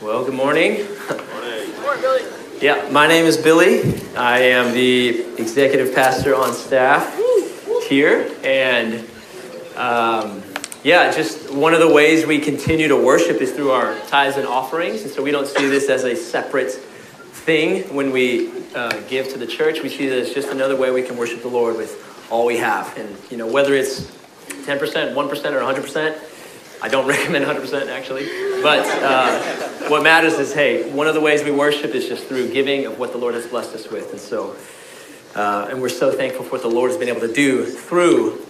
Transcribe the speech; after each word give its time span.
Well, 0.00 0.24
good 0.24 0.34
morning. 0.34 0.76
Good 0.76 1.28
morning, 1.82 2.00
Billy. 2.00 2.22
Yeah, 2.60 2.88
my 2.92 3.08
name 3.08 3.24
is 3.24 3.36
Billy. 3.36 4.00
I 4.14 4.38
am 4.38 4.72
the 4.72 5.22
executive 5.40 5.92
pastor 5.92 6.36
on 6.36 6.52
staff 6.52 7.18
here. 7.88 8.32
And 8.44 9.04
um, 9.74 10.40
yeah, 10.84 11.10
just 11.10 11.52
one 11.52 11.74
of 11.74 11.80
the 11.80 11.92
ways 11.92 12.26
we 12.26 12.38
continue 12.38 12.86
to 12.86 12.96
worship 12.96 13.40
is 13.40 13.50
through 13.50 13.72
our 13.72 13.98
tithes 14.06 14.36
and 14.36 14.46
offerings. 14.46 15.02
And 15.02 15.10
so 15.10 15.20
we 15.20 15.32
don't 15.32 15.48
see 15.48 15.66
this 15.66 15.88
as 15.88 16.04
a 16.04 16.14
separate 16.14 16.70
thing 16.70 17.92
when 17.92 18.12
we 18.12 18.52
uh, 18.76 19.00
give 19.08 19.28
to 19.30 19.36
the 19.36 19.48
church. 19.48 19.82
We 19.82 19.88
see 19.88 20.08
this 20.08 20.28
as 20.28 20.34
just 20.34 20.50
another 20.50 20.76
way 20.76 20.92
we 20.92 21.02
can 21.02 21.16
worship 21.16 21.42
the 21.42 21.48
Lord 21.48 21.76
with 21.76 22.28
all 22.30 22.46
we 22.46 22.58
have. 22.58 22.96
And, 22.96 23.16
you 23.32 23.36
know, 23.36 23.48
whether 23.48 23.74
it's 23.74 24.02
10%, 24.48 24.78
1%, 24.78 25.16
or 25.16 25.26
100%, 25.26 26.27
I 26.80 26.88
don't 26.88 27.06
recommend 27.14 27.44
100% 27.44 27.88
actually. 27.88 28.26
But 28.62 28.86
uh, 29.02 29.38
what 29.88 30.02
matters 30.02 30.34
is, 30.34 30.52
hey, 30.52 30.90
one 30.90 31.06
of 31.06 31.14
the 31.14 31.20
ways 31.20 31.42
we 31.42 31.50
worship 31.50 31.94
is 31.94 32.08
just 32.08 32.26
through 32.26 32.52
giving 32.52 32.86
of 32.86 32.98
what 32.98 33.12
the 33.12 33.18
Lord 33.18 33.34
has 33.34 33.46
blessed 33.46 33.74
us 33.74 33.90
with. 33.90 34.10
And 34.10 34.20
so, 34.20 34.56
uh, 35.34 35.68
and 35.70 35.80
we're 35.80 35.88
so 35.88 36.10
thankful 36.10 36.44
for 36.44 36.52
what 36.52 36.62
the 36.62 36.68
Lord 36.68 36.90
has 36.90 36.98
been 36.98 37.08
able 37.08 37.20
to 37.20 37.32
do 37.32 37.64
through 37.64 38.44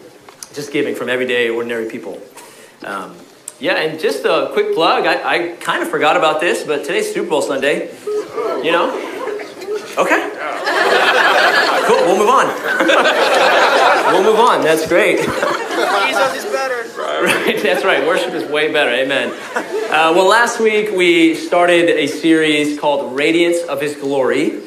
just 0.55 0.73
giving 0.73 0.95
from 0.95 1.09
everyday, 1.09 1.51
ordinary 1.51 1.91
people. 1.91 2.21
Um, 2.85 3.17
yeah, 3.61 3.75
and 3.75 3.99
just 3.99 4.25
a 4.25 4.51
quick 4.53 4.75
plug. 4.75 5.05
I, 5.05 5.15
I 5.29 5.57
kind 5.57 5.83
of 5.83 5.91
forgot 5.91 6.17
about 6.17 6.41
this, 6.41 6.65
but 6.65 6.85
today's 6.85 7.13
Super 7.13 7.29
Bowl 7.29 7.43
Sunday. 7.43 7.91
You 8.63 8.73
know? 8.73 8.95
Okay. 9.99 10.35
Cool, 11.89 12.05
we'll 12.05 12.19
move 12.19 12.29
on. 12.29 12.47
we'll 14.13 14.23
move 14.23 14.39
on. 14.39 14.61
That's 14.61 14.87
great. 14.87 15.21
Jesus 15.21 16.35
is 16.35 16.45
better. 16.53 16.78
Right, 17.29 17.61
that's 17.61 17.85
right. 17.85 18.07
Worship 18.07 18.33
is 18.33 18.49
way 18.49 18.73
better. 18.73 18.91
Amen. 18.91 19.31
Uh, 19.57 20.13
well, 20.15 20.29
last 20.29 20.61
week 20.61 20.93
we 20.93 21.35
started 21.35 21.89
a 21.89 22.07
series 22.07 22.79
called 22.79 23.17
Radiance 23.17 23.61
of 23.63 23.81
His 23.81 23.97
Glory. 23.97 24.61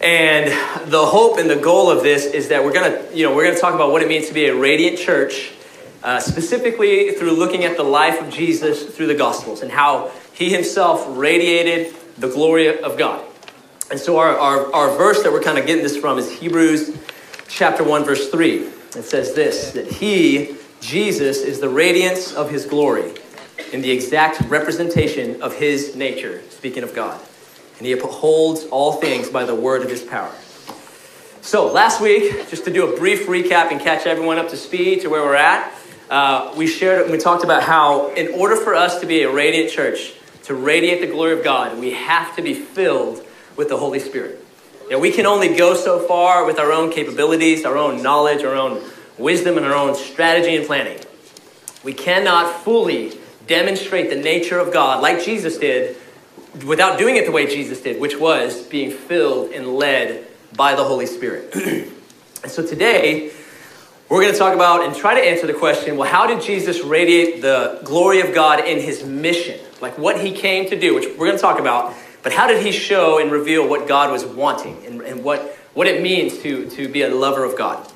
And 0.00 0.52
the 0.88 1.04
hope 1.04 1.38
and 1.38 1.50
the 1.50 1.56
goal 1.56 1.90
of 1.90 2.04
this 2.04 2.26
is 2.26 2.48
that 2.48 2.64
we're 2.64 2.72
gonna, 2.72 3.02
you 3.12 3.26
know, 3.26 3.34
we're 3.34 3.44
gonna 3.44 3.58
talk 3.58 3.74
about 3.74 3.90
what 3.90 4.02
it 4.02 4.08
means 4.08 4.28
to 4.28 4.34
be 4.34 4.46
a 4.46 4.54
radiant 4.54 4.98
church, 4.98 5.50
uh, 6.04 6.20
specifically 6.20 7.10
through 7.10 7.32
looking 7.32 7.64
at 7.64 7.76
the 7.76 7.82
life 7.82 8.22
of 8.22 8.32
Jesus 8.32 8.84
through 8.84 9.08
the 9.08 9.16
Gospels 9.16 9.60
and 9.60 9.72
how 9.72 10.12
he 10.32 10.48
himself 10.48 11.04
radiated 11.08 11.92
the 12.18 12.28
glory 12.28 12.80
of 12.80 12.98
God. 12.98 13.24
And 13.90 13.98
so 13.98 14.18
our, 14.18 14.38
our, 14.38 14.72
our 14.72 14.96
verse 14.96 15.24
that 15.24 15.32
we're 15.32 15.42
kind 15.42 15.58
of 15.58 15.66
getting 15.66 15.82
this 15.82 15.96
from 15.96 16.18
is 16.18 16.30
Hebrews 16.30 16.96
chapter 17.48 17.82
1, 17.82 18.04
verse 18.04 18.30
3. 18.30 18.58
It 18.58 19.02
says 19.02 19.34
this 19.34 19.72
that 19.72 19.90
he, 19.90 20.56
Jesus, 20.80 21.38
is 21.38 21.60
the 21.60 21.68
radiance 21.68 22.32
of 22.32 22.50
his 22.50 22.64
glory 22.64 23.12
in 23.72 23.82
the 23.82 23.90
exact 23.90 24.40
representation 24.48 25.42
of 25.42 25.54
his 25.54 25.94
nature, 25.94 26.42
speaking 26.50 26.82
of 26.82 26.94
God. 26.94 27.20
And 27.78 27.86
he 27.86 27.92
upholds 27.92 28.64
all 28.64 28.94
things 28.94 29.28
by 29.28 29.44
the 29.44 29.54
word 29.54 29.82
of 29.82 29.90
his 29.90 30.02
power. 30.02 30.32
So, 31.42 31.72
last 31.72 32.00
week, 32.00 32.48
just 32.50 32.64
to 32.64 32.72
do 32.72 32.92
a 32.92 32.98
brief 32.98 33.26
recap 33.26 33.70
and 33.70 33.80
catch 33.80 34.06
everyone 34.06 34.38
up 34.38 34.48
to 34.50 34.56
speed 34.56 35.02
to 35.02 35.08
where 35.08 35.22
we're 35.22 35.34
at, 35.34 35.72
uh, 36.10 36.52
we 36.56 36.66
shared 36.66 37.10
we 37.10 37.18
talked 37.18 37.44
about 37.44 37.62
how, 37.62 38.12
in 38.14 38.34
order 38.34 38.56
for 38.56 38.74
us 38.74 39.00
to 39.00 39.06
be 39.06 39.22
a 39.22 39.32
radiant 39.32 39.70
church, 39.70 40.14
to 40.44 40.54
radiate 40.54 41.00
the 41.00 41.06
glory 41.06 41.32
of 41.32 41.44
God, 41.44 41.78
we 41.78 41.92
have 41.92 42.34
to 42.36 42.42
be 42.42 42.54
filled 42.54 43.24
with 43.56 43.68
the 43.68 43.76
Holy 43.76 44.00
Spirit. 44.00 44.44
You 44.90 44.98
we 44.98 45.12
can 45.12 45.24
only 45.24 45.54
go 45.54 45.74
so 45.74 46.00
far 46.00 46.44
with 46.44 46.58
our 46.58 46.72
own 46.72 46.90
capabilities, 46.90 47.64
our 47.64 47.76
own 47.76 48.02
knowledge, 48.02 48.42
our 48.42 48.54
own 48.54 48.82
wisdom, 49.20 49.56
and 49.56 49.66
our 49.66 49.74
own 49.74 49.94
strategy 49.94 50.56
and 50.56 50.66
planning. 50.66 50.98
We 51.84 51.94
cannot 51.94 52.64
fully 52.64 53.18
demonstrate 53.46 54.10
the 54.10 54.16
nature 54.16 54.58
of 54.58 54.72
God 54.72 55.02
like 55.02 55.24
Jesus 55.24 55.58
did 55.58 55.96
without 56.66 56.98
doing 56.98 57.16
it 57.16 57.26
the 57.26 57.32
way 57.32 57.46
Jesus 57.46 57.80
did, 57.80 58.00
which 58.00 58.18
was 58.18 58.62
being 58.62 58.90
filled 58.90 59.52
and 59.52 59.68
led 59.68 60.26
by 60.56 60.74
the 60.74 60.84
Holy 60.84 61.06
Spirit. 61.06 61.54
and 61.54 62.50
so 62.50 62.66
today, 62.66 63.32
we're 64.08 64.22
going 64.22 64.32
to 64.32 64.38
talk 64.38 64.54
about 64.54 64.84
and 64.84 64.94
try 64.94 65.14
to 65.14 65.20
answer 65.20 65.46
the 65.46 65.54
question 65.54 65.96
well, 65.96 66.10
how 66.10 66.26
did 66.26 66.42
Jesus 66.42 66.80
radiate 66.80 67.42
the 67.42 67.80
glory 67.84 68.20
of 68.20 68.34
God 68.34 68.64
in 68.66 68.80
his 68.80 69.04
mission? 69.04 69.60
Like 69.80 69.96
what 69.96 70.20
he 70.20 70.32
came 70.32 70.68
to 70.68 70.78
do, 70.78 70.94
which 70.94 71.06
we're 71.16 71.26
going 71.26 71.36
to 71.36 71.38
talk 71.38 71.60
about, 71.60 71.94
but 72.22 72.32
how 72.32 72.46
did 72.46 72.64
he 72.64 72.72
show 72.72 73.18
and 73.18 73.30
reveal 73.30 73.68
what 73.68 73.88
God 73.88 74.10
was 74.10 74.24
wanting 74.24 74.84
and, 74.84 75.00
and 75.02 75.24
what, 75.24 75.40
what 75.74 75.86
it 75.86 76.02
means 76.02 76.38
to, 76.38 76.68
to 76.70 76.88
be 76.88 77.02
a 77.02 77.14
lover 77.14 77.44
of 77.44 77.56
God? 77.56 77.89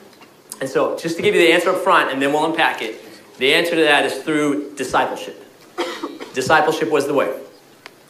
And 0.61 0.69
so, 0.69 0.97
just 0.97 1.17
to 1.17 1.23
give 1.23 1.35
you 1.35 1.41
the 1.41 1.53
answer 1.53 1.71
up 1.71 1.83
front, 1.83 2.13
and 2.13 2.23
then 2.23 2.33
we'll 2.33 2.45
unpack 2.45 2.81
it, 2.81 3.01
the 3.39 3.55
answer 3.55 3.75
to 3.75 3.83
that 3.83 4.07
is 4.07 4.23
through 4.23 4.75
discipleship. 4.77 5.45
discipleship 6.35 6.91
was 6.91 7.07
the 7.07 7.15
way. 7.15 7.41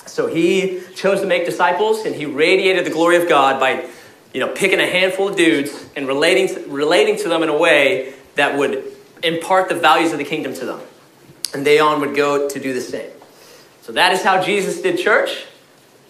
So 0.06 0.27
he 0.27 0.82
chose 0.94 1.21
to 1.21 1.27
make 1.27 1.47
disciples, 1.47 2.05
and 2.05 2.15
he 2.15 2.27
radiated 2.27 2.84
the 2.84 2.91
glory 2.91 3.16
of 3.16 3.28
God 3.28 3.59
by, 3.59 3.88
you 4.32 4.41
know, 4.41 4.49
picking 4.49 4.81
a 4.81 4.87
handful 4.87 5.28
of 5.28 5.37
dudes 5.37 5.87
and 5.97 6.06
relating 6.06 6.49
to, 6.49 6.60
relating 6.69 7.16
to 7.19 7.28
them 7.28 7.43
in 7.43 7.49
a 7.49 7.56
way 7.56 8.15
that 8.34 8.59
would 8.59 8.84
impart 9.22 9.69
the 9.69 9.75
values 9.75 10.12
of 10.12 10.19
the 10.19 10.25
kingdom 10.25 10.53
to 10.55 10.66
them. 10.66 10.81
And 11.55 11.66
they 11.66 11.78
on 11.78 12.00
would 12.00 12.15
go 12.15 12.49
to 12.49 12.61
do 12.61 12.75
the 12.75 12.81
same. 12.81 13.11
So 13.82 13.93
that 13.93 14.12
is 14.12 14.22
how 14.22 14.43
Jesus 14.43 14.82
did 14.82 14.99
church, 14.99 15.47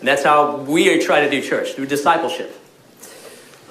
and 0.00 0.08
that's 0.08 0.24
how 0.24 0.56
we 0.56 0.98
try 1.04 1.20
to 1.20 1.30
do 1.30 1.40
church 1.40 1.74
through 1.74 1.86
discipleship. 1.86 2.60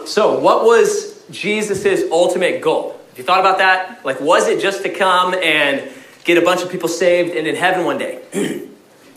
So, 0.05 0.39
what 0.39 0.65
was 0.65 1.12
Jesus' 1.33 2.09
ultimate 2.11 2.61
goal? 2.61 2.99
Have 3.09 3.17
you 3.17 3.23
thought 3.23 3.41
about 3.41 3.57
that? 3.57 4.05
Like, 4.05 4.21
was 4.21 4.47
it 4.47 4.61
just 4.61 4.83
to 4.83 4.89
come 4.89 5.33
and 5.33 5.91
get 6.23 6.37
a 6.37 6.41
bunch 6.41 6.61
of 6.61 6.71
people 6.71 6.87
saved 6.87 7.35
and 7.35 7.45
in 7.45 7.55
heaven 7.55 7.85
one 7.85 7.97
day? 7.97 8.21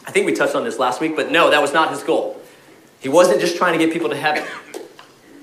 I 0.06 0.10
think 0.10 0.26
we 0.26 0.32
touched 0.32 0.54
on 0.54 0.64
this 0.64 0.78
last 0.78 1.00
week, 1.00 1.16
but 1.16 1.30
no, 1.30 1.50
that 1.50 1.62
was 1.62 1.72
not 1.72 1.90
his 1.90 2.02
goal. 2.02 2.40
He 3.00 3.08
wasn't 3.08 3.40
just 3.40 3.56
trying 3.56 3.78
to 3.78 3.84
get 3.84 3.92
people 3.92 4.08
to 4.08 4.16
heaven, 4.16 4.44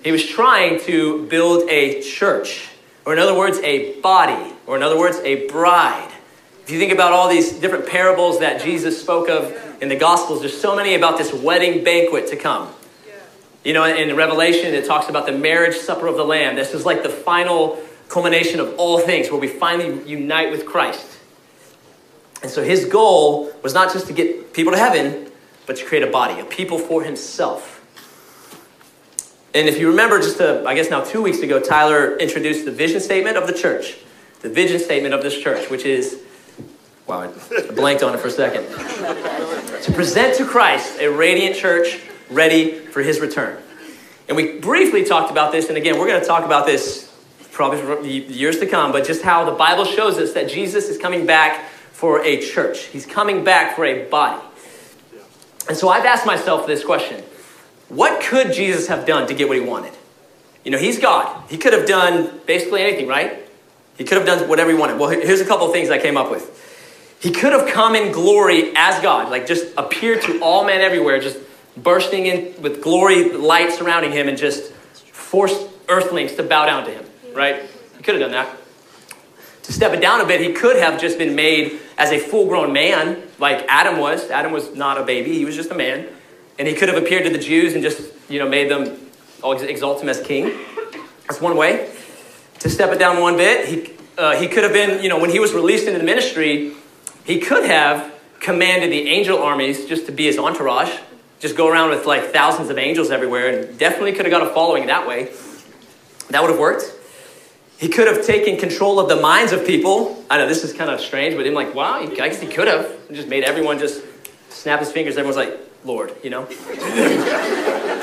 he 0.03 0.11
was 0.11 0.25
trying 0.25 0.81
to 0.81 1.25
build 1.27 1.69
a 1.69 2.01
church, 2.01 2.69
or 3.05 3.13
in 3.13 3.19
other 3.19 3.37
words, 3.37 3.57
a 3.59 3.99
body, 4.01 4.53
or 4.67 4.75
in 4.75 4.83
other 4.83 4.97
words, 4.97 5.17
a 5.19 5.47
bride. 5.47 6.11
If 6.63 6.71
you 6.71 6.79
think 6.79 6.93
about 6.93 7.11
all 7.11 7.29
these 7.29 7.53
different 7.53 7.87
parables 7.87 8.39
that 8.39 8.61
Jesus 8.61 8.99
spoke 8.99 9.29
of 9.29 9.53
in 9.81 9.89
the 9.89 9.95
Gospels, 9.95 10.39
there's 10.41 10.59
so 10.59 10.75
many 10.75 10.95
about 10.95 11.17
this 11.17 11.33
wedding 11.33 11.83
banquet 11.83 12.27
to 12.27 12.35
come. 12.35 12.73
You 13.63 13.73
know, 13.73 13.85
in 13.85 14.15
Revelation, 14.15 14.73
it 14.73 14.85
talks 14.85 15.07
about 15.07 15.25
the 15.25 15.31
marriage 15.31 15.77
supper 15.77 16.07
of 16.07 16.17
the 16.17 16.25
Lamb. 16.25 16.55
This 16.55 16.73
is 16.73 16.85
like 16.85 17.01
the 17.01 17.09
final 17.09 17.79
culmination 18.09 18.59
of 18.59 18.75
all 18.77 18.99
things 18.99 19.31
where 19.31 19.39
we 19.39 19.47
finally 19.47 20.05
unite 20.05 20.51
with 20.51 20.65
Christ. 20.65 21.19
And 22.41 22.51
so 22.51 22.61
his 22.61 22.85
goal 22.85 23.53
was 23.63 23.73
not 23.73 23.93
just 23.93 24.07
to 24.07 24.13
get 24.13 24.53
people 24.53 24.73
to 24.73 24.77
heaven, 24.77 25.31
but 25.65 25.77
to 25.77 25.85
create 25.85 26.03
a 26.03 26.11
body, 26.11 26.41
a 26.41 26.45
people 26.45 26.77
for 26.77 27.03
himself. 27.03 27.79
And 29.55 29.69
if 29.69 29.79
you 29.79 29.87
remember, 29.87 30.19
just 30.19 30.41
a, 30.41 30.65
I 30.65 30.75
guess 30.75 30.89
now 30.89 31.01
two 31.01 31.21
weeks 31.21 31.39
ago, 31.39 31.59
Tyler 31.59 32.17
introduced 32.17 32.65
the 32.65 32.71
vision 32.71 32.99
statement 32.99 33.37
of 33.37 33.47
the 33.47 33.53
church. 33.53 33.97
The 34.41 34.49
vision 34.49 34.79
statement 34.79 35.13
of 35.13 35.23
this 35.23 35.39
church, 35.39 35.69
which 35.69 35.85
is, 35.85 36.21
wow, 37.07 37.21
I 37.21 37.71
blanked 37.71 38.03
on 38.03 38.13
it 38.13 38.19
for 38.19 38.27
a 38.27 38.31
second. 38.31 38.65
to 39.83 39.91
present 39.93 40.35
to 40.37 40.45
Christ 40.45 40.99
a 40.99 41.07
radiant 41.07 41.55
church 41.55 42.01
ready 42.29 42.79
for 42.79 43.01
his 43.01 43.19
return. 43.19 43.61
And 44.27 44.37
we 44.37 44.59
briefly 44.59 45.03
talked 45.03 45.31
about 45.31 45.51
this, 45.51 45.69
and 45.69 45.77
again, 45.77 45.99
we're 45.99 46.07
going 46.07 46.21
to 46.21 46.27
talk 46.27 46.45
about 46.45 46.65
this 46.65 47.11
probably 47.51 47.79
for 47.79 48.01
years 48.01 48.59
to 48.59 48.65
come, 48.65 48.91
but 48.91 49.05
just 49.05 49.21
how 49.21 49.45
the 49.45 49.51
Bible 49.51 49.85
shows 49.85 50.17
us 50.17 50.33
that 50.33 50.49
Jesus 50.49 50.89
is 50.89 50.97
coming 50.97 51.25
back 51.25 51.69
for 51.91 52.23
a 52.23 52.41
church. 52.41 52.85
He's 52.85 53.05
coming 53.05 53.43
back 53.43 53.75
for 53.75 53.85
a 53.85 54.05
body. 54.09 54.41
And 55.69 55.77
so 55.77 55.89
I've 55.89 56.05
asked 56.05 56.25
myself 56.25 56.67
this 56.67 56.83
question 56.83 57.23
What 57.89 58.21
could 58.21 58.51
Jesus 58.53 58.87
have 58.87 59.05
done 59.05 59.27
to 59.27 59.33
get 59.33 59.47
what 59.47 59.57
he 59.57 59.63
wanted? 59.63 59.93
You 60.63 60.71
know, 60.71 60.77
he's 60.77 60.99
God. 60.99 61.49
He 61.49 61.57
could 61.57 61.73
have 61.73 61.87
done 61.87 62.39
basically 62.45 62.81
anything, 62.81 63.07
right? 63.07 63.39
He 63.97 64.03
could 64.03 64.17
have 64.17 64.25
done 64.25 64.49
whatever 64.49 64.71
he 64.71 64.77
wanted. 64.77 64.99
Well, 64.99 65.09
here's 65.09 65.41
a 65.41 65.45
couple 65.45 65.67
of 65.67 65.73
things 65.73 65.89
I 65.89 65.99
came 65.99 66.17
up 66.17 66.31
with. 66.31 66.59
He 67.19 67.31
could 67.31 67.53
have 67.53 67.67
come 67.69 67.95
in 67.95 68.11
glory 68.11 68.73
as 68.75 69.01
God, 69.01 69.29
like 69.29 69.47
just 69.47 69.65
appeared 69.77 70.21
to 70.23 70.41
all 70.41 70.65
men 70.65 70.81
everywhere, 70.81 71.21
just 71.21 71.37
bursting 71.77 72.25
in 72.25 72.61
with 72.61 72.81
glory, 72.81 73.31
light 73.31 73.71
surrounding 73.71 74.11
him, 74.11 74.27
and 74.27 74.37
just 74.37 74.71
forced 74.71 75.67
earthlings 75.89 76.33
to 76.35 76.43
bow 76.43 76.65
down 76.65 76.85
to 76.85 76.91
him, 76.91 77.05
right? 77.33 77.63
He 77.97 78.03
could 78.03 78.15
have 78.15 78.21
done 78.21 78.31
that. 78.31 78.57
To 79.63 79.73
step 79.73 79.93
it 79.93 80.01
down 80.01 80.19
a 80.21 80.25
bit, 80.25 80.41
he 80.41 80.53
could 80.53 80.75
have 80.75 80.99
just 80.99 81.17
been 81.17 81.35
made 81.35 81.79
as 81.97 82.11
a 82.11 82.19
full 82.19 82.47
grown 82.47 82.73
man, 82.73 83.21
like 83.39 83.65
Adam 83.67 83.97
was. 83.97 84.29
Adam 84.29 84.51
was 84.51 84.75
not 84.75 84.97
a 84.97 85.03
baby, 85.03 85.33
he 85.33 85.45
was 85.45 85.55
just 85.55 85.71
a 85.71 85.75
man. 85.75 86.07
And 86.59 86.67
he 86.67 86.75
could 86.75 86.89
have 86.89 87.01
appeared 87.01 87.23
to 87.23 87.29
the 87.29 87.39
Jews 87.39 87.73
and 87.73 87.81
just, 87.81 88.01
you 88.29 88.39
know, 88.39 88.47
made 88.47 88.69
them 88.69 88.99
exalt 89.43 90.01
him 90.01 90.09
as 90.09 90.21
king. 90.21 90.51
That's 91.27 91.41
one 91.41 91.57
way. 91.57 91.91
To 92.59 92.69
step 92.69 92.91
it 92.91 92.99
down 92.99 93.21
one 93.21 93.37
bit, 93.37 93.67
he, 93.67 93.93
uh, 94.17 94.35
he 94.35 94.47
could 94.47 94.63
have 94.63 94.73
been, 94.73 95.01
you 95.01 95.09
know, 95.09 95.19
when 95.19 95.29
he 95.29 95.39
was 95.39 95.53
released 95.53 95.87
into 95.87 95.99
the 95.99 96.05
ministry, 96.05 96.73
he 97.23 97.39
could 97.39 97.65
have 97.65 98.13
commanded 98.39 98.91
the 98.91 99.07
angel 99.07 99.39
armies 99.39 99.85
just 99.85 100.05
to 100.05 100.11
be 100.11 100.25
his 100.25 100.37
entourage 100.37 100.93
just 101.43 101.57
go 101.57 101.67
around 101.67 101.89
with 101.89 102.05
like 102.05 102.31
thousands 102.31 102.69
of 102.69 102.77
angels 102.77 103.11
everywhere 103.11 103.49
and 103.49 103.77
definitely 103.77 104.13
could 104.13 104.25
have 104.25 104.31
got 104.31 104.49
a 104.49 104.53
following 104.53 104.85
that 104.85 105.05
way. 105.05 105.25
That 106.29 106.41
would 106.41 106.51
have 106.51 106.59
worked. 106.59 106.89
He 107.77 107.89
could 107.89 108.07
have 108.07 108.25
taken 108.25 108.57
control 108.57 108.97
of 108.97 109.09
the 109.09 109.17
minds 109.17 109.51
of 109.51 109.67
people. 109.67 110.23
I 110.29 110.37
know 110.37 110.47
this 110.47 110.63
is 110.63 110.71
kind 110.71 110.89
of 110.89 111.01
strange, 111.01 111.35
but 111.35 111.45
I'm 111.45 111.53
like, 111.53 111.75
wow, 111.75 111.95
I 111.95 112.05
guess 112.05 112.39
he 112.39 112.47
could 112.47 112.69
have 112.69 112.89
just 113.11 113.27
made 113.27 113.43
everyone 113.43 113.77
just 113.77 114.01
snap 114.51 114.79
his 114.79 114.89
fingers, 114.89 115.17
everyone's 115.17 115.35
like, 115.35 115.59
Lord, 115.83 116.15
you 116.23 116.29
know? 116.29 116.47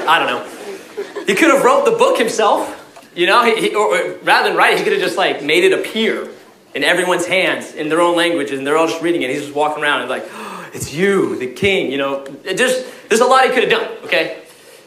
I 0.07 0.19
don't 0.19 0.27
know. 0.27 1.25
He 1.25 1.35
could 1.35 1.49
have 1.49 1.65
wrote 1.65 1.87
the 1.87 1.93
book 1.93 2.19
himself, 2.19 2.77
you 3.17 3.27
know, 3.27 3.43
he, 3.43 3.69
he, 3.69 3.75
or, 3.75 3.97
or 3.97 4.19
rather 4.19 4.51
than 4.51 4.59
write, 4.59 4.77
he 4.77 4.85
could 4.85 4.93
have 4.93 5.01
just 5.01 5.17
like 5.17 5.43
made 5.43 5.65
it 5.65 5.73
appear 5.73 6.29
in 6.75 6.85
everyone's 6.85 7.25
hands 7.25 7.73
in 7.75 7.89
their 7.89 8.03
own 8.03 8.17
language, 8.17 8.51
and 8.51 8.67
they're 8.67 8.77
all 8.77 8.87
just 8.87 9.01
reading 9.01 9.23
it. 9.23 9.31
He's 9.31 9.45
just 9.45 9.55
walking 9.55 9.83
around 9.83 10.03
and 10.03 10.11
like, 10.11 10.29
it's 10.73 10.93
you, 10.93 11.37
the 11.39 11.49
king, 11.49 11.91
you 11.91 11.99
know. 11.99 12.27
Just, 12.45 12.87
there's 13.09 13.21
a 13.21 13.27
lot 13.27 13.45
he 13.45 13.51
could 13.51 13.71
have 13.71 13.71
done, 13.71 14.05
okay? 14.05 14.43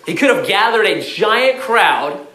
He 0.05 0.15
could 0.15 0.29
have 0.29 0.47
gathered 0.47 0.85
a 0.85 1.01
giant 1.01 1.61
crowd, 1.61 2.25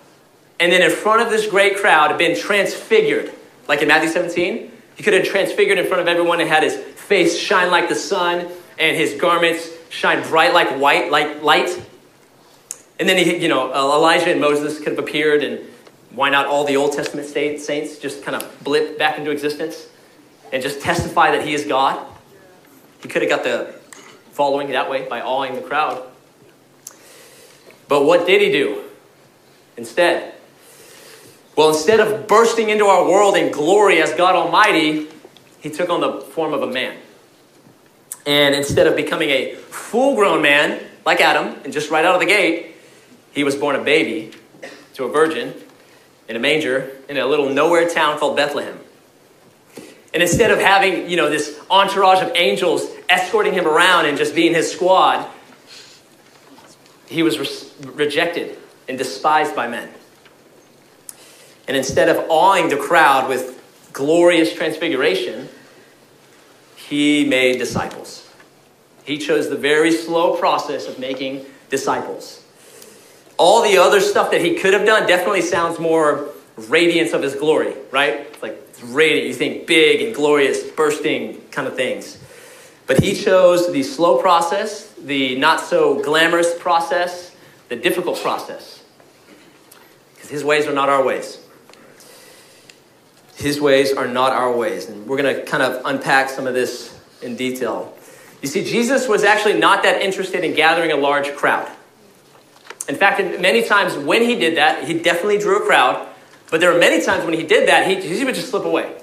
and 0.61 0.73
then 0.73 0.83
in 0.83 0.91
front 0.91 1.23
of 1.23 1.31
this 1.31 1.47
great 1.47 1.77
crowd, 1.77 2.17
been 2.19 2.37
transfigured, 2.37 3.33
like 3.67 3.83
in 3.83 3.89
Matthew 3.89 4.09
17. 4.09 4.73
He 4.97 5.03
could 5.03 5.15
have 5.15 5.25
transfigured 5.25 5.79
in 5.79 5.87
front 5.87 6.01
of 6.01 6.09
everyone 6.09 6.41
and 6.41 6.49
had 6.49 6.65
his 6.65 6.77
face 6.77 7.39
shine 7.39 7.71
like 7.71 7.89
the 7.89 7.95
sun, 7.95 8.49
and 8.79 8.97
his 8.97 9.15
garments 9.21 9.71
shine 9.91 10.27
bright 10.29 10.53
like 10.53 10.79
white, 10.81 11.11
like 11.11 11.43
light. 11.43 11.81
And 12.99 13.09
then 13.09 13.17
he, 13.17 13.37
you 13.37 13.49
know, 13.49 13.71
Elijah 13.73 14.31
and 14.31 14.41
Moses 14.41 14.79
could 14.79 14.89
have 14.89 14.99
appeared, 14.99 15.45
and 15.45 15.61
why 16.11 16.31
not 16.31 16.47
all 16.47 16.65
the 16.65 16.77
Old 16.77 16.93
Testament 16.95 17.29
saints 17.29 17.99
just 17.99 18.25
kind 18.25 18.37
of 18.37 18.65
blip 18.65 18.99
back 18.99 19.19
into 19.19 19.31
existence 19.31 19.87
and 20.53 20.63
just 20.63 20.81
testify 20.81 21.31
that 21.31 21.47
he 21.47 21.55
is 21.55 21.65
God? 21.65 22.05
He 23.03 23.09
could 23.09 23.23
have 23.23 23.31
got 23.31 23.45
the 23.45 23.75
following 24.33 24.71
that 24.71 24.91
way 24.91 25.09
by 25.09 25.21
awing 25.21 25.55
the 25.55 25.61
crowd. 25.61 26.05
But 27.89 28.05
what 28.05 28.27
did 28.27 28.41
he 28.41 28.53
do 28.53 28.85
instead? 29.77 30.35
Well, 31.57 31.71
instead 31.71 31.99
of 32.01 32.29
bursting 32.29 32.69
into 32.69 32.85
our 32.85 33.05
world 33.05 33.37
in 33.37 33.51
glory 33.51 34.01
as 34.01 34.13
God 34.15 34.37
Almighty, 34.37 35.09
he 35.59 35.71
took 35.71 35.91
on 35.91 36.01
the 36.01 36.21
form 36.21 36.53
of 36.53 36.63
a 36.63 36.67
man. 36.67 36.97
And 38.27 38.55
instead 38.55 38.87
of 38.87 38.95
becoming 38.95 39.31
a 39.31 39.55
full 39.55 40.15
grown 40.15 40.43
man 40.43 40.81
like 41.05 41.21
Adam, 41.21 41.59
and 41.65 41.73
just 41.73 41.91
right 41.91 42.05
out 42.05 42.15
of 42.15 42.21
the 42.21 42.27
gate, 42.27 42.77
he 43.33 43.43
was 43.43 43.57
born 43.57 43.75
a 43.75 43.83
baby 43.83 44.31
to 44.95 45.05
a 45.05 45.09
virgin 45.09 45.55
in 46.29 46.37
a 46.37 46.39
manger 46.39 46.97
in 47.09 47.17
a 47.17 47.27
little 47.27 47.49
nowhere 47.49 47.89
town 47.89 48.19
called 48.19 48.37
Bethlehem. 48.37 48.79
And 50.15 50.23
instead 50.23 50.51
of 50.51 50.59
having, 50.59 51.09
you 51.09 51.17
know, 51.17 51.29
this 51.29 51.61
entourage 51.71 52.23
of 52.23 52.33
angels 52.35 52.89
escorting 53.09 53.53
him 53.53 53.67
around 53.67 54.07
and 54.07 54.17
just 54.17 54.35
being 54.35 54.55
his 54.55 54.71
squad, 54.71 55.29
he 57.07 57.23
was 57.23 57.39
re- 57.39 57.91
rejected 57.93 58.59
and 58.89 58.97
despised 58.97 59.55
by 59.55 59.69
men. 59.69 59.89
And 61.67 61.77
instead 61.77 62.09
of 62.09 62.31
awing 62.31 62.71
the 62.71 62.77
crowd 62.77 63.29
with 63.29 63.63
glorious 63.93 64.55
transfiguration, 64.55 65.49
he 66.77 67.27
made 67.27 67.59
disciples. 67.59 68.27
He 69.05 69.19
chose 69.19 69.51
the 69.51 69.57
very 69.57 69.93
slow 69.93 70.37
process 70.37 70.87
of 70.87 70.99
making 70.99 71.45
disciples. 71.69 72.45
All 73.37 73.63
the 73.63 73.77
other 73.79 74.01
stuff 74.01 74.31
that 74.31 74.41
he 74.41 74.55
could 74.55 74.73
have 74.73 74.87
done 74.87 75.07
definitely 75.07 75.43
sounds 75.43 75.79
more 75.79 76.29
radiance 76.57 77.13
of 77.13 77.23
his 77.23 77.35
glory, 77.35 77.75
right? 77.91 78.43
Like 78.43 78.68
radiant. 78.83 79.29
You 79.29 79.35
think 79.35 79.67
big 79.67 80.03
and 80.03 80.15
glorious, 80.15 80.63
bursting 80.63 81.41
kind 81.51 81.69
of 81.69 81.77
things. 81.77 82.19
But 82.87 83.03
he 83.03 83.15
chose 83.15 83.71
the 83.73 83.83
slow 83.83 84.21
process, 84.21 84.93
the 84.95 85.37
not 85.37 85.61
so 85.61 86.03
glamorous 86.03 86.59
process, 86.59 87.35
the 87.69 87.77
difficult 87.77 88.19
process. 88.21 88.83
Because 90.15 90.31
his 90.31 90.43
ways 90.43 90.67
are 90.67 90.73
not 90.73 90.89
our 90.89 91.05
ways. 91.05 91.39
His 93.37 93.61
ways 93.61 93.93
are 93.93 94.09
not 94.09 94.33
our 94.33 94.51
ways. 94.57 94.89
And 94.89 95.07
we're 95.07 95.21
going 95.21 95.37
to 95.37 95.43
kind 95.45 95.63
of 95.63 95.83
unpack 95.85 96.31
some 96.31 96.47
of 96.47 96.55
this 96.55 96.99
in 97.23 97.37
detail. 97.37 97.95
You 98.43 98.49
see, 98.49 98.65
Jesus 98.65 99.07
was 99.07 99.23
actually 99.23 99.59
not 99.59 99.83
that 99.83 100.01
interested 100.01 100.43
in 100.43 100.55
gathering 100.55 100.91
a 100.91 100.97
large 100.97 101.35
crowd. 101.35 101.71
In 102.89 102.95
fact, 102.95 103.21
many 103.41 103.63
times 103.65 103.97
when 103.97 104.23
he 104.23 104.35
did 104.37 104.57
that, 104.57 104.85
he 104.85 104.95
definitely 104.99 105.39
drew 105.39 105.63
a 105.63 105.67
crowd. 105.67 106.08
But 106.51 106.61
there 106.61 106.73
were 106.73 106.79
many 106.79 107.05
times 107.05 107.25
when 107.25 107.35
he 107.35 107.43
did 107.43 107.69
that, 107.69 107.87
he, 107.87 108.01
he 108.01 108.25
would 108.25 108.35
just 108.35 108.51
slip 108.51 108.65
away. 108.65 108.97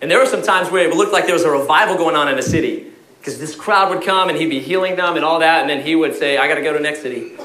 And 0.00 0.10
there 0.10 0.18
were 0.18 0.26
some 0.26 0.42
times 0.42 0.70
where 0.70 0.88
it 0.88 0.94
looked 0.94 1.12
like 1.12 1.26
there 1.26 1.34
was 1.34 1.44
a 1.44 1.50
revival 1.50 1.96
going 1.96 2.16
on 2.16 2.28
in 2.28 2.38
a 2.38 2.42
city. 2.42 2.88
Because 3.18 3.38
this 3.38 3.54
crowd 3.54 3.94
would 3.94 4.04
come 4.04 4.28
and 4.28 4.36
he'd 4.36 4.50
be 4.50 4.58
healing 4.58 4.96
them 4.96 5.14
and 5.14 5.24
all 5.24 5.38
that. 5.38 5.60
And 5.60 5.70
then 5.70 5.86
he 5.86 5.94
would 5.94 6.16
say, 6.16 6.38
I 6.38 6.48
got 6.48 6.56
to 6.56 6.62
go 6.62 6.72
to 6.72 6.78
the 6.78 6.82
next 6.82 7.02
city. 7.02 7.36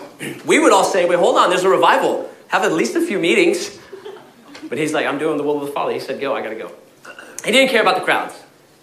We 0.45 0.59
would 0.59 0.73
all 0.73 0.83
say, 0.83 1.07
wait, 1.07 1.19
hold 1.19 1.37
on, 1.37 1.49
there's 1.49 1.63
a 1.63 1.69
revival. 1.69 2.29
Have 2.47 2.63
at 2.63 2.73
least 2.73 2.95
a 2.95 3.01
few 3.05 3.19
meetings. 3.19 3.79
But 4.67 4.79
he's 4.79 4.91
like, 4.91 5.05
I'm 5.05 5.19
doing 5.19 5.37
the 5.37 5.43
will 5.43 5.61
of 5.61 5.67
the 5.67 5.71
Father. 5.71 5.93
He 5.93 5.99
said, 5.99 6.19
go, 6.19 6.35
I 6.35 6.41
got 6.41 6.49
to 6.49 6.55
go. 6.55 6.71
He 7.45 7.51
didn't 7.51 7.69
care 7.69 7.81
about 7.81 7.95
the 7.95 8.03
crowds. 8.03 8.33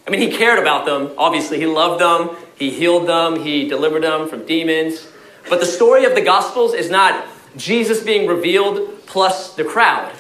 I 0.07 0.11
mean, 0.11 0.21
he 0.21 0.37
cared 0.37 0.61
about 0.61 0.87
them. 0.87 1.11
Obviously, 1.19 1.59
he 1.59 1.67
loved 1.67 2.01
them. 2.01 2.37
He 2.57 2.71
healed 2.71 3.09
them. 3.09 3.41
He 3.41 3.69
delivered 3.69 4.05
them 4.05 4.29
from 4.29 4.47
demons. 4.47 5.09
But 5.51 5.61
the 5.61 5.67
story 5.67 6.05
of 6.05 6.15
the 6.15 6.23
Gospels 6.23 6.75
is 6.75 6.91
not 6.91 7.27
Jesus 7.57 8.03
being 8.03 8.29
revealed 8.29 9.05
plus 9.07 9.55
the 9.55 9.65
crowd. 9.65 10.13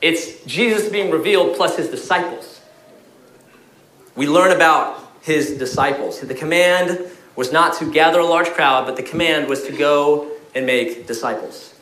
It's 0.00 0.44
Jesus 0.44 0.88
being 0.90 1.10
revealed 1.10 1.56
plus 1.56 1.76
his 1.76 1.88
disciples. 1.88 2.60
We 4.14 4.28
learn 4.28 4.52
about 4.52 5.02
his 5.22 5.58
disciples. 5.58 6.20
The 6.20 6.34
command 6.34 7.10
was 7.34 7.52
not 7.52 7.78
to 7.78 7.90
gather 7.92 8.20
a 8.20 8.24
large 8.24 8.48
crowd, 8.48 8.86
but 8.86 8.96
the 8.96 9.02
command 9.02 9.48
was 9.48 9.64
to 9.64 9.72
go 9.72 10.30
and 10.54 10.64
make 10.66 11.06
disciples. 11.06 11.74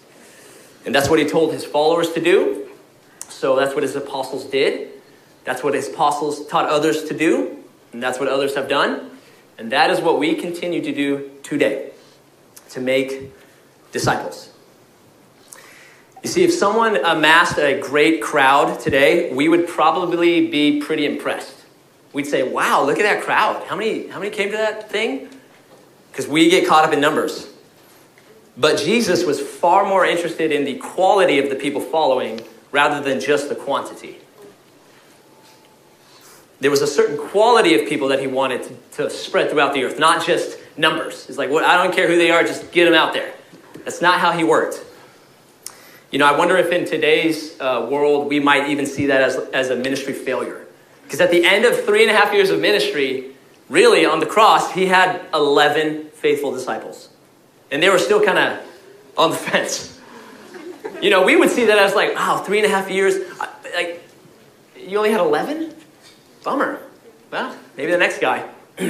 And 0.84 0.94
that's 0.94 1.08
what 1.08 1.18
he 1.18 1.26
told 1.26 1.52
his 1.52 1.64
followers 1.64 2.12
to 2.12 2.20
do. 2.20 2.68
So 3.28 3.56
that's 3.56 3.74
what 3.74 3.82
his 3.82 3.96
apostles 3.96 4.44
did. 4.44 4.90
That's 5.44 5.62
what 5.62 5.74
his 5.74 5.88
apostles 5.88 6.46
taught 6.46 6.68
others 6.68 7.04
to 7.04 7.14
do. 7.16 7.58
And 7.92 8.02
that's 8.02 8.18
what 8.18 8.28
others 8.28 8.54
have 8.54 8.68
done. 8.68 9.10
And 9.58 9.70
that 9.72 9.90
is 9.90 10.00
what 10.00 10.18
we 10.18 10.34
continue 10.34 10.82
to 10.82 10.92
do 10.92 11.30
today 11.42 11.92
to 12.70 12.80
make 12.80 13.32
disciples. 13.92 14.50
You 16.24 16.30
see, 16.30 16.42
if 16.42 16.54
someone 16.54 16.96
amassed 16.96 17.58
a 17.58 17.78
great 17.78 18.22
crowd 18.22 18.80
today, 18.80 19.30
we 19.34 19.46
would 19.50 19.68
probably 19.68 20.46
be 20.46 20.80
pretty 20.80 21.04
impressed. 21.04 21.54
We'd 22.14 22.26
say, 22.26 22.42
wow, 22.42 22.82
look 22.82 22.98
at 22.98 23.02
that 23.02 23.22
crowd. 23.22 23.62
How 23.66 23.76
many, 23.76 24.08
how 24.08 24.20
many 24.20 24.30
came 24.30 24.50
to 24.50 24.56
that 24.56 24.90
thing? 24.90 25.28
Because 26.10 26.26
we 26.26 26.48
get 26.48 26.66
caught 26.66 26.82
up 26.82 26.94
in 26.94 27.00
numbers. 27.00 27.52
But 28.56 28.78
Jesus 28.78 29.26
was 29.26 29.38
far 29.38 29.84
more 29.84 30.06
interested 30.06 30.50
in 30.50 30.64
the 30.64 30.78
quality 30.78 31.38
of 31.38 31.50
the 31.50 31.56
people 31.56 31.82
following 31.82 32.40
rather 32.72 33.04
than 33.04 33.20
just 33.20 33.50
the 33.50 33.54
quantity. 33.54 34.16
There 36.60 36.70
was 36.70 36.80
a 36.80 36.86
certain 36.86 37.18
quality 37.18 37.78
of 37.78 37.86
people 37.86 38.08
that 38.08 38.20
he 38.20 38.28
wanted 38.28 38.62
to, 38.62 38.76
to 38.92 39.10
spread 39.10 39.50
throughout 39.50 39.74
the 39.74 39.84
earth, 39.84 39.98
not 39.98 40.24
just 40.24 40.58
numbers. 40.78 41.28
It's 41.28 41.36
like, 41.36 41.50
well, 41.50 41.66
I 41.66 41.84
don't 41.84 41.94
care 41.94 42.08
who 42.08 42.16
they 42.16 42.30
are, 42.30 42.42
just 42.44 42.72
get 42.72 42.86
them 42.86 42.94
out 42.94 43.12
there. 43.12 43.34
That's 43.84 44.00
not 44.00 44.20
how 44.20 44.32
he 44.32 44.42
worked. 44.42 44.82
You 46.14 46.18
know, 46.18 46.26
I 46.26 46.38
wonder 46.38 46.56
if 46.56 46.70
in 46.70 46.84
today's 46.84 47.60
uh, 47.60 47.88
world 47.90 48.28
we 48.28 48.38
might 48.38 48.68
even 48.68 48.86
see 48.86 49.06
that 49.06 49.20
as, 49.20 49.34
as 49.52 49.70
a 49.70 49.74
ministry 49.74 50.12
failure. 50.12 50.64
Because 51.02 51.20
at 51.20 51.32
the 51.32 51.44
end 51.44 51.64
of 51.64 51.84
three 51.84 52.02
and 52.02 52.10
a 52.12 52.14
half 52.14 52.32
years 52.32 52.50
of 52.50 52.60
ministry, 52.60 53.32
really 53.68 54.06
on 54.06 54.20
the 54.20 54.26
cross, 54.26 54.70
he 54.70 54.86
had 54.86 55.22
11 55.34 56.10
faithful 56.10 56.52
disciples. 56.52 57.08
And 57.72 57.82
they 57.82 57.88
were 57.88 57.98
still 57.98 58.24
kind 58.24 58.38
of 58.38 58.64
on 59.18 59.32
the 59.32 59.36
fence. 59.50 60.00
You 61.02 61.10
know, 61.10 61.24
we 61.24 61.34
would 61.34 61.50
see 61.50 61.64
that 61.64 61.78
as 61.78 61.96
like, 61.96 62.14
wow, 62.14 62.36
three 62.36 62.58
and 62.58 62.66
a 62.66 62.70
half 62.70 62.88
years. 62.88 63.16
Like, 63.74 64.08
you 64.78 64.96
only 64.96 65.10
had 65.10 65.18
11? 65.18 65.74
Bummer. 66.44 66.80
Well, 67.32 67.56
maybe 67.76 67.90
the 67.90 67.98
next 67.98 68.20
guy. 68.20 68.48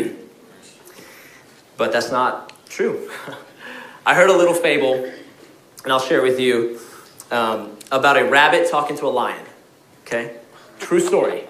but 1.78 1.90
that's 1.90 2.10
not 2.10 2.52
true. 2.68 3.10
I 4.04 4.14
heard 4.14 4.28
a 4.28 4.36
little 4.36 4.52
fable, 4.52 5.10
and 5.84 5.90
I'll 5.90 6.00
share 6.00 6.18
it 6.18 6.28
with 6.28 6.38
you, 6.38 6.80
um, 7.30 7.76
about 7.90 8.16
a 8.16 8.24
rabbit 8.24 8.70
talking 8.70 8.96
to 8.98 9.06
a 9.06 9.08
lion. 9.08 9.44
Okay? 10.06 10.36
True 10.78 11.00
story. 11.00 11.44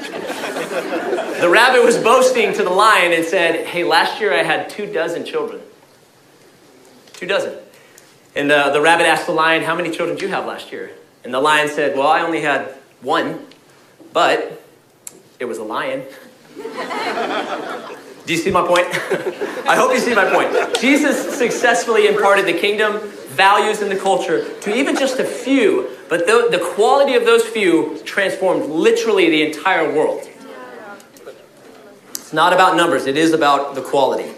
the 0.00 1.48
rabbit 1.50 1.84
was 1.84 1.96
boasting 1.98 2.52
to 2.54 2.62
the 2.62 2.70
lion 2.70 3.12
and 3.12 3.24
said, 3.24 3.66
Hey, 3.66 3.84
last 3.84 4.20
year 4.20 4.32
I 4.32 4.42
had 4.42 4.68
two 4.70 4.86
dozen 4.86 5.24
children. 5.24 5.60
Two 7.14 7.26
dozen. 7.26 7.54
And 8.34 8.50
uh, 8.50 8.70
the 8.70 8.80
rabbit 8.80 9.06
asked 9.06 9.26
the 9.26 9.32
lion, 9.32 9.62
How 9.62 9.74
many 9.74 9.90
children 9.90 10.16
did 10.16 10.22
you 10.22 10.28
have 10.28 10.46
last 10.46 10.72
year? 10.72 10.90
And 11.24 11.34
the 11.34 11.40
lion 11.40 11.68
said, 11.68 11.96
Well, 11.96 12.08
I 12.08 12.20
only 12.20 12.40
had 12.42 12.74
one, 13.00 13.46
but 14.12 14.62
it 15.38 15.44
was 15.46 15.58
a 15.58 15.64
lion. 15.64 16.04
Do 18.26 18.32
you 18.34 18.38
see 18.38 18.50
my 18.50 18.66
point? 18.66 18.86
I 19.66 19.76
hope 19.76 19.92
you 19.92 19.98
see 19.98 20.14
my 20.14 20.30
point. 20.30 20.78
Jesus 20.80 21.36
successfully 21.36 22.06
imparted 22.06 22.46
the 22.46 22.58
kingdom, 22.58 23.00
values, 23.28 23.82
and 23.82 23.90
the 23.90 23.96
culture 23.96 24.52
to 24.60 24.74
even 24.74 24.96
just 24.96 25.18
a 25.18 25.24
few, 25.24 25.88
but 26.08 26.26
the, 26.26 26.48
the 26.50 26.58
quality 26.74 27.14
of 27.14 27.24
those 27.24 27.44
few 27.44 27.98
transformed 28.04 28.70
literally 28.70 29.30
the 29.30 29.42
entire 29.42 29.94
world. 29.94 30.28
It's 32.10 32.32
not 32.32 32.52
about 32.52 32.76
numbers, 32.76 33.06
it 33.06 33.16
is 33.16 33.32
about 33.32 33.74
the 33.74 33.82
quality. 33.82 34.30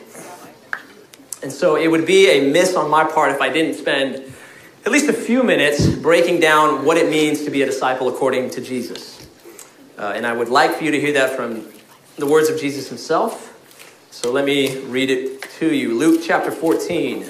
And 1.43 1.53
so 1.53 1.77
it 1.77 1.89
would 1.89 2.07
be 2.07 2.31
a 2.31 2.53
miss 2.53 2.77
on 2.77 2.89
my 2.89 3.05
part 3.05 3.33
if 3.33 3.41
I 3.41 3.49
didn't 3.49 3.75
spend 3.75 4.33
at 4.85 4.93
least 4.93 5.09
a 5.09 5.13
few 5.13 5.43
minutes 5.43 5.87
breaking 5.87 6.41
down 6.41 6.85
what 6.85 6.97
it 6.97 7.11
means 7.11 7.45
to 7.45 7.51
be 7.51 7.63
a 7.63 7.67
disciple 7.67 8.09
according 8.09 8.51
to 8.51 8.61
Jesus. 8.61 9.29
Uh, 9.99 10.13
and 10.15 10.27
I 10.27 10.33
would 10.33 10.49
like 10.49 10.77
for 10.77 10.85
you 10.85 10.91
to 10.91 11.01
hear 11.01 11.13
that 11.13 11.37
from 11.37 11.67
the 12.17 12.27
words 12.27 12.49
of 12.49 12.59
Jesus 12.59 12.89
himself 12.89 13.52
So 14.13 14.31
let 14.31 14.45
me 14.45 14.77
read 14.77 15.11
it 15.11 15.41
to 15.59 15.75
you. 15.75 15.97
Luke 15.97 16.21
chapter 16.23 16.51
14, 16.51 17.25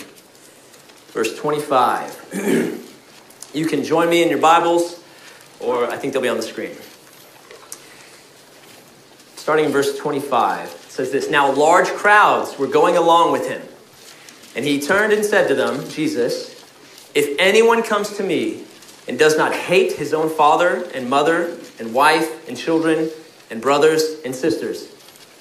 verse 1.13 1.39
25. 1.39 2.81
you 3.55 3.67
can 3.67 3.85
join 3.85 4.11
me 4.11 4.25
in 4.25 4.29
your 4.29 4.41
Bibles, 4.41 5.01
or 5.61 5.89
I 5.89 5.97
think 5.97 6.13
they'll 6.13 6.21
be 6.21 6.29
on 6.29 6.39
the 6.39 6.43
screen. 6.43 6.75
Starting 9.37 9.67
in 9.67 9.71
verse 9.71 9.97
25, 9.97 10.67
it 10.67 10.91
says 10.91 11.13
this 11.13 11.31
Now 11.31 11.53
large 11.53 11.87
crowds 11.87 12.59
were 12.59 12.67
going 12.67 12.97
along 12.97 13.31
with 13.31 13.49
him. 13.49 13.63
And 14.57 14.65
he 14.65 14.81
turned 14.81 15.13
and 15.13 15.25
said 15.25 15.47
to 15.49 15.55
them, 15.55 15.89
Jesus, 15.89 16.51
if 17.15 17.39
anyone 17.39 17.85
comes 17.85 18.17
to 18.17 18.25
me 18.25 18.65
and 19.07 19.17
does 19.17 19.39
not 19.39 19.55
hate 19.55 19.93
his 19.93 20.13
own 20.13 20.29
father 20.29 20.85
and 20.93 21.09
mother 21.09 21.57
and 21.79 21.95
wife 21.95 22.49
and 22.49 22.57
children 22.57 23.09
and 23.51 23.63
brothers 23.63 24.17
and 24.25 24.35
sisters, 24.35 24.92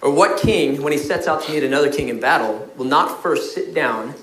Or 0.00 0.12
what 0.12 0.40
king, 0.40 0.82
when 0.82 0.92
he 0.92 0.98
sets 0.98 1.26
out 1.26 1.42
to 1.42 1.52
meet 1.52 1.64
another 1.64 1.92
king 1.92 2.08
in 2.08 2.20
battle, 2.20 2.70
will 2.76 2.84
not 2.84 3.22
first 3.22 3.54
sit 3.54 3.74
down 3.74 4.14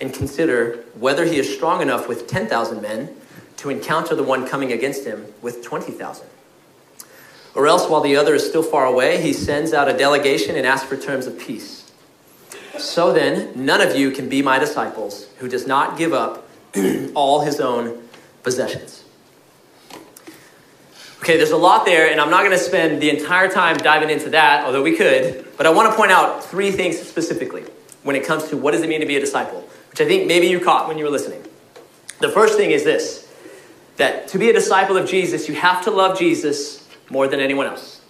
and 0.00 0.12
consider 0.12 0.84
whether 0.98 1.24
he 1.24 1.38
is 1.38 1.52
strong 1.52 1.82
enough 1.82 2.08
with 2.08 2.26
10,000 2.26 2.82
men 2.82 3.14
to 3.58 3.70
encounter 3.70 4.14
the 4.14 4.22
one 4.22 4.48
coming 4.48 4.72
against 4.72 5.04
him 5.04 5.26
with 5.42 5.62
20,000? 5.62 6.26
Or 7.54 7.66
else, 7.66 7.88
while 7.88 8.00
the 8.00 8.16
other 8.16 8.34
is 8.34 8.48
still 8.48 8.62
far 8.62 8.86
away, 8.86 9.20
he 9.20 9.32
sends 9.32 9.72
out 9.72 9.88
a 9.88 9.96
delegation 9.96 10.56
and 10.56 10.66
asks 10.66 10.88
for 10.88 10.96
terms 10.96 11.26
of 11.26 11.38
peace. 11.38 11.90
So 12.78 13.12
then, 13.12 13.52
none 13.54 13.80
of 13.80 13.96
you 13.96 14.10
can 14.10 14.28
be 14.28 14.42
my 14.42 14.58
disciples 14.58 15.28
who 15.38 15.48
does 15.48 15.66
not 15.66 15.98
give 15.98 16.12
up 16.12 16.48
all 17.14 17.40
his 17.40 17.60
own 17.60 18.02
possessions. 18.42 18.99
Okay, 21.20 21.36
there's 21.36 21.50
a 21.50 21.56
lot 21.56 21.84
there, 21.84 22.10
and 22.10 22.18
I'm 22.18 22.30
not 22.30 22.40
going 22.40 22.56
to 22.56 22.58
spend 22.58 23.02
the 23.02 23.10
entire 23.10 23.50
time 23.50 23.76
diving 23.76 24.08
into 24.08 24.30
that, 24.30 24.64
although 24.64 24.82
we 24.82 24.96
could. 24.96 25.46
But 25.58 25.66
I 25.66 25.70
want 25.70 25.90
to 25.90 25.96
point 25.96 26.10
out 26.10 26.42
three 26.42 26.70
things 26.70 26.98
specifically 26.98 27.64
when 28.02 28.16
it 28.16 28.24
comes 28.24 28.48
to 28.48 28.56
what 28.56 28.70
does 28.70 28.80
it 28.80 28.88
mean 28.88 29.00
to 29.00 29.06
be 29.06 29.16
a 29.16 29.20
disciple, 29.20 29.68
which 29.90 30.00
I 30.00 30.06
think 30.06 30.26
maybe 30.26 30.46
you 30.46 30.60
caught 30.60 30.88
when 30.88 30.96
you 30.96 31.04
were 31.04 31.10
listening. 31.10 31.44
The 32.20 32.30
first 32.30 32.56
thing 32.56 32.70
is 32.70 32.84
this 32.84 33.28
that 33.96 34.28
to 34.28 34.38
be 34.38 34.48
a 34.48 34.52
disciple 34.54 34.96
of 34.96 35.06
Jesus, 35.06 35.46
you 35.46 35.54
have 35.56 35.84
to 35.84 35.90
love 35.90 36.18
Jesus 36.18 36.88
more 37.10 37.28
than 37.28 37.38
anyone 37.38 37.66
else. 37.66 38.00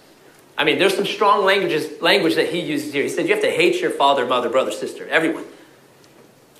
I 0.57 0.63
mean, 0.63 0.79
there's 0.79 0.95
some 0.95 1.05
strong 1.05 1.43
languages, 1.43 2.01
language 2.01 2.35
that 2.35 2.47
he 2.47 2.61
uses 2.61 2.93
here. 2.93 3.03
He 3.03 3.09
said 3.09 3.27
you 3.27 3.33
have 3.33 3.43
to 3.43 3.51
hate 3.51 3.81
your 3.81 3.91
father, 3.91 4.25
mother, 4.25 4.47
brother, 4.47 4.71
sister, 4.71 5.05
everyone. 5.09 5.43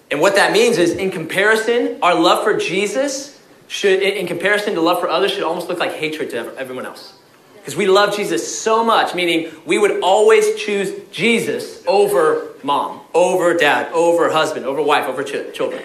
And 0.09 0.19
what 0.19 0.35
that 0.35 0.51
means 0.51 0.77
is, 0.77 0.91
in 0.91 1.11
comparison, 1.11 1.99
our 2.01 2.13
love 2.13 2.43
for 2.43 2.57
Jesus 2.57 3.30
should, 3.71 4.01
in 4.01 4.27
comparison 4.27 4.75
to 4.75 4.81
love 4.81 4.99
for 4.99 5.07
others, 5.07 5.31
should 5.31 5.43
almost 5.43 5.69
look 5.69 5.79
like 5.79 5.93
hatred 5.93 6.29
to 6.31 6.53
everyone 6.57 6.85
else. 6.85 7.13
Because 7.55 7.73
we 7.73 7.87
love 7.87 8.13
Jesus 8.13 8.59
so 8.59 8.83
much, 8.83 9.15
meaning 9.15 9.49
we 9.65 9.77
would 9.77 10.01
always 10.01 10.55
choose 10.55 11.07
Jesus 11.09 11.81
over 11.87 12.49
mom, 12.63 12.99
over 13.13 13.53
dad, 13.53 13.89
over 13.93 14.29
husband, 14.29 14.65
over 14.65 14.81
wife, 14.81 15.07
over 15.07 15.23
ch- 15.23 15.55
children. 15.55 15.83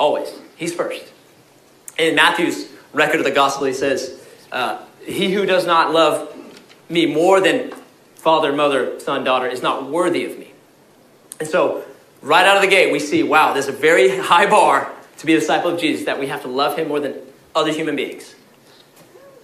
Always. 0.00 0.32
He's 0.56 0.74
first. 0.74 1.12
In 1.98 2.14
Matthew's 2.14 2.66
record 2.94 3.18
of 3.18 3.24
the 3.24 3.30
gospel, 3.30 3.66
he 3.66 3.74
says, 3.74 4.26
uh, 4.50 4.82
He 5.04 5.34
who 5.34 5.44
does 5.44 5.66
not 5.66 5.92
love 5.92 6.34
me 6.88 7.04
more 7.04 7.42
than 7.42 7.74
father, 8.14 8.54
mother, 8.54 8.98
son, 9.00 9.22
daughter 9.22 9.48
is 9.48 9.60
not 9.60 9.90
worthy 9.90 10.24
of 10.24 10.38
me. 10.38 10.52
And 11.40 11.48
so 11.48 11.84
right 12.22 12.46
out 12.46 12.56
of 12.56 12.62
the 12.62 12.68
gate, 12.68 12.90
we 12.90 13.00
see 13.00 13.22
wow, 13.22 13.52
there's 13.52 13.68
a 13.68 13.72
very 13.72 14.16
high 14.16 14.48
bar 14.48 14.94
to 15.18 15.26
be 15.26 15.34
a 15.34 15.40
disciple 15.40 15.72
of 15.72 15.80
Jesus, 15.80 16.06
that 16.06 16.18
we 16.18 16.28
have 16.28 16.42
to 16.42 16.48
love 16.48 16.78
him 16.78 16.88
more 16.88 17.00
than 17.00 17.14
other 17.54 17.72
human 17.72 17.96
beings. 17.96 18.34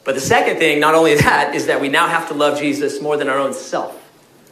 But 0.05 0.15
the 0.15 0.21
second 0.21 0.59
thing, 0.59 0.81
not 0.81 0.95
only 0.95 1.15
that, 1.19 1.55
is 1.55 1.67
that 1.67 1.81
we 1.81 1.89
now 1.89 2.09
have 2.09 2.29
to 2.29 2.35
love 2.35 2.59
Jesus 2.59 3.01
more 3.01 3.17
than 3.17 3.29
our 3.29 3.39
own 3.39 3.53
self. 3.53 4.01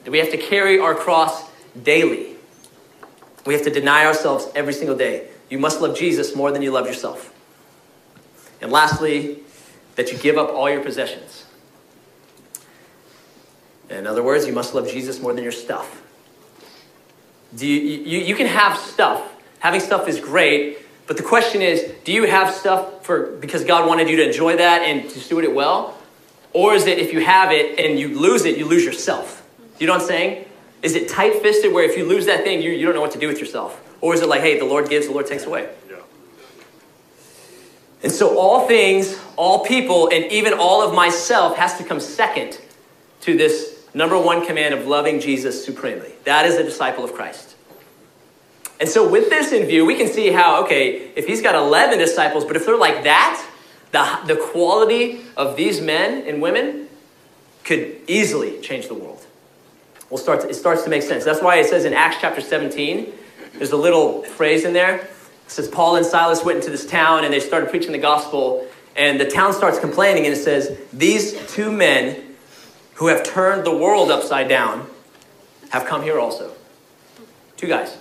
That 0.04 0.10
we 0.10 0.18
have 0.18 0.30
to 0.30 0.36
carry 0.36 0.78
our 0.78 0.94
cross 0.94 1.48
daily. 1.80 2.36
We 3.46 3.54
have 3.54 3.62
to 3.64 3.70
deny 3.70 4.04
ourselves 4.04 4.48
every 4.54 4.72
single 4.72 4.96
day. 4.96 5.28
You 5.48 5.58
must 5.58 5.80
love 5.80 5.96
Jesus 5.96 6.34
more 6.34 6.50
than 6.50 6.62
you 6.62 6.70
love 6.70 6.86
yourself. 6.86 7.32
And 8.60 8.70
lastly, 8.72 9.40
that 9.96 10.10
you 10.10 10.18
give 10.18 10.38
up 10.38 10.48
all 10.50 10.70
your 10.70 10.82
possessions. 10.82 11.44
In 13.90 14.06
other 14.06 14.22
words, 14.22 14.46
you 14.46 14.52
must 14.52 14.74
love 14.74 14.88
Jesus 14.88 15.20
more 15.20 15.34
than 15.34 15.42
your 15.42 15.52
stuff. 15.52 16.02
Do 17.54 17.66
you, 17.66 17.98
you, 17.98 18.18
you 18.20 18.34
can 18.34 18.46
have 18.46 18.78
stuff. 18.78 19.30
Having 19.58 19.80
stuff 19.80 20.08
is 20.08 20.18
great, 20.18 20.78
but 21.12 21.18
the 21.18 21.28
question 21.28 21.60
is, 21.60 21.92
do 22.04 22.12
you 22.12 22.24
have 22.24 22.54
stuff 22.54 23.04
for 23.04 23.32
because 23.32 23.64
God 23.64 23.86
wanted 23.86 24.08
you 24.08 24.16
to 24.16 24.26
enjoy 24.26 24.56
that 24.56 24.80
and 24.80 25.10
to 25.10 25.20
steward 25.20 25.44
it 25.44 25.54
well? 25.54 25.94
Or 26.54 26.72
is 26.72 26.86
it 26.86 26.98
if 26.98 27.12
you 27.12 27.20
have 27.20 27.52
it 27.52 27.78
and 27.78 28.00
you 28.00 28.18
lose 28.18 28.46
it, 28.46 28.56
you 28.56 28.64
lose 28.64 28.82
yourself? 28.82 29.46
You 29.78 29.86
know 29.86 29.92
what 29.92 30.00
I'm 30.00 30.08
saying? 30.08 30.46
Is 30.80 30.94
it 30.94 31.10
tight 31.10 31.42
fisted 31.42 31.70
where 31.70 31.84
if 31.84 31.98
you 31.98 32.06
lose 32.06 32.24
that 32.24 32.44
thing, 32.44 32.62
you, 32.62 32.70
you 32.70 32.86
don't 32.86 32.94
know 32.94 33.02
what 33.02 33.10
to 33.10 33.18
do 33.18 33.28
with 33.28 33.40
yourself? 33.40 33.78
Or 34.00 34.14
is 34.14 34.22
it 34.22 34.28
like, 34.30 34.40
hey, 34.40 34.58
the 34.58 34.64
Lord 34.64 34.88
gives, 34.88 35.06
the 35.06 35.12
Lord 35.12 35.26
takes 35.26 35.44
away? 35.44 35.68
Yeah. 35.86 35.96
And 38.02 38.10
so 38.10 38.38
all 38.38 38.66
things, 38.66 39.20
all 39.36 39.66
people, 39.66 40.08
and 40.08 40.24
even 40.32 40.54
all 40.54 40.80
of 40.80 40.94
myself 40.94 41.58
has 41.58 41.76
to 41.76 41.84
come 41.84 42.00
second 42.00 42.58
to 43.20 43.36
this 43.36 43.86
number 43.92 44.18
one 44.18 44.46
command 44.46 44.72
of 44.72 44.86
loving 44.86 45.20
Jesus 45.20 45.62
supremely. 45.62 46.14
That 46.24 46.46
is 46.46 46.54
a 46.54 46.64
disciple 46.64 47.04
of 47.04 47.12
Christ. 47.12 47.54
And 48.82 48.90
so, 48.90 49.08
with 49.08 49.30
this 49.30 49.52
in 49.52 49.64
view, 49.68 49.86
we 49.86 49.94
can 49.94 50.08
see 50.08 50.32
how, 50.32 50.64
okay, 50.64 51.12
if 51.14 51.28
he's 51.28 51.40
got 51.40 51.54
11 51.54 52.00
disciples, 52.00 52.44
but 52.44 52.56
if 52.56 52.66
they're 52.66 52.76
like 52.76 53.04
that, 53.04 53.48
the, 53.92 54.18
the 54.26 54.34
quality 54.34 55.20
of 55.36 55.54
these 55.54 55.80
men 55.80 56.26
and 56.26 56.42
women 56.42 56.88
could 57.62 58.00
easily 58.08 58.60
change 58.60 58.88
the 58.88 58.94
world. 58.94 59.24
We'll 60.10 60.18
start 60.18 60.40
to, 60.40 60.48
it 60.48 60.54
starts 60.54 60.82
to 60.82 60.90
make 60.90 61.02
sense. 61.02 61.24
That's 61.24 61.40
why 61.40 61.58
it 61.58 61.66
says 61.66 61.84
in 61.84 61.92
Acts 61.92 62.16
chapter 62.20 62.40
17, 62.40 63.12
there's 63.52 63.70
a 63.70 63.76
little 63.76 64.24
phrase 64.24 64.64
in 64.64 64.72
there. 64.72 64.96
It 64.96 65.10
says, 65.46 65.68
Paul 65.68 65.94
and 65.94 66.04
Silas 66.04 66.44
went 66.44 66.58
into 66.58 66.70
this 66.72 66.84
town 66.84 67.24
and 67.24 67.32
they 67.32 67.38
started 67.38 67.70
preaching 67.70 67.92
the 67.92 67.98
gospel, 67.98 68.66
and 68.96 69.20
the 69.20 69.30
town 69.30 69.52
starts 69.52 69.78
complaining, 69.78 70.24
and 70.24 70.34
it 70.34 70.42
says, 70.42 70.76
These 70.92 71.54
two 71.54 71.70
men 71.70 72.20
who 72.94 73.06
have 73.06 73.22
turned 73.22 73.64
the 73.64 73.76
world 73.76 74.10
upside 74.10 74.48
down 74.48 74.90
have 75.70 75.86
come 75.86 76.02
here 76.02 76.18
also. 76.18 76.52
Two 77.56 77.68
guys. 77.68 77.96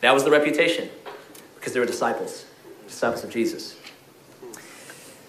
That 0.00 0.14
was 0.14 0.24
the 0.24 0.30
reputation 0.30 0.88
because 1.56 1.72
they 1.72 1.80
were 1.80 1.86
disciples, 1.86 2.46
disciples 2.86 3.22
of 3.22 3.30
Jesus. 3.30 3.76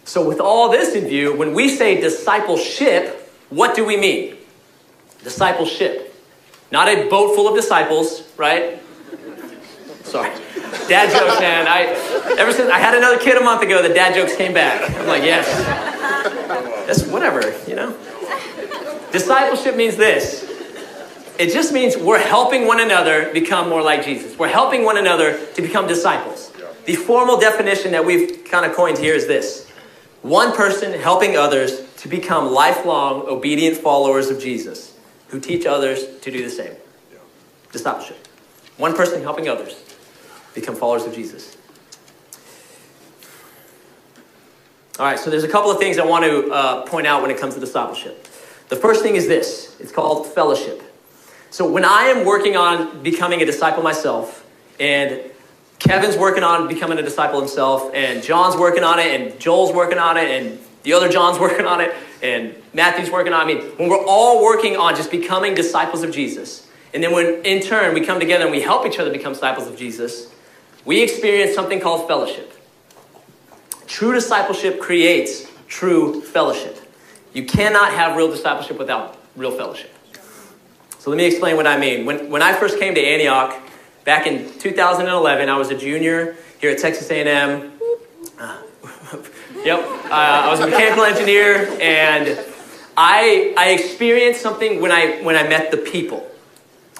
So, 0.05 0.27
with 0.27 0.39
all 0.39 0.69
this 0.69 0.95
in 0.95 1.07
view, 1.07 1.35
when 1.35 1.53
we 1.53 1.69
say 1.69 1.99
discipleship, 1.99 3.31
what 3.49 3.75
do 3.75 3.85
we 3.85 3.97
mean? 3.97 4.37
Discipleship. 5.23 6.15
Not 6.71 6.87
a 6.87 7.07
boat 7.09 7.35
full 7.35 7.47
of 7.47 7.55
disciples, 7.55 8.27
right? 8.37 8.81
Sorry. 10.03 10.31
Dad 10.87 11.11
jokes, 11.11 11.39
man. 11.39 11.67
I 11.67 11.83
ever 12.37 12.51
since 12.51 12.69
I 12.69 12.79
had 12.79 12.95
another 12.95 13.17
kid 13.17 13.37
a 13.37 13.43
month 13.43 13.61
ago, 13.61 13.81
the 13.81 13.93
dad 13.93 14.15
jokes 14.15 14.35
came 14.35 14.53
back. 14.53 14.89
I'm 14.89 15.07
like, 15.07 15.23
yes. 15.23 15.47
That's 16.87 17.03
whatever, 17.03 17.41
you 17.67 17.75
know? 17.75 17.95
Discipleship 19.11 19.75
means 19.75 19.97
this 19.97 20.50
it 21.39 21.53
just 21.53 21.73
means 21.73 21.97
we're 21.97 22.19
helping 22.19 22.67
one 22.67 22.79
another 22.79 23.31
become 23.33 23.69
more 23.69 23.81
like 23.81 24.03
Jesus. 24.03 24.37
We're 24.37 24.47
helping 24.47 24.83
one 24.83 24.97
another 24.97 25.45
to 25.53 25.61
become 25.61 25.87
disciples. 25.87 26.51
The 26.85 26.95
formal 26.95 27.39
definition 27.39 27.91
that 27.91 28.05
we've 28.05 28.43
kind 28.45 28.65
of 28.65 28.75
coined 28.75 28.97
here 28.97 29.13
is 29.13 29.27
this 29.27 29.69
one 30.21 30.55
person 30.55 30.99
helping 30.99 31.35
others 31.35 31.81
to 31.97 32.07
become 32.07 32.51
lifelong 32.51 33.27
obedient 33.27 33.77
followers 33.77 34.29
of 34.29 34.39
Jesus 34.39 34.95
who 35.29 35.39
teach 35.39 35.65
others 35.65 36.19
to 36.19 36.31
do 36.31 36.43
the 36.43 36.49
same. 36.49 36.73
Discipleship. 37.71 38.27
One 38.77 38.95
person 38.95 39.21
helping 39.21 39.47
others 39.47 39.81
become 40.53 40.75
followers 40.75 41.05
of 41.05 41.13
Jesus. 41.13 41.57
All 44.99 45.05
right, 45.05 45.17
so 45.17 45.29
there's 45.29 45.43
a 45.43 45.47
couple 45.47 45.71
of 45.71 45.79
things 45.79 45.97
I 45.97 46.05
want 46.05 46.25
to 46.25 46.51
uh, 46.51 46.85
point 46.85 47.07
out 47.07 47.21
when 47.21 47.31
it 47.31 47.39
comes 47.39 47.53
to 47.53 47.59
discipleship. 47.59 48.27
The 48.69 48.75
first 48.75 49.01
thing 49.01 49.15
is 49.15 49.27
this 49.27 49.75
it's 49.79 49.91
called 49.91 50.27
fellowship. 50.27 50.81
So 51.51 51.69
when 51.69 51.83
I 51.83 52.03
am 52.03 52.25
working 52.25 52.55
on 52.55 53.03
becoming 53.03 53.41
a 53.41 53.45
disciple 53.45 53.83
myself, 53.83 54.47
and 54.79 55.21
Kevin's 55.79 56.15
working 56.15 56.43
on 56.43 56.69
becoming 56.69 56.97
a 56.97 57.01
disciple 57.01 57.39
himself, 57.39 57.91
and 57.93 58.23
John's 58.23 58.55
working 58.55 58.85
on 58.85 58.99
it, 58.99 59.07
and 59.19 59.37
Joel's 59.37 59.73
working 59.73 59.97
on 59.97 60.15
it, 60.15 60.29
and 60.29 60.57
the 60.83 60.93
other 60.93 61.09
John's 61.09 61.39
working 61.45 61.65
on 61.65 61.81
it, 61.81 61.93
and 62.23 62.55
Matthew's 62.73 63.11
working 63.11 63.33
on 63.33 63.49
it. 63.49 63.53
I 63.53 63.53
mean, 63.53 63.71
when 63.77 63.89
we're 63.89 64.05
all 64.05 64.41
working 64.41 64.77
on 64.77 64.95
just 64.95 65.11
becoming 65.11 65.53
disciples 65.53 66.03
of 66.03 66.13
Jesus, 66.13 66.69
And 66.93 67.03
then 67.03 67.11
when 67.11 67.43
in 67.43 67.61
turn 67.61 67.93
we 67.93 68.05
come 68.05 68.19
together 68.19 68.45
and 68.45 68.51
we 68.51 68.61
help 68.61 68.85
each 68.85 68.97
other 68.97 69.11
become 69.11 69.33
disciples 69.33 69.67
of 69.67 69.77
Jesus, 69.77 70.33
we 70.85 71.03
experience 71.03 71.53
something 71.53 71.81
called 71.81 72.07
fellowship. 72.07 72.53
True 73.87 74.13
discipleship 74.13 74.79
creates 74.79 75.51
true 75.67 76.21
fellowship. 76.21 76.77
You 77.33 77.45
cannot 77.45 77.91
have 77.93 78.15
real 78.15 78.31
discipleship 78.31 78.77
without 78.77 79.17
real 79.35 79.51
fellowship. 79.51 79.91
So 81.01 81.09
let 81.09 81.17
me 81.17 81.25
explain 81.25 81.55
what 81.55 81.65
I 81.65 81.79
mean. 81.79 82.05
When, 82.05 82.29
when 82.29 82.43
I 82.43 82.53
first 82.53 82.77
came 82.77 82.93
to 82.93 83.01
Antioch 83.01 83.59
back 84.05 84.27
in 84.27 84.47
2011, 84.59 85.49
I 85.49 85.57
was 85.57 85.71
a 85.71 85.75
junior 85.75 86.35
here 86.59 86.69
at 86.69 86.77
Texas 86.77 87.09
A&M. 87.09 87.71
Uh, 88.39 88.61
yep, 89.65 89.79
uh, 89.79 90.09
I 90.11 90.51
was 90.51 90.59
a 90.59 90.67
mechanical 90.67 91.03
engineer, 91.03 91.75
and 91.81 92.39
I, 92.95 93.51
I 93.57 93.69
experienced 93.69 94.41
something 94.41 94.79
when 94.79 94.91
I, 94.91 95.23
when 95.23 95.35
I 95.35 95.41
met 95.41 95.71
the 95.71 95.77
people. 95.77 96.29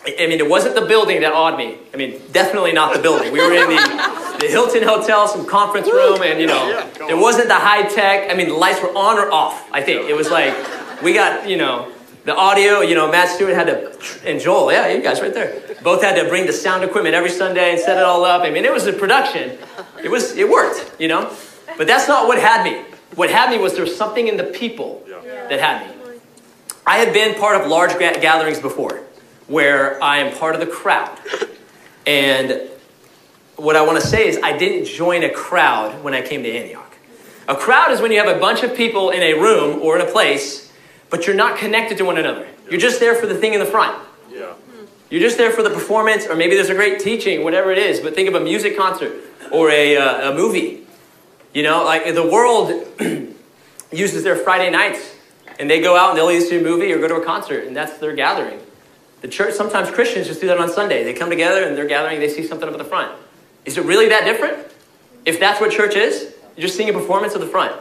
I 0.03 0.25
mean, 0.25 0.39
it 0.39 0.50
wasn't 0.50 0.74
the 0.74 0.81
building 0.88 1.22
that 1.22 1.34
awed 1.34 1.55
me. 1.55 1.77
I 1.93 1.98
mean, 1.98 2.20
definitely 2.31 2.72
not 2.72 2.96
the 2.96 3.01
building. 3.03 3.31
We 3.31 3.38
were 3.38 3.53
in 3.53 3.70
the, 3.70 4.38
the 4.39 4.48
Hilton 4.48 4.81
Hotel, 4.81 5.27
some 5.27 5.46
conference 5.46 5.86
room, 5.86 6.24
and 6.24 6.41
you 6.41 6.48
know, 6.48 6.89
it 7.08 7.15
wasn't 7.15 7.50
the 7.50 7.60
high 7.60 7.84
tech. 7.84 8.31
I 8.31 8.34
mean, 8.34 8.48
the 8.48 8.55
lights 8.55 8.81
were 8.81 8.98
on 8.98 9.20
or 9.20 9.31
off, 9.31 9.72
I 9.72 9.84
think. 9.84 10.10
It 10.10 10.15
was 10.15 10.31
like, 10.31 10.55
we 11.03 11.13
got, 11.13 11.48
you 11.48 11.58
know, 11.58 11.93
the 12.23 12.35
audio, 12.35 12.81
you 12.81 12.95
know, 12.95 13.11
Matt 13.11 13.29
Stewart 13.29 13.55
had 13.55 13.67
to, 13.67 13.97
and 14.25 14.39
Joel, 14.39 14.71
yeah, 14.71 14.89
you 14.89 15.01
guys 15.01 15.21
right 15.21 15.33
there, 15.33 15.59
both 15.81 16.03
had 16.03 16.21
to 16.21 16.29
bring 16.29 16.45
the 16.45 16.53
sound 16.53 16.83
equipment 16.83 17.15
every 17.15 17.31
Sunday 17.31 17.71
and 17.71 17.79
set 17.79 17.97
it 17.97 18.03
all 18.03 18.23
up. 18.23 18.43
I 18.43 18.49
mean, 18.51 18.63
it 18.63 18.71
was 18.71 18.85
a 18.87 18.93
production. 18.93 19.57
It 20.03 20.09
was, 20.09 20.35
it 20.37 20.47
worked, 20.47 20.99
you 20.99 21.07
know? 21.07 21.35
But 21.77 21.87
that's 21.87 22.07
not 22.07 22.27
what 22.27 22.39
had 22.39 22.63
me. 22.63 22.85
What 23.15 23.29
had 23.29 23.49
me 23.49 23.57
was 23.57 23.73
there 23.73 23.83
was 23.83 23.95
something 23.95 24.27
in 24.27 24.37
the 24.37 24.43
people 24.43 25.03
that 25.49 25.59
had 25.59 25.87
me. 25.87 25.95
I 26.85 26.97
had 26.97 27.13
been 27.13 27.39
part 27.39 27.59
of 27.59 27.67
large 27.67 27.97
gatherings 27.97 28.59
before 28.59 29.03
where 29.47 30.01
I 30.01 30.19
am 30.19 30.35
part 30.37 30.55
of 30.55 30.61
the 30.61 30.67
crowd. 30.67 31.19
And 32.07 32.69
what 33.57 33.75
I 33.75 33.81
want 33.81 33.99
to 34.01 34.07
say 34.07 34.27
is, 34.27 34.39
I 34.41 34.57
didn't 34.57 34.85
join 34.85 35.23
a 35.23 35.29
crowd 35.29 36.03
when 36.03 36.13
I 36.13 36.21
came 36.21 36.43
to 36.43 36.51
Antioch. 36.51 36.95
A 37.47 37.55
crowd 37.55 37.91
is 37.91 37.99
when 37.99 38.11
you 38.11 38.19
have 38.19 38.33
a 38.33 38.39
bunch 38.39 38.63
of 38.63 38.75
people 38.75 39.09
in 39.09 39.21
a 39.21 39.33
room 39.33 39.81
or 39.81 39.99
in 39.99 40.07
a 40.07 40.09
place, 40.09 40.70
but 41.12 41.27
you're 41.27 41.36
not 41.36 41.60
connected 41.60 42.00
to 42.00 42.06
one 42.06 42.18
another. 42.18 42.48
You're 42.70 42.80
just 42.80 43.00
there 43.00 43.13
for 43.13 43.27
the 43.27 43.36
thing 43.36 43.53
in 43.53 43.60
the 43.60 43.65
front. 43.65 44.01
Yeah. 44.32 44.53
You're 45.12 45.20
just 45.20 45.38
there 45.38 45.51
for 45.51 45.62
the 45.62 45.70
performance, 45.70 46.25
or 46.25 46.36
maybe 46.36 46.56
there's 46.56 46.70
a 46.70 46.74
great 46.74 47.00
teaching, 47.00 47.44
whatever 47.44 47.72
it 47.72 47.77
is. 47.77 48.00
But 48.00 48.15
think 48.15 48.30
of 48.30 48.34
a 48.34 48.39
music 48.39 48.77
concert 48.77 49.13
or 49.51 49.70
a, 49.70 49.98
uh, 49.98 50.32
a 50.32 50.34
movie. 50.34 50.88
You 51.53 51.63
know, 51.63 51.84
like 51.84 52.12
the 52.15 52.25
world 52.25 52.88
uses 53.91 54.24
their 54.24 54.38
Friday 54.38 54.72
nights, 54.72 55.15
and 55.60 55.70
they 55.70 55.82
go 55.82 55.98
out 55.98 56.10
and 56.10 56.18
they'll 56.18 56.32
either 56.32 56.46
see 56.46 56.58
a 56.58 56.62
movie 56.62 56.91
or 56.94 56.98
go 57.00 57.10
to 57.10 57.15
a 57.15 57.25
concert, 57.25 57.68
and 57.68 57.75
that's 57.75 57.98
their 57.98 58.15
gathering. 58.15 58.62
The 59.20 59.27
church, 59.27 59.53
sometimes 59.53 59.91
Christians 59.91 60.27
just 60.27 60.39
do 60.39 60.48
that 60.48 60.58
on 60.58 60.70
Sunday. 60.70 61.03
They 61.03 61.13
come 61.13 61.30
together 61.30 61.63
and 61.63 61.77
they're 61.77 61.88
gathering, 61.88 62.20
they 62.20 62.30
see 62.30 62.48
something 62.48 62.68
up 62.68 62.74
at 62.74 62.80
the 62.80 62.86
front. 62.86 63.12
Is 63.65 63.77
it 63.77 63.86
really 63.86 64.10
that 64.10 64.24
different? 64.24 64.65
If 65.25 65.39
that's 65.39 65.62
what 65.62 65.72
church 65.72 65.96
is, 65.96 66.34
you're 66.56 66.68
just 66.68 66.75
seeing 66.75 66.89
a 66.89 66.94
performance 66.94 67.36
of 67.36 67.41
the 67.41 67.48
front. 67.48 67.80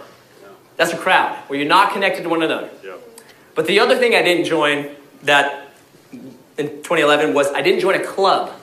That's 0.77 0.93
a 0.93 0.99
crowd 0.99 1.37
where 1.47 1.59
you're 1.59 1.69
not 1.69 1.93
connected 1.93 2.25
to 2.25 2.29
one 2.29 2.43
another. 2.43 2.71
Yeah. 2.85 2.97
But 3.61 3.67
the 3.67 3.79
other 3.79 3.99
thing 3.99 4.15
I 4.15 4.23
didn't 4.23 4.47
join 4.47 4.89
that 5.25 5.69
in 6.57 6.69
2011 6.83 7.35
was 7.35 7.47
I 7.49 7.61
didn't 7.61 7.81
join 7.81 7.95
a 7.95 8.03
club. 8.03 8.59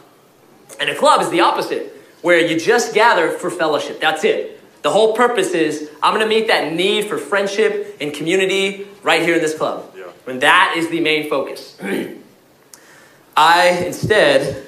And 0.80 0.90
a 0.90 0.96
club 0.96 1.22
is 1.22 1.30
the 1.30 1.42
opposite, 1.42 1.96
where 2.24 2.40
you 2.40 2.60
just 2.60 2.96
gather 2.96 3.30
for 3.30 3.52
fellowship. 3.52 4.02
That's 4.02 4.24
it. 4.24 4.60
The 4.82 4.90
whole 4.90 5.14
purpose 5.14 5.52
is 5.52 5.92
I'm 6.02 6.16
going 6.16 6.28
to 6.28 6.36
meet 6.36 6.48
that 6.48 6.74
need 6.74 7.06
for 7.06 7.20
friendship 7.20 7.96
and 8.02 8.12
community 8.12 8.88
right 9.04 9.22
here 9.22 9.36
in 9.36 9.40
this 9.40 9.56
club. 9.56 9.94
Yeah. 9.96 10.06
And 10.26 10.42
that 10.42 10.74
is 10.76 10.90
the 10.90 11.00
main 11.00 11.30
focus. 11.30 11.78
I 13.38 13.68
instead 13.86 14.66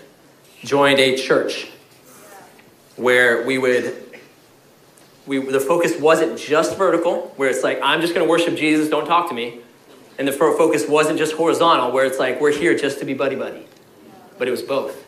joined 0.63 0.99
a 0.99 1.17
church 1.17 1.71
where 2.97 3.47
we 3.47 3.57
would 3.57 3.95
we, 5.25 5.39
the 5.39 5.59
focus 5.59 5.99
wasn't 5.99 6.37
just 6.37 6.77
vertical, 6.77 7.33
where 7.35 7.49
it's 7.49 7.63
like, 7.63 7.79
I'm 7.81 8.01
just 8.01 8.13
going 8.13 8.23
to 8.23 8.29
worship 8.29 8.55
Jesus, 8.55 8.89
don't 8.89 9.07
talk 9.07 9.27
to 9.29 9.33
me. 9.33 9.61
And 10.19 10.27
the 10.27 10.33
focus 10.33 10.85
wasn't 10.85 11.17
just 11.17 11.33
horizontal, 11.33 11.93
where 11.93 12.05
it's 12.05 12.19
like, 12.19 12.41
we're 12.41 12.51
here 12.51 12.77
just 12.77 12.99
to 12.99 13.05
be 13.05 13.13
buddy 13.13 13.37
buddy. 13.37 13.65
But 14.37 14.49
it 14.49 14.51
was 14.51 14.61
both. 14.61 15.05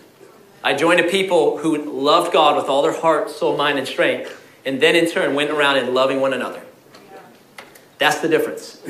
I 0.64 0.74
joined 0.74 1.02
a 1.02 1.10
people 1.10 1.58
who 1.58 1.78
loved 1.78 2.32
God 2.32 2.56
with 2.56 2.66
all 2.66 2.82
their 2.82 2.98
heart, 2.98 3.30
soul, 3.30 3.58
mind, 3.58 3.78
and 3.78 3.86
strength, 3.86 4.42
and 4.66 4.80
then 4.80 4.96
in 4.96 5.12
turn 5.12 5.36
went 5.36 5.52
around 5.52 5.78
and 5.78 5.94
loving 5.94 6.22
one 6.22 6.32
another. 6.32 6.62
That's 7.98 8.20
the 8.20 8.30
difference. 8.30 8.76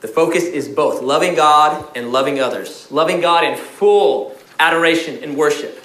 the 0.00 0.08
focus 0.08 0.44
is 0.44 0.68
both 0.68 1.00
loving 1.00 1.34
God 1.34 1.96
and 1.96 2.12
loving 2.12 2.38
others. 2.38 2.90
Loving 2.92 3.22
God 3.22 3.42
in 3.42 3.56
full 3.56 4.36
adoration 4.60 5.24
and 5.24 5.38
worship. 5.38 5.82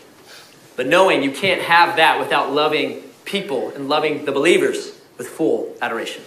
But 0.76 0.88
knowing 0.88 1.24
you 1.24 1.32
can't 1.32 1.62
have 1.62 1.96
that 1.96 2.20
without 2.20 2.52
loving 2.52 3.02
people 3.24 3.70
and 3.70 3.88
loving 3.88 4.26
the 4.26 4.34
believers 4.34 5.00
with 5.18 5.30
full 5.30 5.74
adoration. 5.82 6.24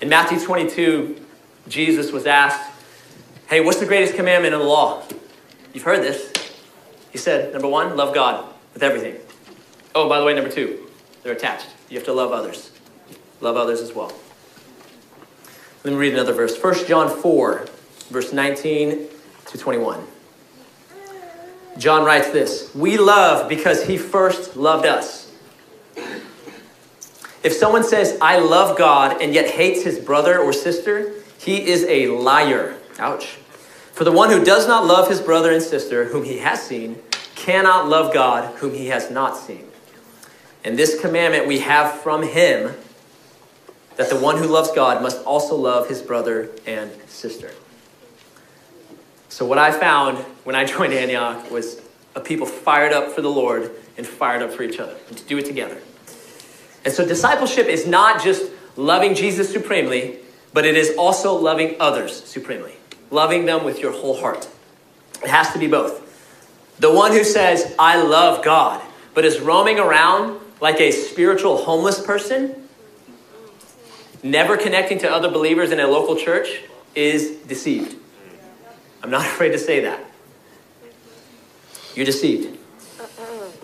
In 0.00 0.08
Matthew 0.08 0.40
22, 0.40 1.21
Jesus 1.72 2.12
was 2.12 2.26
asked, 2.26 2.70
Hey, 3.48 3.60
what's 3.60 3.80
the 3.80 3.86
greatest 3.86 4.14
commandment 4.14 4.52
in 4.52 4.60
the 4.60 4.66
law? 4.66 5.02
You've 5.72 5.84
heard 5.84 6.02
this. 6.02 6.30
He 7.10 7.18
said, 7.18 7.52
Number 7.54 7.66
one, 7.66 7.96
love 7.96 8.14
God 8.14 8.52
with 8.74 8.82
everything. 8.82 9.16
Oh, 9.94 10.06
by 10.06 10.20
the 10.20 10.26
way, 10.26 10.34
number 10.34 10.50
two, 10.50 10.86
they're 11.22 11.32
attached. 11.32 11.68
You 11.88 11.96
have 11.96 12.04
to 12.04 12.12
love 12.12 12.30
others. 12.30 12.70
Love 13.40 13.56
others 13.56 13.80
as 13.80 13.94
well. 13.94 14.12
Let 15.82 15.92
me 15.92 15.98
read 15.98 16.12
another 16.12 16.34
verse. 16.34 16.62
1 16.62 16.86
John 16.86 17.08
4, 17.08 17.66
verse 18.10 18.32
19 18.34 19.08
to 19.46 19.58
21. 19.58 20.06
John 21.78 22.04
writes 22.04 22.30
this 22.30 22.74
We 22.74 22.98
love 22.98 23.48
because 23.48 23.84
he 23.84 23.96
first 23.96 24.56
loved 24.56 24.84
us. 24.84 25.32
If 27.42 27.54
someone 27.54 27.82
says, 27.82 28.18
I 28.20 28.38
love 28.38 28.76
God, 28.76 29.22
and 29.22 29.32
yet 29.32 29.50
hates 29.50 29.82
his 29.82 29.98
brother 29.98 30.38
or 30.38 30.52
sister, 30.52 31.14
he 31.42 31.68
is 31.68 31.84
a 31.84 32.06
liar. 32.06 32.78
Ouch. 32.98 33.38
For 33.92 34.04
the 34.04 34.12
one 34.12 34.30
who 34.30 34.44
does 34.44 34.66
not 34.66 34.86
love 34.86 35.08
his 35.08 35.20
brother 35.20 35.50
and 35.52 35.62
sister, 35.62 36.06
whom 36.06 36.24
he 36.24 36.38
has 36.38 36.62
seen, 36.62 36.98
cannot 37.34 37.88
love 37.88 38.14
God, 38.14 38.54
whom 38.56 38.74
he 38.74 38.86
has 38.86 39.10
not 39.10 39.36
seen. 39.36 39.66
And 40.64 40.78
this 40.78 41.00
commandment 41.00 41.46
we 41.46 41.58
have 41.58 42.00
from 42.00 42.22
him 42.22 42.74
that 43.96 44.08
the 44.08 44.16
one 44.16 44.38
who 44.38 44.46
loves 44.46 44.70
God 44.70 45.02
must 45.02 45.24
also 45.24 45.56
love 45.56 45.88
his 45.88 46.00
brother 46.00 46.50
and 46.66 46.90
sister. 47.08 47.50
So, 49.28 49.44
what 49.44 49.58
I 49.58 49.72
found 49.72 50.18
when 50.44 50.54
I 50.54 50.64
joined 50.76 50.92
Antioch 50.92 51.50
was 51.50 51.80
a 52.14 52.20
people 52.20 52.46
fired 52.46 52.92
up 52.92 53.12
for 53.12 53.20
the 53.20 53.30
Lord 53.30 53.70
and 53.96 54.06
fired 54.06 54.42
up 54.42 54.52
for 54.52 54.62
each 54.62 54.78
other, 54.78 54.96
and 55.08 55.18
to 55.18 55.24
do 55.24 55.38
it 55.38 55.46
together. 55.46 55.78
And 56.84 56.94
so, 56.94 57.06
discipleship 57.06 57.66
is 57.66 57.86
not 57.86 58.22
just 58.22 58.50
loving 58.76 59.14
Jesus 59.14 59.52
supremely, 59.52 60.18
but 60.52 60.64
it 60.66 60.76
is 60.76 60.96
also 60.96 61.34
loving 61.34 61.76
others 61.80 62.24
supremely, 62.24 62.74
loving 63.10 63.46
them 63.46 63.64
with 63.64 63.80
your 63.80 63.92
whole 63.92 64.18
heart. 64.20 64.48
It 65.22 65.28
has 65.28 65.52
to 65.52 65.58
be 65.58 65.66
both. 65.66 66.00
The 66.78 66.92
one 66.92 67.12
who 67.12 67.24
says, 67.24 67.74
I 67.78 68.02
love 68.02 68.44
God, 68.44 68.82
but 69.14 69.24
is 69.24 69.40
roaming 69.40 69.78
around 69.78 70.40
like 70.60 70.80
a 70.80 70.90
spiritual 70.90 71.58
homeless 71.58 72.00
person, 72.00 72.68
never 74.22 74.56
connecting 74.56 74.98
to 75.00 75.10
other 75.10 75.30
believers 75.30 75.70
in 75.70 75.80
a 75.80 75.86
local 75.86 76.16
church, 76.16 76.62
is 76.94 77.36
deceived. 77.46 77.96
I'm 79.02 79.10
not 79.10 79.24
afraid 79.26 79.50
to 79.50 79.58
say 79.58 79.80
that. 79.80 80.04
You're 81.94 82.06
deceived. 82.06 82.58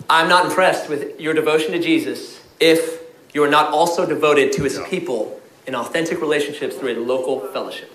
I'm 0.09 0.27
not 0.27 0.45
impressed 0.45 0.89
with 0.89 1.19
your 1.19 1.33
devotion 1.33 1.71
to 1.71 1.79
Jesus 1.79 2.41
if 2.59 3.01
you 3.33 3.43
are 3.43 3.49
not 3.49 3.71
also 3.71 4.05
devoted 4.05 4.51
to 4.53 4.63
his 4.63 4.79
people 4.87 5.38
in 5.69 5.75
authentic 5.75 6.19
relationships 6.19 6.75
through 6.75 6.93
a 6.93 6.99
local 6.99 7.39
fellowship. 7.39 7.93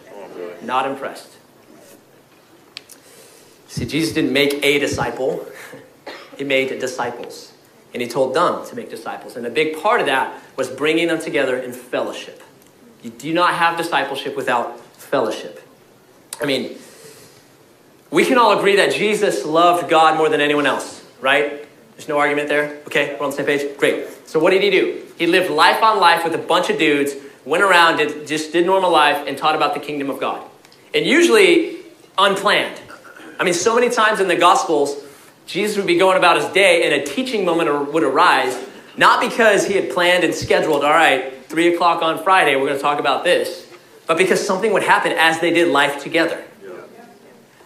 Not 0.63 0.89
impressed. 0.89 1.29
See, 3.67 3.85
Jesus 3.85 4.15
didn't 4.15 4.33
make 4.33 4.65
a 4.65 4.79
disciple, 4.79 5.45
he 6.39 6.45
made 6.45 6.79
disciples. 6.79 7.53
And 7.93 8.01
he 8.01 8.07
told 8.07 8.33
them 8.33 8.65
to 8.67 8.77
make 8.77 8.91
disciples. 8.91 9.35
And 9.35 9.45
a 9.45 9.51
big 9.51 9.83
part 9.83 9.99
of 9.99 10.07
that 10.07 10.41
was 10.57 10.71
bringing 10.71 11.09
them 11.09 11.21
together 11.21 11.59
in 11.59 11.73
fellowship. 11.73 12.43
You 13.03 13.11
do 13.11 13.35
not 13.35 13.55
have 13.55 13.77
discipleship 13.77 14.37
without 14.37 14.79
fellowship. 14.95 15.61
I 16.41 16.45
mean, 16.45 16.79
we 18.13 18.25
can 18.25 18.39
all 18.39 18.57
agree 18.57 18.77
that 18.77 18.93
Jesus 18.93 19.45
loved 19.45 19.91
God 19.91 20.17
more 20.17 20.29
than 20.29 20.41
anyone 20.41 20.67
else, 20.67 21.05
right? 21.21 21.67
There's 21.97 22.09
no 22.09 22.19
argument 22.19 22.49
there? 22.49 22.81
Okay, 22.87 23.17
we're 23.19 23.25
on 23.25 23.31
the 23.31 23.37
same 23.37 23.47
page? 23.47 23.77
Great. 23.79 24.07
So 24.29 24.39
what 24.39 24.51
did 24.51 24.63
he 24.63 24.71
do? 24.71 25.03
He 25.19 25.27
lived 25.27 25.51
life 25.51 25.83
on 25.83 25.99
life 25.99 26.23
with 26.23 26.35
a 26.35 26.39
bunch 26.39 26.71
of 26.71 26.79
dudes, 26.79 27.15
went 27.45 27.63
around, 27.63 27.99
did, 27.99 28.27
just 28.27 28.53
did 28.53 28.67
normal 28.67 28.91
life, 28.91 29.27
and 29.27 29.37
taught 29.37 29.55
about 29.55 29.75
the 29.75 29.81
kingdom 29.81 30.11
of 30.11 30.21
God. 30.21 30.45
And 30.95 31.05
usually 31.05 31.77
unplanned. 32.17 32.81
I 33.39 33.45
mean, 33.45 33.55
so 33.55 33.75
many 33.75 33.91
times 33.91 34.21
in 34.21 34.29
the 34.29 34.37
Gospels, 34.37 35.03
Jesus 35.47 35.77
would 35.77 35.87
be 35.87 35.99
going 35.99 36.17
about 36.17 36.37
his 36.37 36.47
day, 36.53 36.85
and 36.85 37.03
a 37.03 37.05
teaching 37.05 37.45
moment 37.45 37.93
would 37.93 38.03
arise, 38.03 38.57
not 38.97 39.21
because 39.21 39.67
he 39.67 39.75
had 39.75 39.91
planned 39.91 40.25
and 40.25 40.35
scheduled, 40.35 40.85
all 40.85 40.91
right, 40.91 41.45
three 41.47 41.75
o'clock 41.75 42.03
on 42.03 42.23
Friday, 42.23 42.57
we're 42.57 42.67
going 42.67 42.77
to 42.77 42.83
talk 42.83 42.99
about 42.99 43.25
this, 43.25 43.71
but 44.07 44.17
because 44.17 44.45
something 44.45 44.73
would 44.73 44.83
happen 44.83 45.13
as 45.13 45.41
they 45.41 45.53
did 45.53 45.69
life 45.69 46.03
together. 46.03 46.43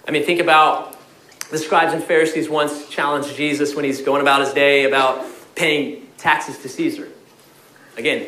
I 0.06 0.10
mean, 0.10 0.24
think 0.24 0.40
about 0.40 0.96
the 1.50 1.58
scribes 1.58 1.92
and 1.92 2.02
Pharisees 2.02 2.48
once 2.48 2.88
challenged 2.88 3.36
Jesus 3.36 3.74
when 3.74 3.84
he's 3.84 4.00
going 4.00 4.22
about 4.22 4.40
his 4.40 4.52
day 4.52 4.84
about 4.84 5.24
paying 5.54 6.08
taxes 6.16 6.58
to 6.58 6.68
Caesar. 6.68 7.08
Again, 7.96 8.26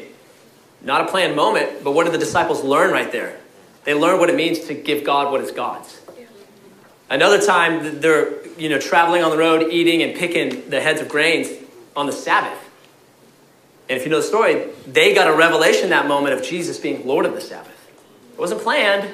not 0.83 1.03
a 1.03 1.11
planned 1.11 1.37
moment, 1.37 1.85
but 1.85 1.93
what 1.93 2.05
did 2.05 2.15
the 2.15 2.19
disciples 2.19 2.65
learn 2.65 2.91
right 2.93 3.11
there? 3.13 3.39
They 3.85 3.95
learn 3.95 4.19
what 4.19 4.31
it 4.31 4.37
means 4.37 4.61
to 4.67 4.75
give 4.75 5.05
God 5.05 5.33
what 5.33 5.41
is 5.41 5.51
God's. 5.51 6.01
Another 7.09 7.41
time, 7.41 8.01
they're 8.01 8.47
you 8.57 8.69
know 8.69 8.79
traveling 8.79 9.23
on 9.23 9.31
the 9.31 9.39
road, 9.39 9.73
eating 9.73 10.03
and 10.03 10.17
picking 10.17 10.71
the 10.71 10.81
heads 10.81 11.01
of 11.01 11.09
grains 11.09 11.49
on 11.97 12.07
the 12.07 12.13
Sabbath. 12.13 12.59
And 13.89 13.99
if 13.99 14.05
you 14.05 14.11
know 14.11 14.21
the 14.21 14.27
story, 14.27 14.69
they 14.87 15.15
got 15.15 15.27
a 15.27 15.37
revelation 15.37 15.91
that 15.91 16.07
moment 16.07 16.39
of 16.39 16.45
Jesus 16.45 16.79
being 16.79 17.07
Lord 17.07 17.27
of 17.27 17.35
the 17.35 17.41
Sabbath. 17.41 17.77
It 18.33 18.39
wasn't 18.39 18.63
planned, 18.63 19.13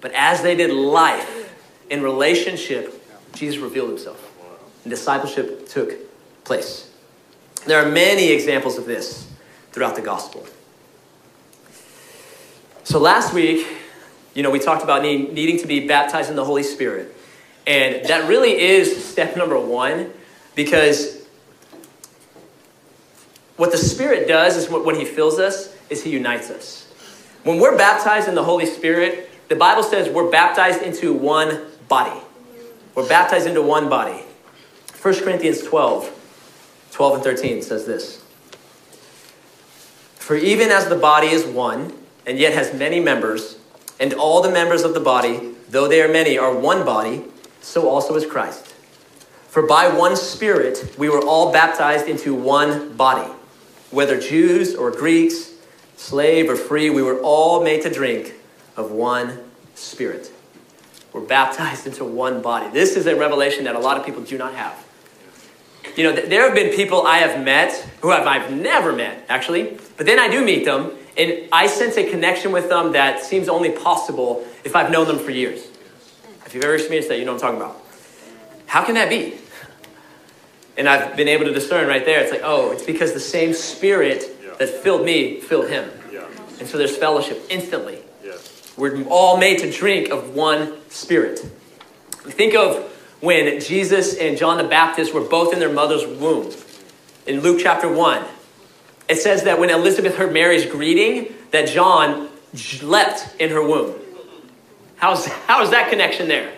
but 0.00 0.12
as 0.14 0.42
they 0.42 0.54
did 0.54 0.70
life 0.70 1.52
in 1.90 2.02
relationship, 2.02 3.02
Jesus 3.34 3.60
revealed 3.60 3.88
himself. 3.88 4.30
And 4.84 4.90
discipleship 4.90 5.68
took 5.68 5.94
place. 6.44 6.90
There 7.66 7.84
are 7.84 7.90
many 7.90 8.30
examples 8.30 8.78
of 8.78 8.84
this 8.84 9.28
throughout 9.72 9.96
the 9.96 10.02
gospel. 10.02 10.46
So 12.84 12.98
last 12.98 13.32
week, 13.32 13.66
you 14.34 14.42
know, 14.42 14.50
we 14.50 14.58
talked 14.58 14.84
about 14.84 15.02
need, 15.02 15.32
needing 15.32 15.58
to 15.60 15.66
be 15.66 15.86
baptized 15.86 16.28
in 16.28 16.36
the 16.36 16.44
Holy 16.44 16.62
Spirit. 16.62 17.16
And 17.66 18.06
that 18.06 18.28
really 18.28 18.60
is 18.60 19.04
step 19.06 19.36
number 19.38 19.58
one 19.58 20.12
because 20.54 21.26
what 23.56 23.72
the 23.72 23.78
Spirit 23.78 24.28
does 24.28 24.56
is 24.56 24.68
when 24.68 24.96
He 24.96 25.06
fills 25.06 25.38
us, 25.38 25.74
is 25.88 26.04
He 26.04 26.10
unites 26.10 26.50
us. 26.50 26.86
When 27.44 27.58
we're 27.58 27.76
baptized 27.78 28.28
in 28.28 28.34
the 28.34 28.44
Holy 28.44 28.66
Spirit, 28.66 29.30
the 29.48 29.56
Bible 29.56 29.82
says 29.82 30.10
we're 30.10 30.30
baptized 30.30 30.82
into 30.82 31.14
one 31.14 31.62
body. 31.88 32.20
We're 32.94 33.08
baptized 33.08 33.46
into 33.46 33.62
one 33.62 33.88
body. 33.88 34.22
1 35.00 35.14
Corinthians 35.22 35.62
12, 35.62 36.88
12 36.92 37.14
and 37.14 37.24
13 37.24 37.62
says 37.62 37.86
this. 37.86 38.22
For 40.16 40.36
even 40.36 40.70
as 40.70 40.88
the 40.88 40.96
body 40.96 41.28
is 41.28 41.44
one, 41.46 41.92
and 42.26 42.38
yet 42.38 42.54
has 42.54 42.72
many 42.72 43.00
members, 43.00 43.58
and 44.00 44.12
all 44.14 44.42
the 44.42 44.50
members 44.50 44.82
of 44.82 44.94
the 44.94 45.00
body, 45.00 45.54
though 45.68 45.88
they 45.88 46.02
are 46.02 46.08
many, 46.08 46.38
are 46.38 46.54
one 46.54 46.84
body, 46.84 47.24
so 47.60 47.88
also 47.88 48.14
is 48.14 48.26
Christ. 48.26 48.74
For 49.48 49.62
by 49.66 49.88
one 49.88 50.16
Spirit 50.16 50.94
we 50.98 51.08
were 51.08 51.24
all 51.24 51.52
baptized 51.52 52.08
into 52.08 52.34
one 52.34 52.96
body, 52.96 53.30
whether 53.90 54.20
Jews 54.20 54.74
or 54.74 54.90
Greeks, 54.90 55.52
slave 55.96 56.50
or 56.50 56.56
free, 56.56 56.90
we 56.90 57.02
were 57.02 57.20
all 57.20 57.62
made 57.62 57.82
to 57.82 57.90
drink 57.90 58.34
of 58.76 58.90
one 58.90 59.38
Spirit. 59.74 60.32
We're 61.12 61.20
baptized 61.20 61.86
into 61.86 62.04
one 62.04 62.42
body. 62.42 62.68
This 62.72 62.96
is 62.96 63.06
a 63.06 63.14
revelation 63.14 63.64
that 63.64 63.76
a 63.76 63.78
lot 63.78 63.96
of 63.96 64.04
people 64.04 64.22
do 64.22 64.36
not 64.36 64.54
have. 64.54 64.84
You 65.96 66.02
know, 66.04 66.12
there 66.12 66.44
have 66.44 66.54
been 66.54 66.74
people 66.74 67.06
I 67.06 67.18
have 67.18 67.44
met 67.44 67.72
who 68.00 68.10
I've 68.10 68.52
never 68.52 68.92
met, 68.92 69.24
actually, 69.28 69.78
but 69.96 70.06
then 70.06 70.18
I 70.18 70.28
do 70.28 70.44
meet 70.44 70.64
them, 70.64 70.90
and 71.16 71.48
I 71.52 71.66
sense 71.66 71.96
a 71.96 72.08
connection 72.08 72.52
with 72.52 72.68
them 72.68 72.92
that 72.92 73.24
seems 73.24 73.48
only 73.48 73.70
possible 73.70 74.44
if 74.64 74.74
I've 74.74 74.90
known 74.90 75.06
them 75.06 75.18
for 75.18 75.30
years. 75.30 75.66
If 76.44 76.54
you've 76.54 76.64
ever 76.64 76.74
experienced 76.74 77.08
that, 77.08 77.18
you 77.18 77.24
know 77.24 77.34
what 77.34 77.44
I'm 77.44 77.56
talking 77.56 77.70
about. 77.70 77.82
How 78.66 78.84
can 78.84 78.94
that 78.96 79.08
be? 79.08 79.34
And 80.76 80.88
I've 80.88 81.16
been 81.16 81.28
able 81.28 81.44
to 81.44 81.52
discern 81.52 81.86
right 81.86 82.04
there. 82.04 82.20
It's 82.20 82.32
like, 82.32 82.42
oh, 82.42 82.72
it's 82.72 82.84
because 82.84 83.12
the 83.12 83.20
same 83.20 83.54
spirit 83.54 84.58
that 84.58 84.68
filled 84.68 85.04
me 85.04 85.40
filled 85.40 85.68
him. 85.68 85.88
And 86.58 86.68
so 86.68 86.78
there's 86.78 86.96
fellowship 86.96 87.42
instantly. 87.50 87.98
We're 88.76 89.04
all 89.04 89.36
made 89.36 89.60
to 89.60 89.70
drink 89.70 90.10
of 90.10 90.34
one 90.34 90.74
spirit. 90.90 91.38
Think 92.24 92.54
of 92.54 92.90
when 93.20 93.60
Jesus 93.60 94.16
and 94.16 94.36
John 94.36 94.58
the 94.58 94.64
Baptist 94.64 95.14
were 95.14 95.20
both 95.20 95.52
in 95.52 95.60
their 95.60 95.72
mother's 95.72 96.06
womb. 96.06 96.52
In 97.26 97.40
Luke 97.40 97.60
chapter 97.62 97.88
1, 97.88 98.24
it 99.08 99.16
says 99.16 99.44
that 99.44 99.58
when 99.58 99.70
Elizabeth 99.70 100.16
heard 100.16 100.32
Mary's 100.32 100.66
greeting, 100.66 101.34
that 101.50 101.68
John 101.68 102.28
leapt 102.82 103.34
in 103.38 103.50
her 103.50 103.62
womb. 103.62 103.94
How's, 104.96 105.26
how 105.26 105.62
is 105.62 105.70
that 105.70 105.90
connection 105.90 106.28
there? 106.28 106.52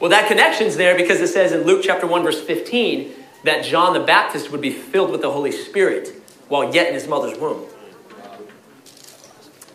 Well, 0.00 0.10
that 0.10 0.28
connection's 0.28 0.76
there 0.76 0.96
because 0.96 1.20
it 1.20 1.28
says 1.28 1.52
in 1.52 1.62
Luke 1.62 1.82
chapter 1.84 2.06
1, 2.06 2.22
verse 2.22 2.40
15, 2.40 3.12
that 3.44 3.64
John 3.64 3.92
the 3.92 4.00
Baptist 4.00 4.50
would 4.52 4.60
be 4.60 4.70
filled 4.70 5.10
with 5.10 5.22
the 5.22 5.30
Holy 5.30 5.52
Spirit 5.52 6.14
while 6.48 6.72
yet 6.72 6.88
in 6.88 6.94
his 6.94 7.06
mother's 7.06 7.38
womb. 7.38 7.66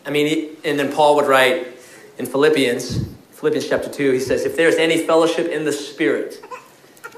I 0.06 0.10
mean, 0.10 0.56
and 0.64 0.78
then 0.78 0.92
Paul 0.92 1.16
would 1.16 1.26
write 1.26 1.68
in 2.18 2.26
Philippians, 2.26 3.06
Philippians 3.32 3.68
chapter 3.68 3.90
2, 3.90 4.12
he 4.12 4.20
says, 4.20 4.44
If 4.44 4.56
there's 4.56 4.76
any 4.76 5.06
fellowship 5.06 5.48
in 5.48 5.64
the 5.64 5.72
Spirit, 5.72 6.44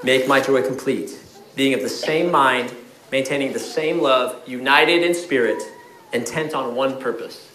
make 0.03 0.27
my 0.27 0.39
joy 0.39 0.61
complete, 0.61 1.17
being 1.55 1.73
of 1.73 1.81
the 1.81 1.89
same 1.89 2.31
mind, 2.31 2.73
maintaining 3.11 3.53
the 3.53 3.59
same 3.59 4.01
love, 4.01 4.41
united 4.47 5.03
in 5.03 5.13
spirit, 5.13 5.61
intent 6.13 6.53
on 6.53 6.75
one 6.75 6.99
purpose. 6.99 7.47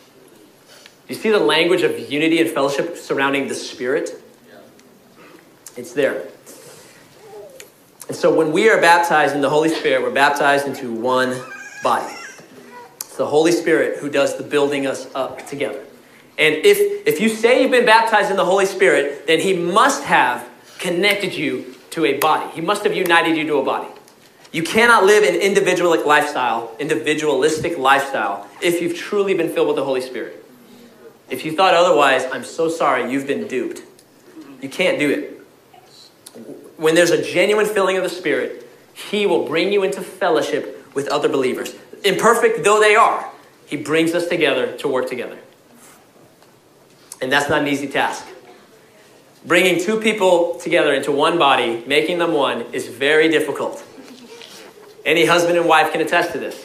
You 1.08 1.14
see 1.14 1.30
the 1.30 1.38
language 1.38 1.82
of 1.82 2.10
unity 2.10 2.40
and 2.40 2.48
fellowship 2.48 2.96
surrounding 2.96 3.48
the 3.48 3.54
Spirit? 3.54 4.22
It's 5.76 5.92
there. 5.92 6.28
And 8.08 8.16
so 8.16 8.34
when 8.34 8.52
we 8.52 8.70
are 8.70 8.80
baptized 8.80 9.34
in 9.34 9.40
the 9.40 9.50
Holy 9.50 9.68
Spirit, 9.68 10.02
we're 10.02 10.10
baptized 10.10 10.66
into 10.66 10.92
one 10.92 11.38
body. 11.82 12.14
It's 12.96 13.16
the 13.16 13.26
Holy 13.26 13.52
Spirit 13.52 13.98
who 13.98 14.08
does 14.08 14.38
the 14.38 14.42
building 14.42 14.86
us 14.86 15.06
up 15.14 15.46
together. 15.46 15.84
And 16.38 16.54
if, 16.56 17.06
if 17.06 17.20
you 17.20 17.28
say 17.28 17.62
you've 17.62 17.70
been 17.70 17.86
baptized 17.86 18.30
in 18.30 18.36
the 18.36 18.44
Holy 18.44 18.66
Spirit, 18.66 19.26
then 19.26 19.38
He 19.38 19.54
must 19.54 20.04
have 20.04 20.48
connected 20.78 21.34
you 21.34 21.74
to 21.90 22.06
a 22.06 22.18
body. 22.18 22.50
He 22.54 22.60
must 22.60 22.84
have 22.84 22.96
united 22.96 23.36
you 23.36 23.46
to 23.46 23.56
a 23.56 23.64
body. 23.64 23.88
You 24.52 24.62
cannot 24.62 25.04
live 25.04 25.24
an 25.24 25.40
individualistic 25.40 26.06
lifestyle, 26.06 26.76
individualistic 26.78 27.78
lifestyle, 27.78 28.48
if 28.60 28.82
you've 28.82 28.96
truly 28.96 29.34
been 29.34 29.48
filled 29.48 29.68
with 29.68 29.76
the 29.76 29.84
Holy 29.84 30.02
Spirit. 30.02 30.44
If 31.30 31.44
you 31.44 31.56
thought 31.56 31.74
otherwise, 31.74 32.26
I'm 32.30 32.44
so 32.44 32.68
sorry, 32.68 33.10
you've 33.10 33.26
been 33.26 33.48
duped. 33.48 33.82
You 34.60 34.68
can't 34.68 34.98
do 34.98 35.10
it. 35.10 35.40
When 36.76 36.94
there's 36.94 37.10
a 37.10 37.22
genuine 37.22 37.66
filling 37.66 37.96
of 37.96 38.02
the 38.02 38.10
Spirit, 38.10 38.68
He 38.92 39.26
will 39.26 39.46
bring 39.46 39.72
you 39.72 39.82
into 39.82 40.02
fellowship 40.02 40.86
with 40.94 41.08
other 41.08 41.28
believers 41.28 41.74
imperfect 42.04 42.64
though 42.64 42.80
they 42.80 42.94
are, 42.94 43.30
He 43.66 43.76
brings 43.76 44.14
us 44.14 44.26
together 44.28 44.76
to 44.78 44.88
work 44.88 45.08
together. 45.08 45.38
And 47.20 47.30
that's 47.30 47.48
not 47.48 47.62
an 47.62 47.68
easy 47.68 47.88
task. 47.88 48.26
Bringing 49.44 49.80
two 49.80 50.00
people 50.00 50.58
together 50.58 50.92
into 50.92 51.12
one 51.12 51.38
body, 51.38 51.84
making 51.86 52.18
them 52.18 52.32
one, 52.32 52.62
is 52.72 52.88
very 52.88 53.28
difficult. 53.28 53.84
Any 55.04 55.24
husband 55.24 55.58
and 55.58 55.66
wife 55.68 55.92
can 55.92 56.00
attest 56.00 56.32
to 56.32 56.38
this. 56.38 56.64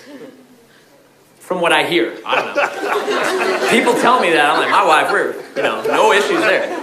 From 1.39 1.61
what 1.61 1.71
I 1.71 1.83
hear, 1.83 2.17
I 2.25 2.35
don't 2.35 2.55
know. 2.55 3.69
People 3.71 3.93
tell 4.01 4.19
me 4.19 4.31
that. 4.31 4.49
I'm 4.49 4.59
like, 4.59 4.69
my 4.69 4.85
wife, 4.85 5.11
we're, 5.11 5.33
you 5.55 5.63
know, 5.63 5.81
no 5.87 6.11
issues 6.11 6.41
there. 6.41 6.77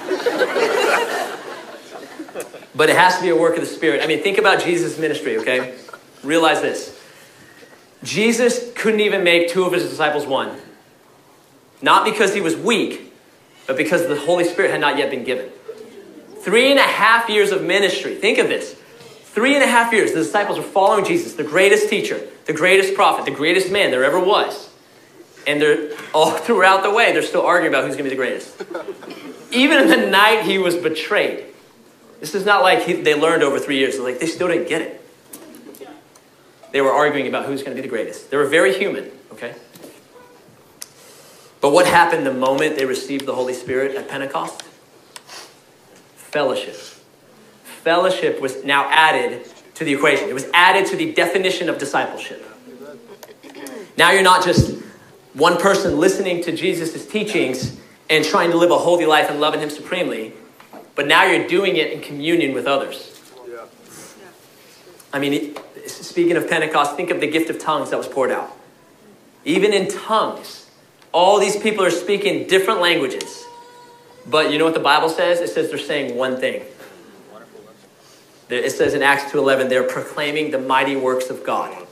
But 2.75 2.90
it 2.90 2.97
has 2.97 3.17
to 3.17 3.23
be 3.23 3.29
a 3.29 3.37
work 3.37 3.55
of 3.55 3.61
the 3.61 3.67
Spirit. 3.67 4.03
I 4.03 4.07
mean, 4.07 4.23
think 4.23 4.38
about 4.38 4.62
Jesus' 4.62 4.99
ministry, 4.99 5.38
okay? 5.38 5.75
Realize 6.23 6.61
this. 6.61 7.01
Jesus 8.03 8.73
couldn't 8.75 9.01
even 9.01 9.23
make 9.23 9.49
two 9.49 9.64
of 9.64 9.73
his 9.73 9.88
disciples 9.88 10.27
one. 10.27 10.59
Not 11.81 12.05
because 12.05 12.35
he 12.35 12.40
was 12.40 12.57
weak, 12.57 13.12
but 13.67 13.77
because 13.77 14.09
the 14.09 14.17
Holy 14.17 14.45
Spirit 14.45 14.71
had 14.71 14.81
not 14.81 14.99
yet 14.99 15.11
been 15.11 15.25
given. 15.25 15.51
Three 16.38 16.71
and 16.71 16.79
a 16.79 16.83
half 16.83 17.29
years 17.29 17.53
of 17.53 17.62
ministry. 17.62 18.14
Think 18.17 18.38
of 18.38 18.49
this. 18.49 18.77
Three 19.35 19.57
and 19.57 19.64
a 19.64 19.66
half 19.66 19.92
years, 19.92 20.12
the 20.12 20.20
disciples 20.20 20.59
were 20.59 20.64
following 20.64 21.05
Jesus, 21.05 21.35
the 21.35 21.42
greatest 21.42 21.88
teacher, 21.88 22.20
the 22.44 22.53
greatest 22.53 22.94
prophet, 22.94 23.25
the 23.25 23.33
greatest 23.33 23.68
man 23.68 23.90
there 23.90 24.05
ever 24.05 24.20
was. 24.20 24.70
And 25.44 25.61
they're 25.61 25.90
all 26.14 26.31
throughout 26.47 26.85
the 26.85 26.90
way, 26.92 27.12
they're 27.12 27.20
still 27.20 27.42
arguing 27.42 27.75
about 27.75 27.85
who's 27.85 27.97
going 27.97 28.09
to 28.09 28.11
be 28.11 28.16
the 28.16 28.23
greatest. 28.23 28.62
Even 29.51 29.81
in 29.81 29.88
the 29.88 30.09
night 30.09 30.44
he 30.44 30.59
was 30.59 30.77
betrayed. 30.77 31.47
This 32.20 32.37
is 32.37 32.44
not 32.44 32.62
like 32.62 32.85
he, 32.85 32.92
they 32.92 33.20
learned 33.20 33.42
over 33.42 33.59
three 33.59 33.77
years. 33.79 33.97
They're 33.97 34.05
like, 34.05 34.20
they 34.20 34.27
still 34.27 34.47
didn't 34.47 34.68
get 34.68 34.83
it. 34.83 35.01
They 36.70 36.81
were 36.81 36.92
arguing 36.92 37.27
about 37.27 37.47
who's 37.47 37.64
going 37.64 37.77
to 37.77 37.83
be 37.83 37.87
the 37.87 37.92
greatest. 37.92 38.31
They 38.31 38.37
were 38.37 38.47
very 38.47 38.79
human, 38.79 39.11
okay? 39.33 39.57
But 41.61 41.73
what 41.73 41.87
happened 41.87 42.25
the 42.25 42.33
moment 42.33 42.77
they 42.77 42.85
received 42.85 43.27
the 43.27 43.35
Holy 43.35 43.55
Spirit 43.55 43.97
at 43.97 44.09
Pentecost? 44.09 44.62
Fellowship. 46.14 46.93
Fellowship 47.85 48.40
was 48.40 48.64
now 48.64 48.88
added 48.88 49.47
to 49.75 49.85
the 49.85 49.92
equation, 49.92 50.31
it 50.31 50.33
was 50.33 50.49
added 50.55 50.87
to 50.87 50.97
the 50.97 51.12
definition 51.12 51.68
of 51.68 51.77
discipleship. 51.77 52.42
Now 53.99 54.11
you're 54.11 54.23
not 54.23 54.42
just 54.42 54.83
one 55.35 55.59
person 55.59 55.99
listening 55.99 56.42
to 56.44 56.57
Jesus' 56.57 57.07
teachings 57.07 57.79
and 58.09 58.25
trying 58.25 58.51
to 58.53 58.57
live 58.57 58.70
a 58.70 58.79
holy 58.79 59.05
life 59.05 59.29
and 59.29 59.38
loving 59.38 59.61
Him 59.61 59.68
supremely, 59.68 60.33
but 60.94 61.07
now 61.07 61.25
you're 61.25 61.47
doing 61.47 61.77
it 61.77 61.92
in 61.92 62.01
communion 62.01 62.55
with 62.55 62.66
others. 62.66 63.20
I 65.12 65.18
mean, 65.18 65.55
speaking 65.87 66.38
of 66.38 66.49
Pentecost, 66.49 66.97
think 66.97 67.11
of 67.11 67.20
the 67.20 67.31
gift 67.31 67.51
of 67.51 67.59
tongues 67.59 67.90
that 67.90 67.99
was 67.99 68.09
poured 68.09 68.31
out. 68.31 68.51
Even 69.44 69.75
in 69.75 69.88
tongues, 69.88 70.70
all 71.12 71.38
these 71.38 71.57
people 71.57 71.85
are 71.85 71.90
speaking 71.90 72.47
different 72.47 72.81
languages. 72.81 73.44
But 74.27 74.51
you 74.51 74.59
know 74.59 74.64
what 74.64 74.75
the 74.75 74.81
Bible 74.81 75.11
says? 75.11 75.40
It 75.40 75.51
says 75.51 75.68
they're 75.68 75.79
saying 75.79 76.16
one 76.16 76.38
thing. 76.38 76.64
It 78.50 78.70
says 78.72 78.94
in 78.94 79.02
Acts 79.02 79.33
2.11, 79.33 79.68
they're 79.68 79.83
proclaiming 79.83 80.50
the 80.50 80.59
mighty 80.59 80.96
works 80.96 81.30
of 81.30 81.44
God. 81.44 81.87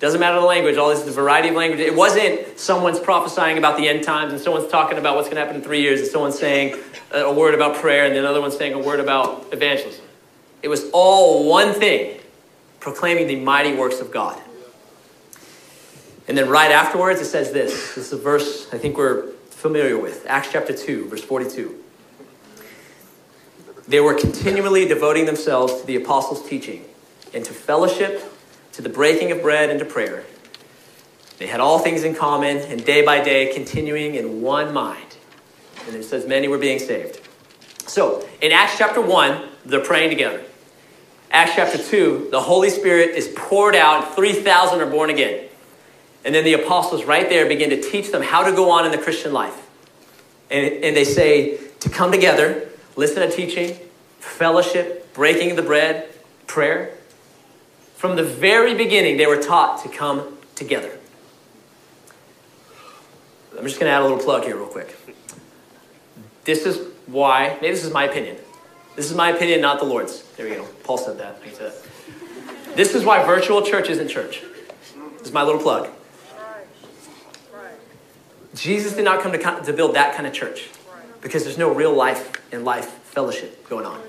Doesn't 0.00 0.20
matter 0.20 0.40
the 0.40 0.46
language, 0.46 0.76
all 0.76 0.90
this 0.90 1.00
is 1.00 1.08
a 1.08 1.12
variety 1.12 1.48
of 1.48 1.56
language. 1.56 1.80
It 1.80 1.94
wasn't 1.94 2.58
someone's 2.58 3.00
prophesying 3.00 3.58
about 3.58 3.76
the 3.76 3.88
end 3.88 4.04
times 4.04 4.32
and 4.32 4.40
someone's 4.40 4.70
talking 4.70 4.96
about 4.96 5.16
what's 5.16 5.26
going 5.26 5.36
to 5.36 5.40
happen 5.40 5.56
in 5.56 5.62
three 5.62 5.80
years 5.80 6.00
and 6.00 6.08
someone's 6.08 6.38
saying 6.38 6.80
a 7.12 7.32
word 7.32 7.54
about 7.54 7.76
prayer 7.76 8.04
and 8.04 8.14
then 8.14 8.22
another 8.22 8.40
one's 8.40 8.56
saying 8.56 8.74
a 8.74 8.78
word 8.78 9.00
about 9.00 9.52
evangelism. 9.52 10.04
It 10.62 10.68
was 10.68 10.88
all 10.92 11.48
one 11.48 11.72
thing, 11.72 12.20
proclaiming 12.78 13.26
the 13.26 13.36
mighty 13.36 13.74
works 13.74 14.00
of 14.00 14.12
God. 14.12 14.40
And 16.28 16.36
then 16.36 16.48
right 16.48 16.70
afterwards, 16.70 17.20
it 17.20 17.24
says 17.24 17.52
this. 17.52 17.94
This 17.94 18.06
is 18.06 18.12
a 18.12 18.18
verse 18.18 18.72
I 18.72 18.78
think 18.78 18.96
we're 18.96 19.32
familiar 19.50 19.98
with 19.98 20.26
Acts 20.28 20.50
chapter 20.52 20.72
2, 20.72 21.08
verse 21.08 21.24
42. 21.24 21.84
They 23.88 24.00
were 24.00 24.12
continually 24.12 24.86
devoting 24.86 25.24
themselves 25.24 25.80
to 25.80 25.86
the 25.86 25.96
apostles' 25.96 26.46
teaching 26.46 26.84
and 27.32 27.42
to 27.44 27.52
fellowship, 27.54 28.22
to 28.72 28.82
the 28.82 28.90
breaking 28.90 29.32
of 29.32 29.40
bread, 29.40 29.70
and 29.70 29.78
to 29.78 29.86
prayer. 29.86 30.24
They 31.38 31.46
had 31.46 31.60
all 31.60 31.78
things 31.78 32.04
in 32.04 32.14
common, 32.14 32.58
and 32.58 32.84
day 32.84 33.04
by 33.04 33.22
day, 33.24 33.52
continuing 33.54 34.14
in 34.14 34.42
one 34.42 34.74
mind. 34.74 35.16
And 35.86 35.96
it 35.96 36.04
says 36.04 36.26
many 36.26 36.48
were 36.48 36.58
being 36.58 36.78
saved. 36.78 37.20
So, 37.86 38.28
in 38.42 38.52
Acts 38.52 38.76
chapter 38.76 39.00
1, 39.00 39.48
they're 39.64 39.80
praying 39.80 40.10
together. 40.10 40.42
Acts 41.30 41.52
chapter 41.54 41.78
2, 41.78 42.28
the 42.30 42.40
Holy 42.40 42.68
Spirit 42.68 43.10
is 43.10 43.32
poured 43.34 43.74
out, 43.74 44.14
3,000 44.14 44.80
are 44.80 44.90
born 44.90 45.08
again. 45.08 45.48
And 46.24 46.34
then 46.34 46.44
the 46.44 46.54
apostles, 46.54 47.04
right 47.04 47.28
there, 47.28 47.46
begin 47.46 47.70
to 47.70 47.80
teach 47.80 48.10
them 48.10 48.22
how 48.22 48.44
to 48.44 48.52
go 48.52 48.70
on 48.70 48.84
in 48.84 48.92
the 48.92 48.98
Christian 48.98 49.32
life. 49.32 49.66
And, 50.50 50.66
and 50.84 50.96
they 50.96 51.04
say 51.04 51.58
to 51.80 51.88
come 51.88 52.12
together, 52.12 52.68
listen 52.98 53.22
to 53.22 53.34
teaching, 53.34 53.78
fellowship, 54.18 55.14
breaking 55.14 55.54
the 55.54 55.62
bread, 55.62 56.08
prayer. 56.48 56.94
From 57.94 58.16
the 58.16 58.24
very 58.24 58.74
beginning, 58.74 59.16
they 59.16 59.26
were 59.26 59.40
taught 59.40 59.84
to 59.84 59.88
come 59.88 60.36
together. 60.56 60.90
I'm 63.56 63.64
just 63.64 63.78
going 63.78 63.88
to 63.88 63.94
add 63.94 64.02
a 64.02 64.02
little 64.02 64.18
plug 64.18 64.44
here, 64.44 64.56
real 64.56 64.66
quick. 64.66 64.96
This 66.44 66.66
is 66.66 66.92
why, 67.06 67.56
maybe 67.60 67.72
this 67.74 67.84
is 67.84 67.92
my 67.92 68.04
opinion. 68.04 68.36
This 68.96 69.08
is 69.08 69.16
my 69.16 69.30
opinion, 69.30 69.60
not 69.60 69.78
the 69.78 69.84
Lord's. 69.84 70.22
There 70.36 70.48
we 70.48 70.56
go. 70.56 70.66
Paul 70.82 70.98
said 70.98 71.18
that. 71.18 71.40
I 71.44 71.50
said 71.50 71.72
that. 71.72 72.76
This 72.76 72.96
is 72.96 73.04
why 73.04 73.24
virtual 73.24 73.62
church 73.62 73.88
isn't 73.90 74.08
church. 74.08 74.42
This 75.18 75.28
is 75.28 75.32
my 75.32 75.44
little 75.44 75.60
plug. 75.60 75.88
Jesus 78.54 78.94
did 78.94 79.04
not 79.04 79.22
come 79.22 79.30
to, 79.30 79.38
to 79.38 79.72
build 79.72 79.94
that 79.94 80.16
kind 80.16 80.26
of 80.26 80.32
church 80.32 80.68
because 81.20 81.44
there's 81.44 81.58
no 81.58 81.72
real 81.72 81.94
life 81.94 82.40
and 82.52 82.64
life 82.64 82.86
fellowship 83.04 83.68
going 83.68 83.86
on. 83.86 84.00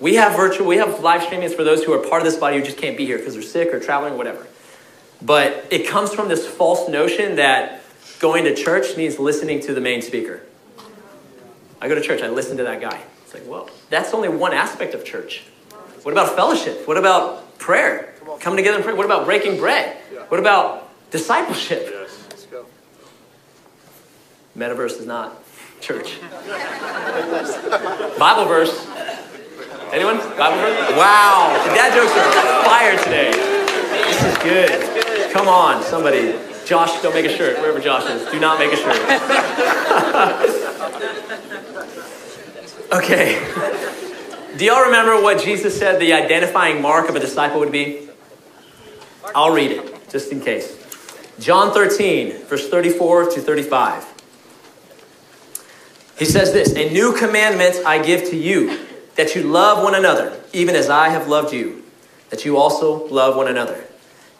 We 0.00 0.14
have 0.14 0.36
virtual, 0.36 0.66
we 0.66 0.76
have 0.76 1.00
live 1.00 1.22
streamings 1.22 1.54
for 1.54 1.64
those 1.64 1.82
who 1.82 1.92
are 1.92 1.98
part 1.98 2.22
of 2.22 2.26
this 2.26 2.36
body 2.36 2.58
who 2.58 2.64
just 2.64 2.78
can't 2.78 2.96
be 2.96 3.04
here 3.04 3.18
because 3.18 3.34
they're 3.34 3.42
sick 3.42 3.74
or 3.74 3.80
traveling 3.80 4.14
or 4.14 4.16
whatever. 4.16 4.46
But 5.20 5.66
it 5.70 5.88
comes 5.88 6.14
from 6.14 6.28
this 6.28 6.46
false 6.46 6.88
notion 6.88 7.36
that 7.36 7.82
going 8.20 8.44
to 8.44 8.54
church 8.54 8.96
means 8.96 9.18
listening 9.18 9.60
to 9.62 9.74
the 9.74 9.80
main 9.80 10.02
speaker. 10.02 10.42
I 11.80 11.88
go 11.88 11.94
to 11.94 12.00
church, 12.00 12.22
I 12.22 12.28
listen 12.28 12.56
to 12.58 12.64
that 12.64 12.80
guy. 12.80 13.00
It's 13.24 13.34
like, 13.34 13.46
well, 13.46 13.68
that's 13.90 14.14
only 14.14 14.28
one 14.28 14.52
aspect 14.52 14.94
of 14.94 15.04
church. 15.04 15.44
What 16.02 16.12
about 16.12 16.34
fellowship? 16.34 16.86
What 16.86 16.96
about 16.96 17.58
prayer? 17.58 18.14
Coming 18.40 18.58
together 18.58 18.76
and 18.76 18.84
pray. 18.84 18.94
What 18.94 19.06
about 19.06 19.24
breaking 19.24 19.58
bread? 19.58 19.96
What 20.28 20.38
about 20.38 20.88
discipleship? 21.10 22.08
Metaverse 24.56 25.00
is 25.00 25.06
not 25.06 25.44
church. 25.80 26.20
Bible 28.18 28.46
verse. 28.46 28.86
Anyone? 29.92 30.18
Bible 30.36 30.58
verse? 30.58 30.96
Wow. 30.96 31.62
The 31.66 31.74
dad 31.74 31.94
jokes 31.94 32.12
are 32.12 32.64
fire 32.64 32.96
today. 33.02 33.30
This 34.06 34.22
is 34.24 34.38
good. 34.38 35.32
Come 35.32 35.48
on, 35.48 35.82
somebody. 35.82 36.34
Josh, 36.64 37.00
don't 37.00 37.14
make 37.14 37.24
a 37.24 37.34
shirt. 37.34 37.58
Wherever 37.58 37.80
Josh 37.80 38.08
is, 38.10 38.30
do 38.30 38.38
not 38.38 38.58
make 38.58 38.72
a 38.72 38.76
shirt. 38.76 38.96
okay. 42.92 43.38
Do 44.58 44.64
y'all 44.64 44.84
remember 44.84 45.22
what 45.22 45.42
Jesus 45.42 45.78
said 45.78 46.00
the 46.00 46.12
identifying 46.12 46.82
mark 46.82 47.08
of 47.08 47.16
a 47.16 47.20
disciple 47.20 47.60
would 47.60 47.72
be? 47.72 48.08
I'll 49.34 49.52
read 49.52 49.70
it, 49.70 50.10
just 50.10 50.32
in 50.32 50.40
case. 50.40 50.76
John 51.38 51.72
13, 51.72 52.44
verse 52.46 52.68
34 52.68 53.30
to 53.30 53.40
35. 53.40 54.17
He 56.18 56.24
says 56.24 56.52
this 56.52 56.74
A 56.74 56.90
new 56.90 57.12
commandment 57.12 57.86
I 57.86 58.02
give 58.02 58.28
to 58.30 58.36
you, 58.36 58.86
that 59.14 59.34
you 59.34 59.44
love 59.44 59.82
one 59.82 59.94
another, 59.94 60.40
even 60.52 60.74
as 60.74 60.90
I 60.90 61.08
have 61.10 61.28
loved 61.28 61.52
you, 61.52 61.84
that 62.30 62.44
you 62.44 62.56
also 62.56 63.06
love 63.08 63.36
one 63.36 63.48
another. 63.48 63.84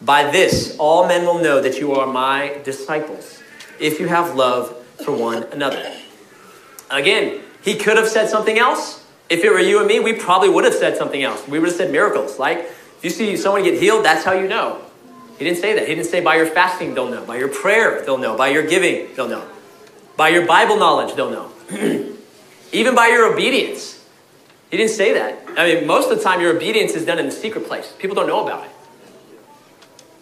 By 0.01 0.29
this, 0.29 0.75
all 0.77 1.07
men 1.07 1.25
will 1.25 1.39
know 1.39 1.61
that 1.61 1.79
you 1.79 1.93
are 1.93 2.07
my 2.07 2.59
disciples, 2.63 3.41
if 3.79 3.99
you 3.99 4.07
have 4.07 4.35
love 4.35 4.75
for 5.03 5.11
one 5.11 5.43
another. 5.51 5.93
Again, 6.89 7.41
he 7.63 7.75
could 7.75 7.97
have 7.97 8.07
said 8.07 8.29
something 8.29 8.57
else. 8.57 9.05
If 9.29 9.43
it 9.43 9.51
were 9.51 9.59
you 9.59 9.79
and 9.79 9.87
me, 9.87 9.99
we 9.99 10.13
probably 10.13 10.49
would 10.49 10.63
have 10.63 10.73
said 10.73 10.97
something 10.97 11.21
else. 11.21 11.47
We 11.47 11.59
would 11.59 11.69
have 11.69 11.77
said 11.77 11.91
miracles. 11.91 12.39
Like, 12.39 12.59
if 12.59 13.03
you 13.03 13.09
see 13.09 13.37
someone 13.37 13.63
get 13.63 13.79
healed, 13.79 14.03
that's 14.03 14.25
how 14.25 14.33
you 14.33 14.47
know. 14.47 14.81
He 15.37 15.45
didn't 15.45 15.59
say 15.59 15.73
that. 15.75 15.87
He 15.87 15.95
didn't 15.95 16.07
say 16.07 16.19
by 16.19 16.35
your 16.35 16.47
fasting, 16.47 16.93
they'll 16.93 17.09
know. 17.09 17.23
By 17.23 17.37
your 17.37 17.47
prayer, 17.47 18.03
they'll 18.03 18.17
know. 18.17 18.35
By 18.35 18.49
your 18.49 18.65
giving, 18.67 19.13
they'll 19.15 19.29
know. 19.29 19.47
By 20.17 20.29
your 20.29 20.45
Bible 20.45 20.77
knowledge, 20.77 21.15
they'll 21.15 21.29
know. 21.29 21.51
Even 22.71 22.95
by 22.95 23.07
your 23.07 23.31
obedience. 23.31 24.03
He 24.69 24.77
didn't 24.77 24.91
say 24.91 25.13
that. 25.13 25.39
I 25.57 25.73
mean, 25.73 25.87
most 25.87 26.11
of 26.11 26.17
the 26.17 26.23
time, 26.23 26.41
your 26.41 26.55
obedience 26.55 26.93
is 26.93 27.05
done 27.05 27.17
in 27.17 27.25
the 27.25 27.31
secret 27.31 27.65
place. 27.65 27.93
People 27.97 28.15
don't 28.15 28.27
know 28.27 28.45
about 28.45 28.65
it. 28.65 28.71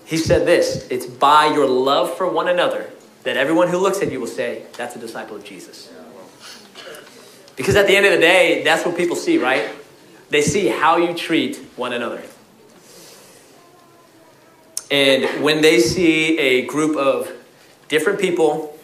He 0.05 0.17
said 0.17 0.47
this 0.47 0.87
it's 0.89 1.05
by 1.05 1.47
your 1.47 1.67
love 1.67 2.15
for 2.15 2.29
one 2.29 2.47
another 2.47 2.89
that 3.23 3.35
everyone 3.35 3.67
who 3.67 3.77
looks 3.77 4.01
at 4.01 4.09
you 4.09 4.21
will 4.21 4.27
say, 4.27 4.63
that's 4.77 4.95
a 4.95 4.99
disciple 4.99 5.35
of 5.35 5.43
Jesus. 5.43 5.91
Because 7.57 7.75
at 7.75 7.87
the 7.87 7.95
end 7.95 8.05
of 8.05 8.13
the 8.13 8.19
day, 8.19 8.63
that's 8.63 8.85
what 8.85 8.95
people 8.95 9.17
see, 9.17 9.37
right? 9.37 9.69
They 10.29 10.41
see 10.41 10.67
how 10.67 10.95
you 10.95 11.13
treat 11.13 11.57
one 11.75 11.91
another. 11.91 12.23
And 14.89 15.43
when 15.43 15.61
they 15.61 15.79
see 15.79 16.37
a 16.37 16.65
group 16.67 16.95
of 16.95 17.29
different 17.89 18.19
people 18.19 18.77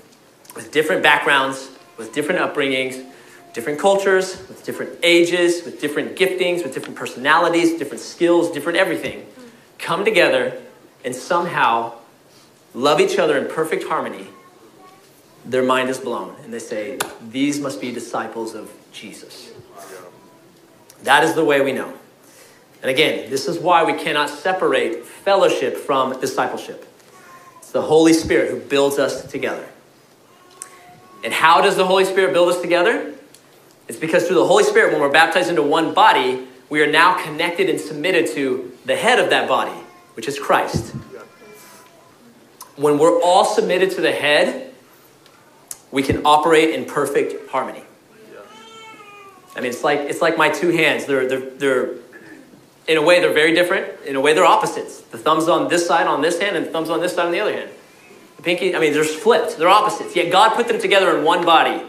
with 0.56 0.72
different 0.72 1.04
backgrounds, 1.04 1.70
with 1.98 2.14
different 2.14 2.42
upbringings, 2.42 3.06
different 3.54 3.80
cultures, 3.80 4.38
with 4.48 4.64
different 4.66 4.98
ages, 5.04 5.64
with 5.64 5.80
different 5.80 6.16
giftings, 6.16 6.64
with 6.64 6.74
different 6.74 6.96
personalities, 6.96 7.78
different 7.78 8.02
skills, 8.02 8.52
different 8.52 8.78
everything, 8.78 9.26
come 9.78 10.04
together 10.04 10.60
and 11.06 11.16
somehow 11.16 11.94
love 12.74 13.00
each 13.00 13.20
other 13.20 13.38
in 13.38 13.48
perfect 13.48 13.84
harmony, 13.84 14.28
their 15.46 15.64
mind 15.64 15.90
is 15.90 15.98
blown. 15.98 16.36
And 16.44 16.54
they 16.54 16.60
say, 16.60 16.98
These 17.30 17.60
must 17.60 17.82
be 17.82 17.92
disciples 17.92 18.56
of 18.56 18.72
Jesus. 18.92 19.52
That 21.04 21.24
is 21.24 21.34
the 21.34 21.44
way 21.44 21.62
we 21.62 21.74
know. 21.74 21.94
And 22.82 22.90
again, 22.90 23.30
this 23.30 23.48
is 23.48 23.60
why 23.60 23.84
we 23.84 23.94
cannot 23.94 24.30
separate 24.30 25.06
fellowship 25.06 25.78
from 25.78 26.20
discipleship. 26.20 26.86
It's 27.60 27.72
the 27.72 27.82
Holy 27.82 28.14
Spirit 28.14 28.52
who 28.52 28.60
builds 28.60 29.00
us 29.00 29.26
together. 29.26 29.68
And 31.24 31.34
how 31.34 31.62
does 31.62 31.76
the 31.76 31.86
Holy 31.86 32.06
Spirit 32.06 32.34
build 32.34 32.50
us 32.50 32.62
together? 32.62 33.14
It's 33.88 33.98
because 33.98 34.28
through 34.28 34.36
the 34.36 34.46
Holy 34.46 34.64
Spirit, 34.64 34.92
when 34.92 35.02
we're 35.02 35.12
baptized 35.12 35.50
into 35.50 35.64
one 35.64 35.94
body, 35.94 36.48
we 36.70 36.82
are 36.82 36.92
now 36.92 37.22
connected 37.24 37.70
and 37.70 37.80
submitted 37.80 38.28
to 38.36 38.72
the 38.86 38.96
head 38.96 39.20
of 39.20 39.30
that 39.30 39.48
body, 39.48 39.78
which 40.16 40.28
is 40.28 40.40
Christ. 40.40 40.94
When 42.76 42.98
we're 42.98 43.22
all 43.22 43.46
submitted 43.46 43.92
to 43.92 44.02
the 44.02 44.12
head, 44.12 44.74
we 45.92 46.02
can 46.02 46.26
operate 46.26 46.72
in 46.72 46.86
perfect 46.86 47.50
harmony. 47.52 47.84
I 49.56 49.62
mean, 49.62 49.70
it's 49.70 49.84
like, 49.84 50.00
it's 50.00 50.22
like 50.22 50.38
my 50.38 50.50
two 50.50 50.70
hands. 50.70 51.06
They're, 51.06 51.28
they're, 51.28 51.50
they're, 51.52 51.90
in 52.88 52.98
a 52.98 53.02
way, 53.02 53.20
they're 53.20 53.34
very 53.34 53.54
different. 53.54 54.02
In 54.04 54.16
a 54.16 54.22
way, 54.22 54.34
they're 54.34 54.44
opposites. 54.44 55.02
The 55.02 55.18
thumb's 55.18 55.48
on 55.48 55.68
this 55.68 55.86
side 55.86 56.08
on 56.08 56.22
this 56.22 56.40
hand, 56.40 56.58
and 56.58 56.66
the 56.66 56.72
thumb's 56.72 56.90
on 56.90 57.00
this 57.00 57.14
side 57.14 57.28
on 57.28 57.32
the 57.32 57.40
other 57.40 57.54
hand. 57.54 57.70
Pinky, 58.44 58.76
I 58.76 58.80
mean, 58.80 58.94
they're 58.94 59.04
flipped. 59.04 59.58
They're 59.58 59.70
opposites. 59.70 60.16
Yet 60.16 60.32
God 60.32 60.56
put 60.56 60.68
them 60.68 60.80
together 60.80 61.18
in 61.18 61.24
one 61.24 61.46
body. 61.46 61.84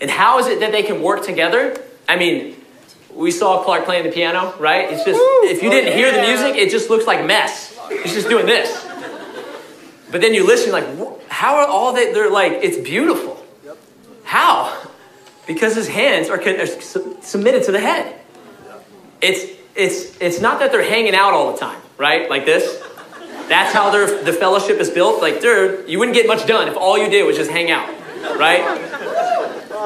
And 0.00 0.10
how 0.10 0.38
is 0.40 0.48
it 0.48 0.60
that 0.60 0.72
they 0.72 0.82
can 0.82 1.00
work 1.00 1.24
together? 1.24 1.80
I 2.08 2.16
mean, 2.16 2.56
we 3.12 3.30
saw 3.30 3.62
Clark 3.62 3.84
playing 3.84 4.04
the 4.04 4.10
piano, 4.10 4.54
right? 4.58 4.92
It's 4.92 5.04
just, 5.04 5.20
if 5.20 5.62
you 5.62 5.70
didn't 5.70 5.92
oh, 5.92 5.96
hear 5.96 6.12
the 6.12 6.20
music, 6.20 6.56
it 6.56 6.70
just 6.70 6.90
looks 6.90 7.06
like 7.06 7.24
mess. 7.24 7.78
He's 7.88 8.12
just 8.12 8.28
doing 8.28 8.46
this. 8.46 8.84
But 10.10 10.20
then 10.20 10.34
you 10.34 10.46
listen, 10.46 10.72
like, 10.72 11.28
how 11.28 11.56
are 11.56 11.66
all 11.66 11.92
that? 11.94 12.12
They're 12.12 12.30
like, 12.30 12.52
it's 12.62 12.76
beautiful. 12.76 13.42
How? 14.24 14.82
Because 15.46 15.76
his 15.76 15.88
hands 15.88 16.28
are, 16.28 16.40
are 16.40 16.66
submitted 17.22 17.64
to 17.64 17.72
the 17.72 17.80
head. 17.80 18.18
It's, 19.20 19.46
it's, 19.74 20.16
it's 20.20 20.40
not 20.40 20.58
that 20.58 20.72
they're 20.72 20.88
hanging 20.88 21.14
out 21.14 21.32
all 21.32 21.52
the 21.52 21.58
time, 21.58 21.80
right? 21.98 22.28
Like 22.28 22.44
this. 22.46 22.82
That's 23.48 23.74
how 23.74 23.90
their, 23.90 24.22
the 24.22 24.32
fellowship 24.32 24.78
is 24.78 24.90
built. 24.90 25.20
Like, 25.20 25.40
dude, 25.40 25.88
you 25.88 25.98
wouldn't 25.98 26.16
get 26.16 26.26
much 26.26 26.46
done 26.46 26.68
if 26.68 26.76
all 26.76 26.96
you 26.98 27.08
did 27.10 27.24
was 27.24 27.36
just 27.36 27.50
hang 27.50 27.70
out, 27.70 27.88
right? 28.38 28.62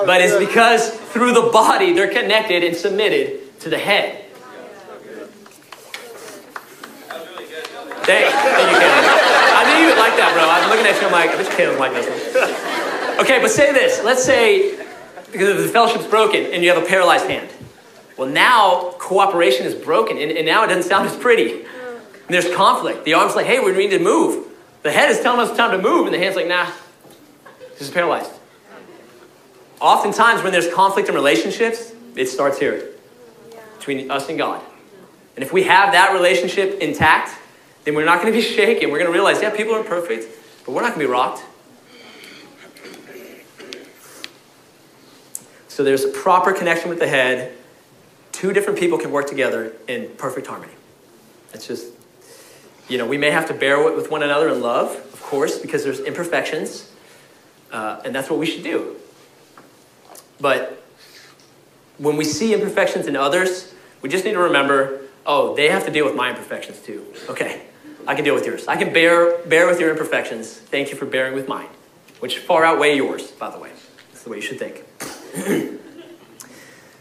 But 0.07 0.21
it's 0.21 0.37
because 0.39 0.91
through 0.91 1.33
the 1.35 1.51
body, 1.53 1.93
they're 1.93 2.13
connected 2.13 2.63
and 2.63 2.77
submitted 2.77 3.61
to 3.61 3.69
the 3.69 3.79
head. 3.79 4.25
Thank, 8.09 8.33
thank 8.33 8.71
you, 8.71 8.79
Caleb. 8.79 9.05
I 9.53 9.65
knew 9.69 9.85
you 9.85 9.89
would 9.91 9.99
like 9.99 10.17
that, 10.17 10.33
bro. 10.33 10.49
I'm 10.49 10.71
looking 10.71 10.87
at 10.87 10.99
you, 11.01 11.07
I'm 11.07 11.13
like, 11.13 11.31
I 11.31 11.37
bet 11.37 11.79
like 11.79 11.93
this 11.93 12.07
one. 12.09 13.21
Okay, 13.21 13.41
but 13.41 13.51
say 13.51 13.73
this. 13.73 14.03
Let's 14.03 14.25
say, 14.25 14.79
because 15.33 15.63
the 15.63 15.69
fellowship's 15.69 16.07
broken 16.07 16.47
and 16.47 16.63
you 16.63 16.73
have 16.73 16.83
a 16.83 16.87
paralyzed 16.87 17.27
hand. 17.29 17.51
Well, 18.17 18.29
now 18.29 18.95
cooperation 18.99 19.67
is 19.67 19.75
broken 19.75 20.17
and, 20.17 20.31
and 20.31 20.47
now 20.47 20.65
it 20.65 20.69
doesn't 20.69 20.89
sound 20.89 21.09
as 21.09 21.17
pretty. 21.17 21.67
And 22.29 22.35
there's 22.35 22.55
conflict. 22.55 23.05
The 23.05 23.15
arm's 23.15 23.35
like, 23.35 23.47
hey, 23.47 23.59
we 23.59 23.73
need 23.73 23.91
to 23.91 23.99
move. 23.99 24.47
The 24.83 24.93
head 24.93 25.11
is 25.11 25.21
telling 25.21 25.41
us 25.41 25.49
it's 25.49 25.57
time 25.57 25.71
to 25.71 25.79
move, 25.79 26.05
and 26.05 26.15
the 26.15 26.19
hand's 26.19 26.37
like, 26.37 26.47
nah, 26.47 26.71
this 27.73 27.89
is 27.89 27.91
paralyzed. 27.91 28.31
Oftentimes, 29.81 30.43
when 30.43 30.53
there's 30.53 30.73
conflict 30.73 31.09
in 31.09 31.15
relationships, 31.15 31.95
it 32.17 32.27
starts 32.27 32.59
here 32.59 32.91
between 33.79 34.11
us 34.11 34.29
and 34.29 34.37
God. 34.37 34.63
And 35.37 35.43
if 35.43 35.53
we 35.53 35.63
have 35.63 35.93
that 35.93 36.13
relationship 36.13 36.81
intact, 36.81 37.35
then 37.85 37.95
we're 37.95 38.05
not 38.05 38.21
going 38.21 38.31
to 38.33 38.39
be 38.39 38.45
shaken. 38.57 38.91
We're 38.91 38.99
going 38.99 39.11
to 39.11 39.13
realize, 39.13 39.41
yeah, 39.41 39.51
people 39.51 39.75
are 39.75 39.81
imperfect, 39.81 40.27
but 40.67 40.73
we're 40.73 40.83
not 40.83 40.95
going 40.95 41.01
to 41.01 41.07
be 41.07 41.11
rocked. 41.11 41.43
So 45.69 45.85
there's 45.85 46.05
a 46.05 46.09
proper 46.09 46.53
connection 46.53 46.91
with 46.91 46.99
the 46.99 47.09
head. 47.09 47.53
Two 48.33 48.53
different 48.53 48.79
people 48.79 48.99
can 48.99 49.13
work 49.13 49.29
together 49.29 49.73
in 49.87 50.11
perfect 50.19 50.49
harmony. 50.49 50.73
It's 51.55 51.67
just, 51.67 51.87
you 52.89 52.99
know, 52.99 53.07
we 53.07 53.19
may 53.19 53.31
have 53.31 53.47
to 53.49 53.55
bear 53.55 53.83
with 53.95 54.11
one 54.11 54.23
another 54.23 54.49
in 54.49 54.61
love, 54.61 54.95
of 55.13 55.23
course, 55.23 55.59
because 55.59 55.85
there's 55.85 56.01
imperfections, 56.01 56.91
uh, 57.71 58.01
and 58.05 58.15
that's 58.15 58.31
what 58.31 58.39
we 58.39 58.47
should 58.47 58.63
do. 58.65 58.97
But 60.41 60.83
when 61.99 62.17
we 62.17 62.25
see 62.25 62.55
imperfections 62.55 63.07
in 63.07 63.17
others, 63.17 63.75
we 64.01 64.09
just 64.09 64.25
need 64.25 64.33
to 64.33 64.39
remember 64.39 65.01
oh, 65.29 65.55
they 65.55 65.69
have 65.69 65.85
to 65.85 65.91
deal 65.93 66.07
with 66.07 66.17
my 66.17 66.31
imperfections 66.31 66.81
too. 66.81 67.05
Okay, 67.29 67.63
I 68.07 68.15
can 68.15 68.25
deal 68.25 68.35
with 68.35 68.47
yours. 68.47 68.67
I 68.67 68.77
can 68.77 68.93
bear, 68.93 69.39
bear 69.45 69.67
with 69.67 69.79
your 69.79 69.91
imperfections. 69.91 70.55
Thank 70.55 70.91
you 70.91 70.97
for 70.97 71.05
bearing 71.05 71.35
with 71.35 71.47
mine, 71.47 71.69
which 72.19 72.39
far 72.39 72.65
outweigh 72.65 72.97
yours, 72.97 73.31
by 73.33 73.51
the 73.51 73.59
way. 73.59 73.71
That's 74.11 74.23
the 74.23 74.31
way 74.31 74.39
you 74.39 74.43
should 74.43 74.59
think. 74.59 74.85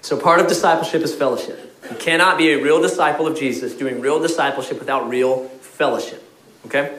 so, 0.01 0.19
part 0.19 0.41
of 0.41 0.47
discipleship 0.47 1.01
is 1.01 1.15
fellowship. 1.15 1.63
You 1.89 1.95
cannot 1.95 2.37
be 2.37 2.51
a 2.51 2.61
real 2.61 2.81
disciple 2.81 3.25
of 3.25 3.39
Jesus 3.39 3.73
doing 3.73 4.01
real 4.01 4.19
discipleship 4.19 4.77
without 4.77 5.07
real 5.07 5.49
fellowship. 5.77 6.23
Okay? 6.65 6.97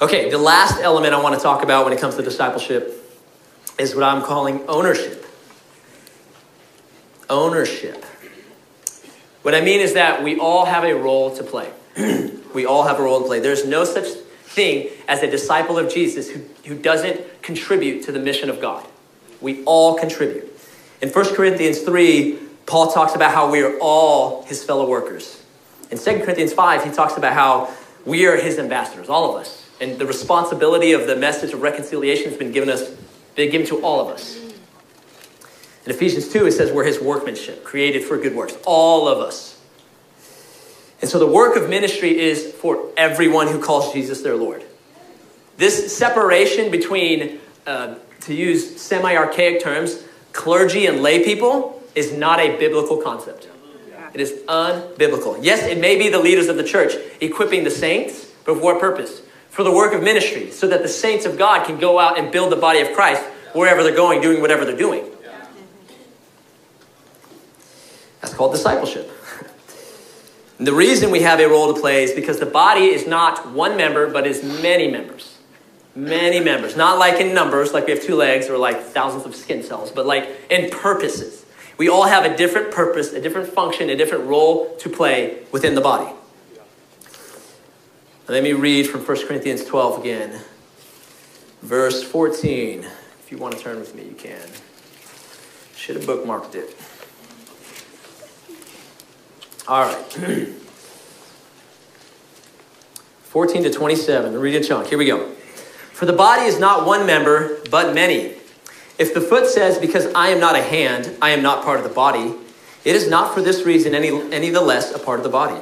Okay, 0.00 0.30
the 0.30 0.38
last 0.38 0.78
element 0.80 1.14
I 1.14 1.22
want 1.22 1.34
to 1.34 1.40
talk 1.40 1.62
about 1.62 1.84
when 1.84 1.94
it 1.94 2.00
comes 2.00 2.16
to 2.16 2.22
discipleship 2.22 3.02
is 3.78 3.94
what 3.94 4.04
I'm 4.04 4.22
calling 4.22 4.62
ownership. 4.68 5.24
Ownership. 7.30 8.04
What 9.40 9.54
I 9.54 9.62
mean 9.62 9.80
is 9.80 9.94
that 9.94 10.22
we 10.22 10.38
all 10.38 10.66
have 10.66 10.84
a 10.84 10.94
role 10.94 11.34
to 11.36 11.42
play. 11.42 11.72
we 12.54 12.66
all 12.66 12.82
have 12.82 13.00
a 13.00 13.02
role 13.02 13.20
to 13.22 13.26
play. 13.26 13.40
There's 13.40 13.66
no 13.66 13.84
such 13.84 14.08
thing 14.44 14.90
as 15.08 15.22
a 15.22 15.30
disciple 15.30 15.78
of 15.78 15.92
Jesus 15.92 16.30
who, 16.30 16.42
who 16.66 16.76
doesn't 16.76 17.42
contribute 17.42 18.04
to 18.04 18.12
the 18.12 18.18
mission 18.18 18.50
of 18.50 18.60
God. 18.60 18.86
We 19.40 19.64
all 19.64 19.96
contribute. 19.96 20.52
In 21.00 21.08
1 21.08 21.34
Corinthians 21.34 21.80
3, 21.80 22.38
Paul 22.66 22.92
talks 22.92 23.14
about 23.14 23.32
how 23.32 23.50
we 23.50 23.62
are 23.62 23.78
all 23.80 24.42
his 24.44 24.62
fellow 24.62 24.88
workers. 24.88 25.42
In 25.90 25.98
2 25.98 26.20
Corinthians 26.20 26.52
5, 26.52 26.84
he 26.84 26.90
talks 26.90 27.16
about 27.16 27.32
how 27.32 27.72
we 28.04 28.26
are 28.26 28.36
his 28.36 28.58
ambassadors, 28.58 29.08
all 29.08 29.30
of 29.30 29.40
us. 29.40 29.68
And 29.80 29.98
the 29.98 30.06
responsibility 30.06 30.92
of 30.92 31.06
the 31.06 31.16
message 31.16 31.52
of 31.52 31.62
reconciliation 31.62 32.30
has 32.30 32.38
been 32.38 32.52
given 32.52 32.70
us, 32.70 32.88
been 33.34 33.50
given 33.50 33.66
to 33.68 33.82
all 33.82 34.00
of 34.00 34.08
us. 34.08 34.36
In 35.84 35.92
Ephesians 35.92 36.28
2, 36.28 36.46
it 36.46 36.52
says 36.52 36.72
we're 36.72 36.84
his 36.84 37.00
workmanship, 37.00 37.62
created 37.62 38.02
for 38.02 38.16
good 38.18 38.34
works. 38.34 38.56
All 38.66 39.06
of 39.06 39.18
us. 39.18 39.60
And 41.00 41.10
so 41.10 41.18
the 41.18 41.26
work 41.26 41.56
of 41.56 41.68
ministry 41.68 42.18
is 42.18 42.52
for 42.52 42.88
everyone 42.96 43.48
who 43.48 43.62
calls 43.62 43.92
Jesus 43.92 44.22
their 44.22 44.34
Lord. 44.34 44.64
This 45.58 45.96
separation 45.96 46.70
between, 46.70 47.38
uh, 47.66 47.96
to 48.22 48.34
use 48.34 48.80
semi 48.80 49.14
archaic 49.14 49.62
terms, 49.62 50.02
clergy 50.32 50.86
and 50.86 51.02
lay 51.02 51.22
people 51.22 51.82
is 51.94 52.12
not 52.12 52.40
a 52.40 52.56
biblical 52.58 53.00
concept. 53.00 53.48
It 54.16 54.22
is 54.22 54.32
unbiblical. 54.48 55.38
Yes, 55.42 55.62
it 55.64 55.78
may 55.78 55.98
be 55.98 56.08
the 56.08 56.18
leaders 56.18 56.48
of 56.48 56.56
the 56.56 56.64
church 56.64 56.94
equipping 57.20 57.64
the 57.64 57.70
saints, 57.70 58.32
but 58.46 58.54
for 58.54 58.62
what 58.62 58.80
purpose? 58.80 59.20
For 59.50 59.62
the 59.62 59.70
work 59.70 59.92
of 59.92 60.02
ministry, 60.02 60.50
so 60.52 60.66
that 60.68 60.80
the 60.80 60.88
saints 60.88 61.26
of 61.26 61.36
God 61.36 61.66
can 61.66 61.78
go 61.78 61.98
out 61.98 62.18
and 62.18 62.32
build 62.32 62.50
the 62.50 62.56
body 62.56 62.80
of 62.80 62.94
Christ 62.94 63.22
wherever 63.52 63.82
they're 63.82 63.94
going, 63.94 64.22
doing 64.22 64.40
whatever 64.40 64.64
they're 64.64 64.74
doing. 64.74 65.04
That's 68.22 68.32
called 68.32 68.52
discipleship. 68.52 69.12
the 70.58 70.72
reason 70.72 71.10
we 71.10 71.20
have 71.20 71.38
a 71.38 71.46
role 71.46 71.74
to 71.74 71.78
play 71.78 72.02
is 72.02 72.12
because 72.12 72.40
the 72.40 72.46
body 72.46 72.86
is 72.86 73.06
not 73.06 73.50
one 73.52 73.76
member, 73.76 74.10
but 74.10 74.26
is 74.26 74.42
many 74.42 74.90
members. 74.90 75.36
Many 75.94 76.40
members. 76.40 76.74
Not 76.74 76.98
like 76.98 77.20
in 77.20 77.34
numbers, 77.34 77.74
like 77.74 77.84
we 77.84 77.92
have 77.92 78.02
two 78.02 78.16
legs 78.16 78.48
or 78.48 78.56
like 78.56 78.80
thousands 78.80 79.26
of 79.26 79.36
skin 79.36 79.62
cells, 79.62 79.90
but 79.90 80.06
like 80.06 80.26
in 80.48 80.70
purposes. 80.70 81.44
We 81.78 81.88
all 81.88 82.04
have 82.04 82.24
a 82.24 82.36
different 82.36 82.70
purpose, 82.72 83.12
a 83.12 83.20
different 83.20 83.48
function, 83.48 83.90
a 83.90 83.96
different 83.96 84.24
role 84.24 84.74
to 84.76 84.88
play 84.88 85.44
within 85.52 85.74
the 85.74 85.80
body. 85.80 86.10
Let 88.28 88.42
me 88.42 88.52
read 88.54 88.88
from 88.88 89.02
1 89.02 89.26
Corinthians 89.26 89.64
12 89.64 90.00
again. 90.00 90.40
Verse 91.62 92.02
14. 92.02 92.80
If 92.80 93.30
you 93.30 93.38
want 93.38 93.56
to 93.56 93.60
turn 93.62 93.78
with 93.78 93.94
me, 93.94 94.04
you 94.04 94.14
can. 94.14 94.48
Should 95.76 95.96
have 95.96 96.04
bookmarked 96.04 96.54
it. 96.54 96.76
All 99.68 99.82
right. 99.82 100.12
14 103.22 103.64
to 103.64 103.70
27. 103.70 104.38
Read 104.38 104.54
a 104.54 104.64
chunk. 104.64 104.88
Here 104.88 104.96
we 104.96 105.06
go. 105.06 105.30
For 105.92 106.06
the 106.06 106.12
body 106.12 106.46
is 106.46 106.58
not 106.58 106.86
one 106.86 107.06
member, 107.06 107.58
but 107.70 107.94
many. 107.94 108.35
If 108.98 109.12
the 109.12 109.20
foot 109.20 109.46
says, 109.46 109.78
Because 109.78 110.06
I 110.14 110.28
am 110.28 110.40
not 110.40 110.56
a 110.56 110.62
hand, 110.62 111.16
I 111.20 111.30
am 111.30 111.42
not 111.42 111.64
part 111.64 111.78
of 111.78 111.84
the 111.84 111.94
body, 111.94 112.34
it 112.84 112.94
is 112.94 113.08
not 113.08 113.34
for 113.34 113.42
this 113.42 113.64
reason 113.64 113.94
any, 113.94 114.08
any 114.32 114.50
the 114.50 114.60
less 114.60 114.94
a 114.94 114.98
part 114.98 115.18
of 115.18 115.24
the 115.24 115.30
body. 115.30 115.60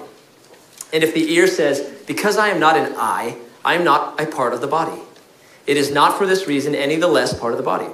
And 0.93 1.03
if 1.03 1.15
the 1.15 1.33
ear 1.33 1.47
says, 1.47 1.81
Because 2.07 2.37
I 2.37 2.49
am 2.49 2.61
not 2.61 2.77
an 2.77 2.95
eye, 2.97 3.37
I 3.65 3.75
am 3.75 3.85
not 3.85 4.21
a 4.21 4.27
part 4.27 4.53
of 4.53 4.61
the 4.61 4.67
body, 4.67 5.01
it 5.67 5.77
is 5.77 5.91
not 5.91 6.19
for 6.19 6.27
this 6.27 6.47
reason 6.47 6.75
any 6.75 6.97
the 6.97 7.09
less 7.09 7.39
part 7.39 7.53
of 7.53 7.59
the 7.59 7.65
body. 7.65 7.89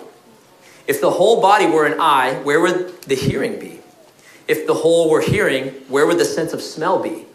If 0.86 1.00
the 1.00 1.12
whole 1.12 1.40
body 1.40 1.66
were 1.66 1.86
an 1.86 2.00
eye, 2.00 2.40
where 2.42 2.60
would 2.60 3.02
the 3.02 3.14
hearing 3.14 3.60
be? 3.60 3.80
If 4.48 4.66
the 4.66 4.74
whole 4.74 5.08
were 5.08 5.20
hearing, 5.20 5.68
where 5.88 6.04
would 6.04 6.18
the 6.18 6.24
sense 6.24 6.52
of 6.52 6.60
smell 6.60 7.00
be? 7.00 7.26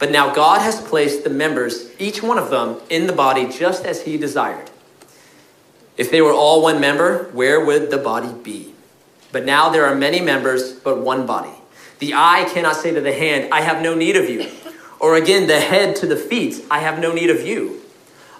But 0.00 0.10
now 0.10 0.34
God 0.34 0.60
has 0.60 0.80
placed 0.80 1.22
the 1.22 1.30
members, 1.30 1.88
each 2.00 2.24
one 2.24 2.38
of 2.38 2.50
them, 2.50 2.80
in 2.90 3.06
the 3.06 3.12
body 3.12 3.48
just 3.48 3.84
as 3.84 4.02
He 4.02 4.18
desired. 4.18 4.71
If 5.96 6.10
they 6.10 6.20
were 6.20 6.32
all 6.32 6.62
one 6.62 6.80
member, 6.80 7.24
where 7.32 7.64
would 7.64 7.90
the 7.90 7.98
body 7.98 8.32
be? 8.32 8.74
But 9.30 9.44
now 9.44 9.70
there 9.70 9.86
are 9.86 9.94
many 9.94 10.20
members, 10.20 10.72
but 10.72 10.98
one 10.98 11.26
body. 11.26 11.54
The 11.98 12.14
eye 12.14 12.48
cannot 12.52 12.76
say 12.76 12.92
to 12.92 13.00
the 13.00 13.12
hand, 13.12 13.52
I 13.52 13.60
have 13.62 13.82
no 13.82 13.94
need 13.94 14.16
of 14.16 14.28
you. 14.28 14.50
Or 15.00 15.16
again, 15.16 15.46
the 15.46 15.60
head 15.60 15.96
to 15.96 16.06
the 16.06 16.16
feet, 16.16 16.64
I 16.70 16.80
have 16.80 16.98
no 16.98 17.12
need 17.12 17.30
of 17.30 17.46
you. 17.46 17.80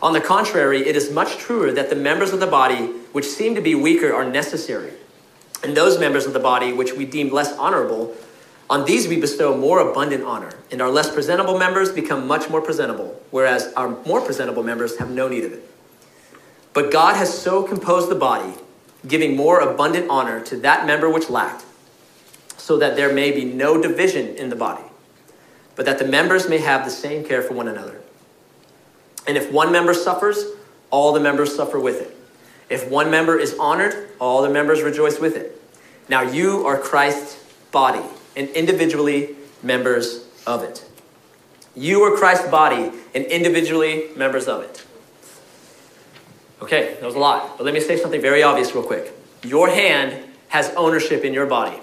On 0.00 0.12
the 0.12 0.20
contrary, 0.20 0.86
it 0.86 0.96
is 0.96 1.10
much 1.10 1.36
truer 1.38 1.72
that 1.72 1.90
the 1.90 1.96
members 1.96 2.32
of 2.32 2.40
the 2.40 2.46
body, 2.46 2.86
which 3.12 3.26
seem 3.26 3.54
to 3.54 3.60
be 3.60 3.74
weaker, 3.74 4.12
are 4.12 4.28
necessary 4.28 4.92
and 5.62 5.76
those 5.76 5.98
members 5.98 6.26
of 6.26 6.32
the 6.32 6.40
body 6.40 6.72
which 6.72 6.92
we 6.92 7.04
deem 7.04 7.32
less 7.32 7.56
honorable, 7.56 8.14
on 8.68 8.84
these 8.84 9.06
we 9.06 9.20
bestow 9.20 9.56
more 9.56 9.90
abundant 9.90 10.24
honor, 10.24 10.52
and 10.70 10.80
our 10.80 10.90
less 10.90 11.12
presentable 11.12 11.58
members 11.58 11.92
become 11.92 12.26
much 12.26 12.48
more 12.48 12.60
presentable, 12.60 13.20
whereas 13.30 13.72
our 13.74 13.88
more 14.06 14.20
presentable 14.20 14.62
members 14.62 14.98
have 14.98 15.10
no 15.10 15.28
need 15.28 15.44
of 15.44 15.52
it. 15.52 15.68
But 16.72 16.90
God 16.90 17.16
has 17.16 17.36
so 17.36 17.62
composed 17.62 18.08
the 18.08 18.14
body, 18.14 18.54
giving 19.06 19.36
more 19.36 19.60
abundant 19.60 20.08
honor 20.08 20.40
to 20.44 20.56
that 20.58 20.86
member 20.86 21.10
which 21.10 21.28
lacked, 21.28 21.64
so 22.56 22.78
that 22.78 22.96
there 22.96 23.12
may 23.12 23.32
be 23.32 23.44
no 23.44 23.80
division 23.80 24.36
in 24.36 24.48
the 24.48 24.56
body, 24.56 24.84
but 25.76 25.84
that 25.84 25.98
the 25.98 26.06
members 26.06 26.48
may 26.48 26.58
have 26.58 26.84
the 26.84 26.90
same 26.90 27.24
care 27.24 27.42
for 27.42 27.54
one 27.54 27.68
another. 27.68 28.00
And 29.26 29.36
if 29.36 29.52
one 29.52 29.70
member 29.70 29.94
suffers, 29.94 30.44
all 30.90 31.12
the 31.12 31.20
members 31.20 31.54
suffer 31.54 31.78
with 31.78 32.00
it. 32.00 32.16
If 32.68 32.88
one 32.90 33.10
member 33.10 33.38
is 33.38 33.54
honored, 33.58 34.08
all 34.18 34.42
the 34.42 34.50
members 34.50 34.82
rejoice 34.82 35.18
with 35.20 35.36
it. 35.36 35.60
Now 36.08 36.22
you 36.22 36.66
are 36.66 36.78
Christ's 36.78 37.42
body 37.70 38.04
and 38.36 38.48
individually 38.50 39.36
members 39.62 40.26
of 40.46 40.62
it. 40.62 40.84
You 41.74 42.02
are 42.02 42.16
Christ's 42.16 42.48
body 42.48 42.92
and 43.14 43.24
individually 43.26 44.08
members 44.16 44.48
of 44.48 44.62
it. 44.62 44.84
Okay, 46.62 46.96
that 47.00 47.02
was 47.04 47.16
a 47.16 47.18
lot, 47.18 47.58
but 47.58 47.64
let 47.64 47.74
me 47.74 47.80
say 47.80 47.96
something 47.96 48.20
very 48.20 48.44
obvious 48.44 48.72
real 48.72 48.84
quick. 48.84 49.12
Your 49.42 49.68
hand 49.68 50.24
has 50.48 50.70
ownership 50.76 51.24
in 51.24 51.34
your 51.34 51.46
body. 51.46 51.76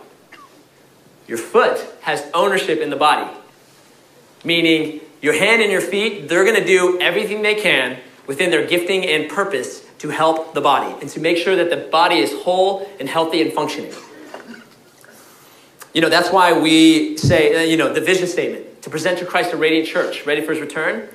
Your 1.27 1.37
foot 1.37 1.85
has 2.01 2.25
ownership 2.33 2.79
in 2.79 2.89
the 2.89 2.95
body. 2.95 3.29
Meaning, 4.45 5.01
your 5.21 5.33
hand 5.33 5.61
and 5.61 5.69
your 5.69 5.81
feet, 5.81 6.29
they're 6.29 6.45
to 6.45 6.65
do 6.65 6.97
everything 7.01 7.41
they 7.41 7.55
can 7.55 7.99
within 8.25 8.51
their 8.51 8.65
gifting 8.65 9.05
and 9.05 9.29
purpose 9.29 9.85
to 9.97 10.09
help 10.09 10.53
the 10.53 10.61
body 10.61 10.95
and 11.01 11.09
to 11.09 11.19
make 11.19 11.35
sure 11.35 11.57
that 11.57 11.69
the 11.69 11.89
body 11.89 12.19
is 12.19 12.31
whole 12.43 12.89
and 13.01 13.09
healthy 13.09 13.41
and 13.41 13.51
functioning. 13.51 13.93
You 15.93 15.99
know, 15.99 16.09
that's 16.09 16.31
why 16.31 16.57
we 16.57 17.17
say, 17.17 17.53
uh, 17.55 17.67
you 17.67 17.75
know, 17.75 17.91
the 17.91 17.99
vision 17.99 18.27
statement 18.27 18.81
to 18.83 18.89
present 18.89 19.19
to 19.19 19.25
Christ 19.25 19.51
a 19.51 19.57
radiant 19.57 19.89
church 19.89 20.25
ready 20.25 20.39
for 20.39 20.53
his 20.53 20.61
return. 20.61 21.09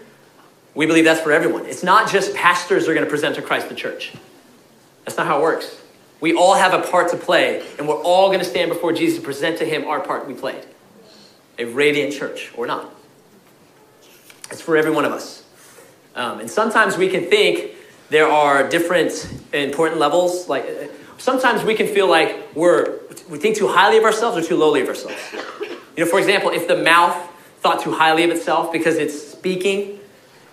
We 0.74 0.86
believe 0.86 1.04
that's 1.04 1.20
for 1.20 1.32
everyone. 1.32 1.66
It's 1.66 1.82
not 1.82 2.10
just 2.10 2.34
pastors 2.34 2.88
are 2.88 2.94
going 2.94 3.04
to 3.04 3.10
present 3.10 3.36
to 3.36 3.42
Christ 3.42 3.68
the 3.68 3.74
church. 3.74 4.12
That's 5.04 5.16
not 5.16 5.26
how 5.26 5.38
it 5.38 5.42
works. 5.42 5.80
We 6.20 6.34
all 6.34 6.54
have 6.54 6.72
a 6.72 6.80
part 6.90 7.10
to 7.10 7.16
play, 7.16 7.64
and 7.78 7.86
we're 7.86 8.02
all 8.02 8.28
going 8.28 8.38
to 8.38 8.44
stand 8.44 8.70
before 8.70 8.92
Jesus 8.92 9.16
and 9.16 9.24
present 9.24 9.58
to 9.58 9.64
him 9.64 9.84
our 9.84 10.00
part 10.00 10.26
we 10.26 10.34
played. 10.34 10.64
A 11.58 11.66
radiant 11.66 12.12
church, 12.12 12.50
or 12.56 12.66
not. 12.66 12.92
It's 14.50 14.60
for 14.60 14.76
every 14.76 14.90
one 14.90 15.04
of 15.04 15.12
us. 15.12 15.44
Um, 16.14 16.40
and 16.40 16.50
sometimes 16.50 16.96
we 16.96 17.08
can 17.08 17.24
think 17.24 17.72
there 18.08 18.28
are 18.28 18.68
different 18.68 19.28
important 19.52 20.00
levels. 20.00 20.48
Like 20.48 20.90
sometimes 21.18 21.64
we 21.64 21.74
can 21.74 21.86
feel 21.86 22.08
like 22.08 22.54
we're 22.54 23.00
we 23.28 23.38
think 23.38 23.56
too 23.56 23.68
highly 23.68 23.98
of 23.98 24.04
ourselves 24.04 24.36
or 24.36 24.42
too 24.42 24.56
lowly 24.56 24.82
of 24.82 24.88
ourselves. 24.88 25.20
You 25.96 26.04
know, 26.04 26.10
for 26.10 26.18
example, 26.18 26.50
if 26.50 26.68
the 26.68 26.76
mouth 26.76 27.16
thought 27.60 27.82
too 27.82 27.92
highly 27.92 28.24
of 28.24 28.30
itself 28.30 28.72
because 28.72 28.96
it's 28.96 29.28
speaking, 29.30 29.98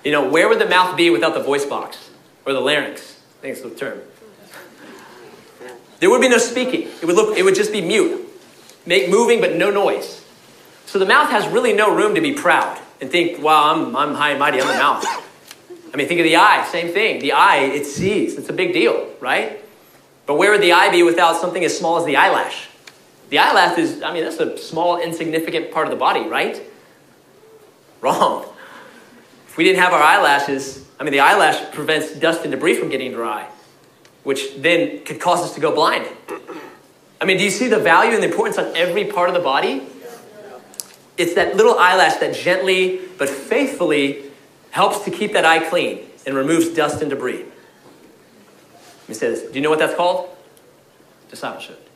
you 0.04 0.12
know, 0.12 0.28
where 0.28 0.48
would 0.50 0.60
the 0.60 0.68
mouth 0.68 0.98
be 0.98 1.10
without 1.10 1.34
the 1.34 1.44
voice 1.44 1.66
box 1.66 2.10
or 2.46 2.54
the 2.54 2.60
larynx? 2.60 3.20
I 3.40 3.42
think 3.42 3.58
it's 3.58 3.62
the 3.62 3.70
term. 3.70 4.02
There 6.00 6.10
would 6.10 6.22
be 6.22 6.30
no 6.30 6.40
speaking. 6.40 6.88
It 7.02 7.06
would 7.06 7.16
look. 7.16 7.38
It 7.38 7.44
would 7.44 7.56
just 7.56 7.72
be 7.72 7.82
mute, 7.82 8.28
make 8.86 9.10
moving 9.10 9.40
but 9.40 9.56
no 9.56 9.70
noise. 9.70 10.26
So 10.88 10.98
the 10.98 11.06
mouth 11.06 11.30
has 11.30 11.48
really 11.48 11.74
no 11.74 11.96
room 11.96 12.16
to 12.16 12.22
be 12.22 12.34
proud 12.34 12.80
and 13.00 13.12
think, 13.12 13.42
"Wow, 13.42 13.74
I'm 13.74 13.96
I'm 13.96 14.16
high 14.16 14.32
and 14.32 14.40
mighty. 14.40 14.60
I'm 14.60 14.68
the 14.68 14.74
mouth." 14.74 15.06
I 15.94 15.98
mean, 15.98 16.08
think 16.08 16.20
of 16.20 16.24
the 16.24 16.38
eye. 16.38 16.68
Same 16.72 16.92
thing. 16.92 17.20
The 17.20 17.34
eye, 17.34 17.58
it 17.58 17.86
sees. 17.86 18.38
It's 18.38 18.50
a 18.50 18.54
big 18.54 18.74
deal, 18.74 19.10
right? 19.20 19.64
But 20.26 20.36
where 20.36 20.52
would 20.52 20.62
the 20.62 20.72
eye 20.72 20.90
be 20.90 21.04
without 21.04 21.40
something 21.40 21.64
as 21.66 21.78
small 21.78 21.98
as 21.98 22.06
the 22.06 22.16
eyelash? 22.16 22.70
The 23.30 23.40
eyelash 23.40 23.78
is, 23.78 24.02
I 24.02 24.14
mean, 24.14 24.24
that's 24.24 24.40
a 24.40 24.58
small, 24.58 24.98
insignificant 24.98 25.72
part 25.72 25.88
of 25.88 25.92
the 25.92 25.98
body, 25.98 26.22
right? 26.22 26.62
Wrong. 28.00 28.46
If 29.52 29.58
we 29.58 29.66
didn't 29.66 29.82
have 29.82 29.92
our 29.92 30.02
eyelashes, 30.02 30.86
I 30.98 31.04
mean, 31.04 31.12
the 31.12 31.20
eyelash 31.20 31.74
prevents 31.74 32.18
dust 32.18 32.44
and 32.44 32.52
debris 32.52 32.76
from 32.76 32.88
getting 32.88 33.12
dry, 33.12 33.50
which 34.24 34.56
then 34.56 35.04
could 35.04 35.20
cause 35.20 35.42
us 35.42 35.54
to 35.56 35.60
go 35.60 35.76
blind. 35.76 36.08
I 37.20 37.26
mean, 37.26 37.38
do 37.38 37.44
you 37.44 37.50
see 37.50 37.68
the 37.68 37.78
value 37.78 38.14
and 38.14 38.24
the 38.24 38.30
importance 38.30 38.58
on 38.58 38.74
every 38.78 39.04
part 39.04 39.28
of 39.28 39.36
the 39.36 39.42
body? 39.42 39.86
It's 41.18 41.34
that 41.34 41.58
little 41.58 41.78
eyelash 41.78 42.16
that 42.22 42.34
gently 42.34 43.02
but 43.18 43.28
faithfully 43.28 44.24
helps 44.70 45.04
to 45.04 45.12
keep 45.12 45.34
that 45.34 45.44
eye 45.44 45.68
clean 45.70 46.06
and 46.26 46.34
removes 46.34 46.70
dust 46.70 47.02
and 47.02 47.10
debris. 47.10 47.44
He 49.08 49.14
says, 49.14 49.42
Do 49.42 49.56
you 49.56 49.62
know 49.62 49.70
what 49.70 49.80
that's 49.80 49.96
called? 49.96 50.30
Discipleship. 51.30 51.90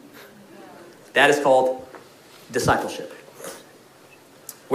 That 1.14 1.30
is 1.30 1.40
called 1.40 1.88
discipleship. 2.52 3.15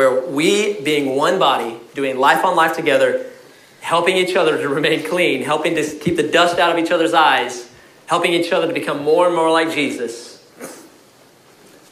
Where 0.01 0.19
we, 0.19 0.81
being 0.81 1.15
one 1.15 1.39
body, 1.39 1.77
doing 1.93 2.17
life 2.17 2.43
on 2.43 2.57
life 2.57 2.75
together, 2.75 3.27
helping 3.83 4.17
each 4.17 4.35
other 4.35 4.57
to 4.57 4.67
remain 4.81 5.05
clean, 5.05 5.43
helping 5.43 5.75
to 5.75 5.85
keep 5.85 6.17
the 6.17 6.23
dust 6.23 6.59
out 6.59 6.73
of 6.73 6.83
each 6.83 6.91
other's 6.91 7.13
eyes, 7.13 7.71
helping 8.07 8.33
each 8.33 8.51
other 8.51 8.67
to 8.67 8.73
become 8.73 9.03
more 9.05 9.27
and 9.27 9.37
more 9.37 9.51
like 9.51 9.71
Jesus. 9.75 10.43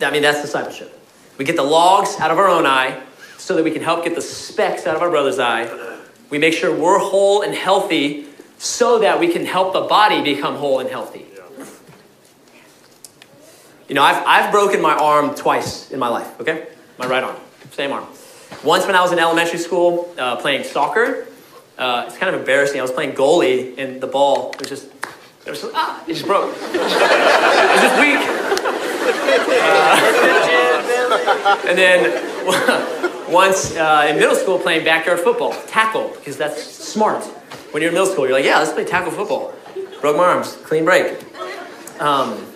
I 0.00 0.10
mean, 0.10 0.22
that's 0.22 0.40
discipleship. 0.40 0.98
We 1.36 1.44
get 1.44 1.56
the 1.56 1.62
logs 1.62 2.18
out 2.18 2.30
of 2.30 2.38
our 2.38 2.48
own 2.48 2.64
eye 2.64 2.98
so 3.36 3.54
that 3.56 3.62
we 3.62 3.70
can 3.70 3.82
help 3.82 4.04
get 4.04 4.14
the 4.14 4.22
specks 4.22 4.86
out 4.86 4.96
of 4.96 5.02
our 5.02 5.10
brother's 5.10 5.38
eye. 5.38 5.68
We 6.30 6.38
make 6.38 6.54
sure 6.54 6.74
we're 6.74 6.98
whole 6.98 7.42
and 7.42 7.54
healthy 7.54 8.24
so 8.56 9.00
that 9.00 9.20
we 9.20 9.30
can 9.30 9.44
help 9.44 9.74
the 9.74 9.82
body 9.82 10.22
become 10.22 10.54
whole 10.54 10.80
and 10.80 10.88
healthy. 10.88 11.26
You 13.86 13.94
know, 13.96 14.02
I've, 14.02 14.24
I've 14.26 14.50
broken 14.50 14.80
my 14.80 14.94
arm 14.94 15.34
twice 15.34 15.90
in 15.90 15.98
my 15.98 16.08
life, 16.08 16.40
okay? 16.40 16.68
My 16.98 17.06
right 17.06 17.22
arm, 17.22 17.36
same 17.72 17.92
arm. 17.92 18.06
Once 18.64 18.86
when 18.86 18.96
I 18.96 19.02
was 19.02 19.12
in 19.12 19.18
elementary 19.18 19.58
school 19.58 20.12
uh, 20.18 20.36
playing 20.36 20.64
soccer, 20.64 21.26
uh, 21.76 22.04
it's 22.06 22.16
kind 22.16 22.34
of 22.34 22.40
embarrassing. 22.40 22.78
I 22.78 22.82
was 22.82 22.90
playing 22.90 23.12
goalie 23.12 23.78
and 23.78 24.00
the 24.00 24.06
ball 24.06 24.54
was 24.58 24.68
just, 24.68 24.86
it, 25.46 25.50
was 25.50 25.60
just, 25.62 25.72
ah, 25.74 26.02
it 26.06 26.14
just 26.14 26.26
broke. 26.26 26.54
it 26.56 26.80
was 26.80 27.80
just 27.80 28.00
weak. 28.00 28.18
Uh, 29.60 29.98
and 31.68 31.78
then 31.78 33.32
once 33.32 33.76
uh, 33.76 34.06
in 34.08 34.16
middle 34.16 34.34
school 34.34 34.58
playing 34.58 34.84
backyard 34.84 35.20
football, 35.20 35.54
tackle, 35.66 36.08
because 36.16 36.36
that's 36.36 36.62
smart 36.62 37.24
when 37.72 37.82
you're 37.82 37.90
in 37.90 37.94
middle 37.94 38.10
school, 38.10 38.26
you're 38.26 38.34
like, 38.34 38.46
yeah, 38.46 38.58
let's 38.58 38.72
play 38.72 38.84
tackle 38.84 39.12
football. 39.12 39.52
Broke 40.00 40.16
my 40.16 40.24
arms, 40.24 40.56
clean 40.64 40.84
break. 40.84 41.22
Um, 42.00 42.46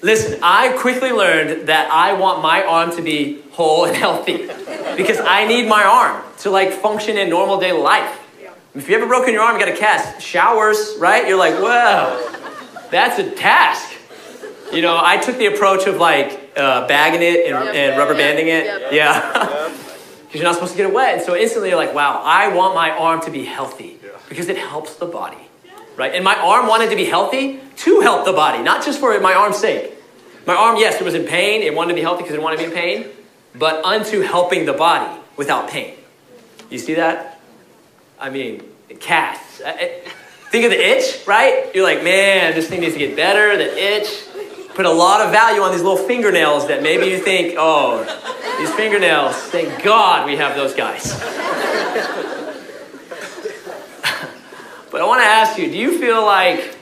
listen, 0.00 0.38
I 0.42 0.74
quickly 0.78 1.12
learned 1.12 1.68
that 1.68 1.90
I 1.90 2.14
want 2.14 2.42
my 2.42 2.62
arm 2.64 2.96
to 2.96 3.02
be 3.02 3.41
whole 3.52 3.84
and 3.84 3.96
healthy 3.96 4.46
because 4.96 5.20
I 5.20 5.46
need 5.46 5.68
my 5.68 5.84
arm 5.84 6.22
to 6.38 6.50
like 6.50 6.72
function 6.72 7.16
in 7.16 7.30
normal 7.30 7.60
day 7.60 7.72
life. 7.72 8.18
If 8.74 8.88
you 8.88 8.96
ever 8.96 9.06
broken 9.06 9.34
your 9.34 9.42
arm, 9.42 9.58
you 9.58 9.64
got 9.64 9.70
to 9.70 9.78
cast 9.78 10.22
showers, 10.22 10.94
right? 10.98 11.28
You're 11.28 11.38
like, 11.38 11.60
wow, 11.60 12.18
that's 12.90 13.18
a 13.18 13.30
task. 13.30 13.92
You 14.72 14.80
know, 14.80 14.98
I 15.02 15.18
took 15.18 15.36
the 15.36 15.46
approach 15.46 15.86
of 15.86 15.96
like 15.96 16.52
uh, 16.56 16.86
bagging 16.86 17.20
it 17.20 17.52
and, 17.52 17.76
and 17.76 17.98
rubber 17.98 18.14
banding 18.14 18.48
it. 18.48 18.92
Yeah. 18.92 19.70
because 20.32 20.40
you're 20.40 20.48
not 20.48 20.54
supposed 20.54 20.72
to 20.72 20.78
get 20.78 20.88
it 20.88 20.94
wet. 20.94 21.16
And 21.16 21.22
so 21.22 21.36
instantly 21.36 21.68
you're 21.68 21.76
like, 21.76 21.94
wow, 21.94 22.22
I 22.24 22.48
want 22.48 22.74
my 22.74 22.88
arm 22.90 23.20
to 23.22 23.30
be 23.30 23.44
healthy 23.44 23.98
because 24.30 24.48
it 24.48 24.56
helps 24.56 24.96
the 24.96 25.04
body, 25.04 25.36
right? 25.94 26.14
And 26.14 26.24
my 26.24 26.34
arm 26.36 26.66
wanted 26.68 26.88
to 26.88 26.96
be 26.96 27.04
healthy 27.04 27.60
to 27.76 28.00
help 28.00 28.24
the 28.24 28.32
body, 28.32 28.62
not 28.62 28.82
just 28.82 28.98
for 28.98 29.20
my 29.20 29.34
arm's 29.34 29.58
sake. 29.58 29.92
My 30.46 30.54
arm, 30.54 30.78
yes, 30.78 30.98
it 30.98 31.04
was 31.04 31.12
in 31.12 31.26
pain. 31.26 31.60
It 31.60 31.74
wanted 31.74 31.90
to 31.90 31.94
be 31.96 32.00
healthy 32.00 32.22
because 32.22 32.34
it 32.34 32.40
wanted 32.40 32.60
to 32.60 32.62
be 32.62 32.68
in 32.70 32.74
pain, 32.74 33.10
but 33.54 33.84
unto 33.84 34.20
helping 34.20 34.66
the 34.66 34.72
body 34.72 35.20
without 35.36 35.68
pain. 35.68 35.94
You 36.70 36.78
see 36.78 36.94
that? 36.94 37.40
I 38.18 38.30
mean, 38.30 38.62
it 38.88 39.00
casts. 39.00 39.60
Think 40.50 40.64
of 40.64 40.70
the 40.70 40.80
itch, 40.80 41.26
right? 41.26 41.74
You're 41.74 41.84
like, 41.84 42.02
man, 42.02 42.54
this 42.54 42.68
thing 42.68 42.80
needs 42.80 42.92
to 42.94 42.98
get 42.98 43.16
better. 43.16 43.56
The 43.56 43.76
itch. 43.76 44.24
Put 44.74 44.86
a 44.86 44.90
lot 44.90 45.20
of 45.20 45.30
value 45.32 45.60
on 45.60 45.72
these 45.72 45.82
little 45.82 45.98
fingernails 46.06 46.68
that 46.68 46.82
maybe 46.82 47.06
you 47.06 47.18
think, 47.18 47.56
oh, 47.58 48.04
these 48.58 48.72
fingernails, 48.74 49.34
thank 49.34 49.82
God 49.82 50.24
we 50.24 50.36
have 50.36 50.56
those 50.56 50.72
guys. 50.72 51.12
but 54.90 55.00
I 55.02 55.06
want 55.06 55.20
to 55.20 55.26
ask 55.26 55.58
you 55.58 55.66
do 55.66 55.76
you 55.76 55.98
feel 55.98 56.24
like, 56.24 56.74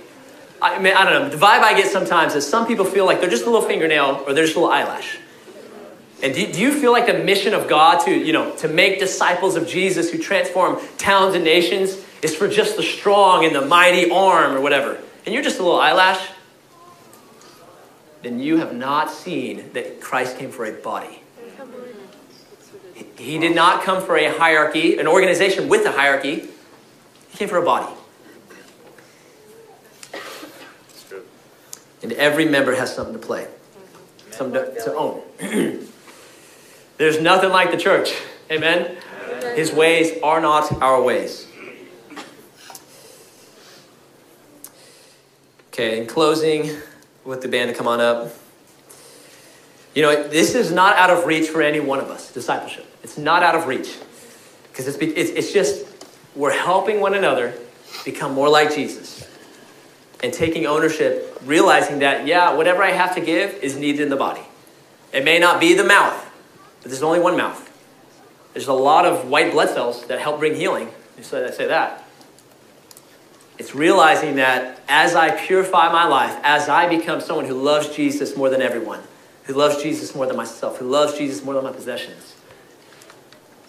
I 0.62 0.79
mean, 0.79 0.95
I 0.95 1.05
don't 1.05 1.23
know, 1.23 1.29
the 1.31 1.37
vibe 1.37 1.62
I 1.62 1.75
get 1.75 1.91
sometimes 1.91 2.37
is 2.37 2.47
some 2.47 2.66
people 2.66 2.85
feel 2.85 3.07
like 3.07 3.21
they're 3.21 3.31
just 3.31 3.47
a 3.47 3.51
little 3.51 3.66
fingernail 3.66 4.23
or 4.25 4.35
they're 4.35 4.45
just 4.45 4.57
a 4.57 4.61
little 4.61 4.73
eyelash. 4.73 5.18
And 6.23 6.35
do, 6.35 6.53
do 6.53 6.61
you 6.61 6.73
feel 6.73 6.93
like 6.93 7.07
the 7.07 7.14
mission 7.14 7.55
of 7.55 7.68
God 7.68 8.05
to, 8.05 8.11
you 8.11 8.33
know, 8.33 8.55
to 8.57 8.68
make 8.68 8.99
disciples 8.99 9.57
of 9.57 9.66
Jesus 9.66 10.11
who 10.11 10.18
transform 10.18 10.79
towns 10.99 11.35
and 11.35 11.45
nations 11.45 11.97
is 12.23 12.37
for 12.37 12.47
just 12.47 12.77
the 12.77 12.83
strong 12.83 13.45
and 13.45 13.55
the 13.55 13.64
mighty 13.64 14.11
arm 14.11 14.55
or 14.55 14.61
whatever? 14.61 14.99
And 15.25 15.35
you're 15.35 15.43
just 15.43 15.59
a 15.59 15.62
little 15.62 15.81
eyelash? 15.81 16.29
Then 18.23 18.39
you 18.39 18.59
have 18.59 18.75
not 18.75 19.11
seen 19.11 19.73
that 19.73 20.01
Christ 20.01 20.37
came 20.37 20.51
for 20.51 20.66
a 20.66 20.73
body. 20.73 21.23
He 23.16 23.39
did 23.39 23.55
not 23.55 23.83
come 23.83 24.05
for 24.05 24.16
a 24.16 24.29
hierarchy, 24.29 24.99
an 24.99 25.07
organization 25.07 25.68
with 25.68 25.87
a 25.87 25.93
hierarchy. 25.93 26.49
He 27.31 27.39
came 27.39 27.49
for 27.49 27.57
a 27.57 27.64
body. 27.64 27.95
And 32.03 32.12
every 32.12 32.47
member 32.47 32.75
has 32.75 32.95
something 32.95 33.14
to 33.14 33.18
play, 33.18 33.47
something 34.31 34.55
to, 34.55 34.85
to 34.85 34.95
own. 34.95 35.87
There's 37.01 37.19
nothing 37.19 37.49
like 37.49 37.71
the 37.71 37.79
church. 37.79 38.15
Amen? 38.51 38.95
His 39.55 39.73
ways 39.73 40.21
are 40.23 40.39
not 40.39 40.83
our 40.83 41.03
ways. 41.03 41.49
Okay, 45.69 45.99
in 45.99 46.07
closing, 46.07 46.77
with 47.25 47.41
the 47.41 47.49
band 47.49 47.71
to 47.71 47.75
come 47.75 47.89
on 47.89 48.03
up. 48.03 48.35
You 49.95 50.03
know, 50.03 50.29
this 50.29 50.55
is 50.55 50.73
not 50.73 50.95
out 50.99 51.09
of 51.09 51.25
reach 51.25 51.49
for 51.49 51.63
any 51.63 51.81
one 51.81 52.01
of 52.01 52.11
us, 52.11 52.31
discipleship. 52.35 52.85
It's 53.03 53.17
not 53.17 53.43
out 53.43 53.55
of 53.55 53.67
reach. 53.67 53.97
Because 54.71 54.87
it's, 54.87 54.99
it's, 54.99 55.31
it's 55.31 55.53
just, 55.55 55.87
we're 56.37 56.53
helping 56.53 57.01
one 57.01 57.15
another 57.15 57.55
become 58.05 58.35
more 58.35 58.51
like 58.51 58.75
Jesus. 58.75 59.27
And 60.23 60.35
taking 60.35 60.67
ownership, 60.67 61.39
realizing 61.47 62.01
that, 62.01 62.27
yeah, 62.27 62.55
whatever 62.55 62.83
I 62.83 62.91
have 62.91 63.15
to 63.15 63.23
give 63.23 63.55
is 63.63 63.75
needed 63.75 64.03
in 64.03 64.11
the 64.11 64.17
body. 64.17 64.43
It 65.15 65.25
may 65.25 65.39
not 65.39 65.61
be 65.61 65.73
the 65.73 65.85
mouth, 65.85 66.27
but 66.83 66.91
there's 66.91 67.03
only 67.03 67.20
one 67.20 67.37
mouth. 67.37 67.66
There's 68.53 68.68
a 68.68 68.72
lot 68.72 69.07
of 69.07 69.28
white 69.28 69.53
blood 69.53 69.68
cells 69.68 70.07
that 70.07 70.20
help 70.20 70.39
bring 70.39 70.55
healing. 70.55 70.91
So 71.22 71.47
I 71.47 71.51
say 71.51 71.66
that. 71.66 72.05
It's 73.59 73.74
realizing 73.74 74.37
that 74.37 74.81
as 74.89 75.14
I 75.14 75.31
purify 75.47 75.93
my 75.93 76.07
life, 76.07 76.35
as 76.43 76.68
I 76.68 76.89
become 76.89 77.20
someone 77.20 77.45
who 77.45 77.55
loves 77.55 77.95
Jesus 77.95 78.37
more 78.37 78.49
than 78.49 78.62
everyone, 78.62 79.01
who 79.45 79.53
loves 79.53 79.83
Jesus 79.83 80.14
more 80.14 80.26
than 80.26 80.37
myself, 80.37 80.78
who 80.78 80.89
loves 80.89 81.18
Jesus 81.18 81.45
more 81.45 81.55
than 81.55 81.64
my 81.64 81.72
possessions. 81.72 82.37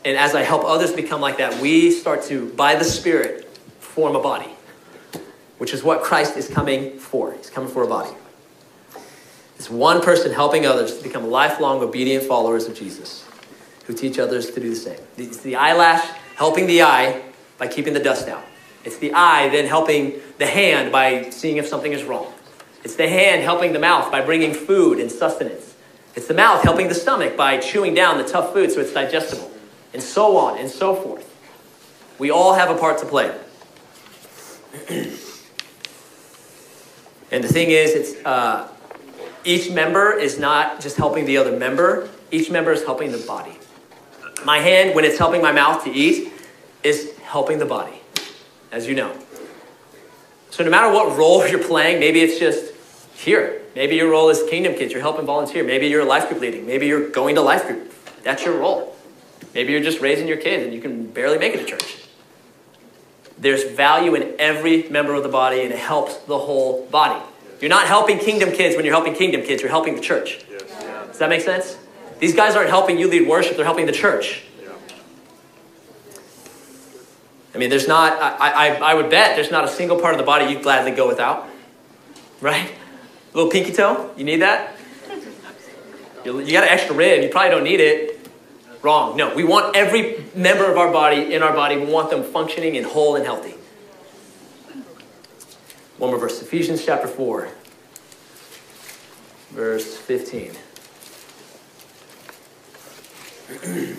And 0.05 0.17
as 0.17 0.33
I 0.33 0.43
help 0.43 0.63
others 0.63 0.93
become 0.93 1.19
like 1.19 1.37
that, 1.37 1.61
we 1.61 1.91
start 1.91 2.23
to, 2.23 2.51
by 2.53 2.75
the 2.75 2.85
Spirit, 2.85 3.45
form 3.79 4.15
a 4.15 4.21
body. 4.21 4.49
which 5.61 5.75
is 5.75 5.83
what 5.83 6.01
Christ 6.01 6.37
is 6.37 6.47
coming 6.47 6.97
for. 6.97 7.33
He's 7.33 7.51
coming 7.51 7.69
for 7.69 7.83
a 7.83 7.87
body. 7.87 8.09
It's 9.61 9.69
one 9.69 10.01
person 10.01 10.33
helping 10.33 10.65
others 10.65 10.97
to 10.97 11.03
become 11.03 11.29
lifelong 11.29 11.83
obedient 11.83 12.23
followers 12.23 12.65
of 12.65 12.73
Jesus 12.73 13.23
who 13.85 13.93
teach 13.93 14.17
others 14.17 14.49
to 14.49 14.59
do 14.59 14.71
the 14.71 14.75
same. 14.75 14.97
It's 15.17 15.37
the 15.37 15.55
eyelash 15.55 16.03
helping 16.35 16.65
the 16.65 16.81
eye 16.81 17.21
by 17.59 17.67
keeping 17.67 17.93
the 17.93 17.99
dust 17.99 18.27
out. 18.27 18.43
It's 18.85 18.97
the 18.97 19.13
eye 19.13 19.49
then 19.49 19.67
helping 19.67 20.19
the 20.39 20.47
hand 20.47 20.91
by 20.91 21.29
seeing 21.29 21.57
if 21.57 21.67
something 21.67 21.93
is 21.93 22.03
wrong. 22.03 22.33
It's 22.83 22.95
the 22.95 23.07
hand 23.07 23.43
helping 23.43 23.71
the 23.71 23.77
mouth 23.77 24.11
by 24.11 24.21
bringing 24.21 24.55
food 24.55 24.97
and 24.97 25.11
sustenance. 25.11 25.75
It's 26.15 26.25
the 26.25 26.33
mouth 26.33 26.63
helping 26.63 26.87
the 26.87 26.95
stomach 26.95 27.37
by 27.37 27.59
chewing 27.59 27.93
down 27.93 28.17
the 28.17 28.23
tough 28.23 28.53
food 28.53 28.71
so 28.71 28.81
it's 28.81 28.93
digestible. 28.93 29.51
And 29.93 30.01
so 30.01 30.37
on 30.37 30.57
and 30.57 30.71
so 30.71 30.95
forth. 30.95 31.29
We 32.17 32.31
all 32.31 32.55
have 32.55 32.75
a 32.75 32.79
part 32.79 32.97
to 32.97 33.05
play. 33.05 33.27
and 37.29 37.43
the 37.43 37.47
thing 37.47 37.69
is, 37.69 37.91
it's 37.91 38.25
uh, 38.25 38.70
each 39.43 39.71
member 39.71 40.13
is 40.13 40.39
not 40.39 40.81
just 40.81 40.97
helping 40.97 41.25
the 41.25 41.37
other 41.37 41.57
member, 41.57 42.09
each 42.31 42.49
member 42.49 42.71
is 42.71 42.83
helping 42.83 43.11
the 43.11 43.17
body. 43.19 43.57
My 44.45 44.59
hand, 44.59 44.95
when 44.95 45.05
it's 45.05 45.17
helping 45.17 45.41
my 45.41 45.51
mouth 45.51 45.83
to 45.83 45.91
eat, 45.91 46.33
is 46.83 47.17
helping 47.19 47.59
the 47.59 47.65
body, 47.65 48.01
as 48.71 48.87
you 48.87 48.95
know. 48.95 49.15
So, 50.49 50.63
no 50.63 50.69
matter 50.69 50.91
what 50.91 51.17
role 51.17 51.47
you're 51.49 51.63
playing, 51.63 51.99
maybe 51.99 52.21
it's 52.21 52.39
just 52.39 52.73
here. 53.15 53.61
Maybe 53.75 53.95
your 53.95 54.11
role 54.11 54.29
is 54.29 54.43
Kingdom 54.49 54.75
Kids, 54.75 54.91
you're 54.91 55.01
helping 55.01 55.25
volunteer. 55.25 55.63
Maybe 55.63 55.87
you're 55.87 56.01
a 56.01 56.05
life 56.05 56.27
group 56.27 56.41
leading. 56.41 56.65
Maybe 56.65 56.87
you're 56.87 57.09
going 57.09 57.35
to 57.35 57.41
life 57.41 57.67
group. 57.67 57.93
That's 58.23 58.43
your 58.43 58.57
role. 58.57 58.95
Maybe 59.53 59.71
you're 59.71 59.81
just 59.81 60.01
raising 60.01 60.27
your 60.27 60.37
kids 60.37 60.63
and 60.63 60.73
you 60.73 60.81
can 60.81 61.07
barely 61.07 61.37
make 61.37 61.53
it 61.53 61.59
to 61.59 61.65
church. 61.65 61.97
There's 63.37 63.63
value 63.63 64.15
in 64.15 64.35
every 64.39 64.87
member 64.89 65.13
of 65.13 65.23
the 65.23 65.29
body 65.29 65.61
and 65.63 65.71
it 65.71 65.79
helps 65.79 66.15
the 66.17 66.37
whole 66.37 66.85
body. 66.87 67.21
You're 67.61 67.69
not 67.69 67.85
helping 67.85 68.17
Kingdom 68.17 68.51
Kids 68.51 68.75
when 68.75 68.85
you're 68.85 68.93
helping 68.93 69.13
Kingdom 69.13 69.43
Kids, 69.43 69.61
you're 69.61 69.69
helping 69.69 69.95
the 69.95 70.01
church. 70.01 70.43
Does 70.49 71.19
that 71.19 71.29
make 71.29 71.41
sense? 71.41 71.77
These 72.19 72.35
guys 72.35 72.55
aren't 72.55 72.69
helping 72.69 72.97
you 72.97 73.07
lead 73.07 73.27
worship, 73.27 73.55
they're 73.55 73.65
helping 73.65 73.85
the 73.85 73.91
church. 73.91 74.43
I 77.53 77.57
mean, 77.57 77.69
there's 77.69 77.87
not, 77.87 78.19
I, 78.19 78.49
I, 78.49 78.91
I 78.91 78.93
would 78.95 79.09
bet 79.09 79.35
there's 79.35 79.51
not 79.51 79.63
a 79.65 79.67
single 79.67 79.99
part 79.99 80.13
of 80.13 80.17
the 80.17 80.25
body 80.25 80.51
you'd 80.51 80.63
gladly 80.63 80.91
go 80.91 81.07
without. 81.07 81.47
Right? 82.39 82.71
A 83.33 83.37
little 83.37 83.51
pinky 83.51 83.73
toe, 83.73 84.11
you 84.17 84.23
need 84.23 84.41
that? 84.41 84.75
You, 86.25 86.39
you 86.39 86.51
got 86.51 86.63
an 86.63 86.69
extra 86.69 86.95
rib, 86.95 87.21
you 87.23 87.29
probably 87.29 87.51
don't 87.51 87.63
need 87.63 87.79
it. 87.79 88.19
Wrong. 88.81 89.15
No, 89.15 89.35
we 89.35 89.43
want 89.43 89.75
every 89.75 90.23
member 90.33 90.69
of 90.71 90.77
our 90.77 90.91
body, 90.91 91.35
in 91.35 91.43
our 91.43 91.53
body, 91.53 91.77
we 91.77 91.85
want 91.85 92.09
them 92.09 92.23
functioning 92.23 92.77
and 92.77 92.85
whole 92.85 93.15
and 93.15 93.23
healthy. 93.23 93.53
One 96.01 96.09
more 96.09 96.19
verse 96.19 96.41
Ephesians 96.41 96.83
chapter 96.83 97.07
4, 97.07 97.47
verse 99.51 99.97
15. 99.97 100.51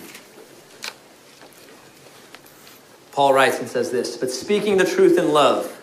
Paul 3.13 3.33
writes 3.33 3.59
and 3.59 3.69
says 3.69 3.89
this 3.89 4.17
But 4.17 4.31
speaking 4.31 4.75
the 4.75 4.83
truth 4.83 5.17
in 5.17 5.31
love, 5.31 5.79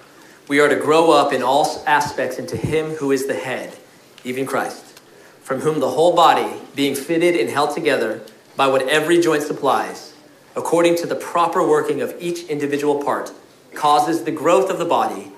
we 0.47 0.61
are 0.61 0.69
to 0.69 0.77
grow 0.77 1.11
up 1.11 1.33
in 1.33 1.43
all 1.43 1.83
aspects 1.87 2.39
into 2.39 2.59
Him 2.59 2.91
who 2.97 3.13
is 3.13 3.27
the 3.27 3.33
head, 3.33 3.79
even 4.23 4.45
Christ, 4.45 5.01
from 5.41 5.61
whom 5.61 5.81
the 5.81 5.89
whole 5.89 6.15
body, 6.15 6.61
being 6.75 6.95
fitted 6.95 7.35
and 7.35 7.49
held 7.49 7.75
together 7.75 8.21
by 8.57 8.67
what 8.67 8.87
every 8.91 9.23
joint 9.23 9.43
supplies, 9.43 10.13
according 10.55 10.97
to 10.97 11.07
the 11.07 11.17
proper 11.17 11.67
working 11.67 12.03
of 12.03 12.15
each 12.21 12.45
individual 12.51 13.03
part, 13.03 13.33
causes 13.73 14.25
the 14.25 14.31
growth 14.31 14.69
of 14.69 14.79
the 14.79 14.85
body 14.85 15.30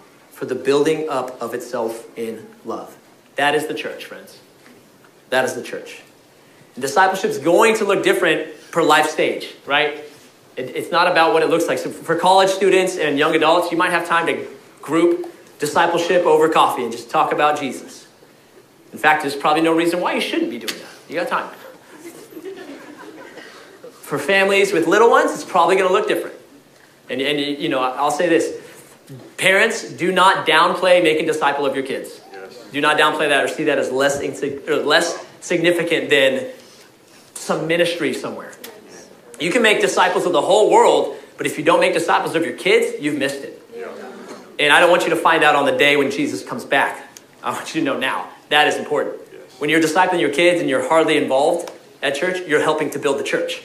for 0.42 0.46
the 0.46 0.56
building 0.56 1.08
up 1.08 1.40
of 1.40 1.54
itself 1.54 2.04
in 2.18 2.44
love. 2.64 2.98
That 3.36 3.54
is 3.54 3.68
the 3.68 3.74
church, 3.74 4.06
friends. 4.06 4.40
That 5.30 5.44
is 5.44 5.54
the 5.54 5.62
church. 5.62 6.02
Discipleship 6.76 7.30
is 7.30 7.38
going 7.38 7.76
to 7.76 7.84
look 7.84 8.02
different 8.02 8.48
per 8.72 8.82
life 8.82 9.08
stage, 9.08 9.54
right? 9.66 9.98
It, 10.56 10.74
it's 10.74 10.90
not 10.90 11.06
about 11.06 11.32
what 11.32 11.44
it 11.44 11.48
looks 11.48 11.68
like. 11.68 11.78
So 11.78 11.90
for 11.90 12.16
college 12.16 12.48
students 12.48 12.96
and 12.96 13.16
young 13.16 13.36
adults, 13.36 13.70
you 13.70 13.78
might 13.78 13.90
have 13.90 14.08
time 14.08 14.26
to 14.26 14.48
group 14.80 15.32
discipleship 15.60 16.26
over 16.26 16.48
coffee 16.48 16.82
and 16.82 16.90
just 16.90 17.08
talk 17.08 17.32
about 17.32 17.60
Jesus. 17.60 18.08
In 18.92 18.98
fact, 18.98 19.22
there's 19.22 19.36
probably 19.36 19.62
no 19.62 19.76
reason 19.76 20.00
why 20.00 20.14
you 20.14 20.20
shouldn't 20.20 20.50
be 20.50 20.58
doing 20.58 20.80
that. 20.80 21.08
You 21.08 21.20
got 21.20 21.28
time. 21.28 21.54
For 23.92 24.18
families 24.18 24.72
with 24.72 24.88
little 24.88 25.08
ones, 25.08 25.32
it's 25.32 25.44
probably 25.44 25.76
going 25.76 25.86
to 25.86 25.94
look 25.94 26.08
different. 26.08 26.34
And, 27.08 27.20
and 27.20 27.38
you 27.38 27.68
know, 27.68 27.78
I'll 27.78 28.10
say 28.10 28.28
this 28.28 28.61
parents, 29.36 29.92
do 29.92 30.12
not 30.12 30.46
downplay 30.46 31.02
making 31.02 31.26
disciple 31.26 31.66
of 31.66 31.74
your 31.74 31.84
kids. 31.84 32.20
Yes. 32.32 32.64
Do 32.72 32.80
not 32.80 32.98
downplay 32.98 33.28
that 33.28 33.44
or 33.44 33.48
see 33.48 33.64
that 33.64 33.78
as 33.78 33.90
less, 33.90 34.22
or 34.68 34.76
less 34.76 35.24
significant 35.40 36.10
than 36.10 36.50
some 37.34 37.66
ministry 37.66 38.14
somewhere. 38.14 38.52
You 39.40 39.50
can 39.50 39.62
make 39.62 39.80
disciples 39.80 40.24
of 40.24 40.32
the 40.32 40.40
whole 40.40 40.70
world, 40.70 41.16
but 41.36 41.46
if 41.46 41.58
you 41.58 41.64
don't 41.64 41.80
make 41.80 41.94
disciples 41.94 42.34
of 42.36 42.44
your 42.44 42.56
kids, 42.56 43.02
you've 43.02 43.18
missed 43.18 43.42
it. 43.42 43.58
And 44.58 44.72
I 44.72 44.78
don't 44.78 44.90
want 44.90 45.02
you 45.02 45.10
to 45.10 45.16
find 45.16 45.42
out 45.42 45.56
on 45.56 45.64
the 45.64 45.76
day 45.76 45.96
when 45.96 46.10
Jesus 46.10 46.44
comes 46.44 46.64
back. 46.64 47.08
I 47.42 47.50
want 47.50 47.74
you 47.74 47.80
to 47.80 47.84
know 47.84 47.98
now. 47.98 48.28
That 48.50 48.68
is 48.68 48.76
important. 48.76 49.20
When 49.58 49.68
you're 49.70 49.80
discipling 49.80 50.20
your 50.20 50.30
kids 50.30 50.60
and 50.60 50.70
you're 50.70 50.86
hardly 50.86 51.16
involved 51.16 51.72
at 52.00 52.14
church, 52.14 52.46
you're 52.46 52.62
helping 52.62 52.90
to 52.90 52.98
build 52.98 53.18
the 53.18 53.24
church. 53.24 53.62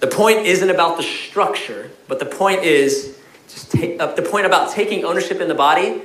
The 0.00 0.06
point 0.06 0.46
isn't 0.46 0.70
about 0.70 0.96
the 0.96 1.02
structure, 1.02 1.90
but 2.06 2.18
the 2.18 2.26
point 2.26 2.62
is 2.62 3.18
just 3.48 3.72
take, 3.72 4.00
uh, 4.00 4.14
the 4.14 4.22
point 4.22 4.46
about 4.46 4.72
taking 4.72 5.04
ownership 5.04 5.40
in 5.40 5.48
the 5.48 5.54
body 5.54 6.02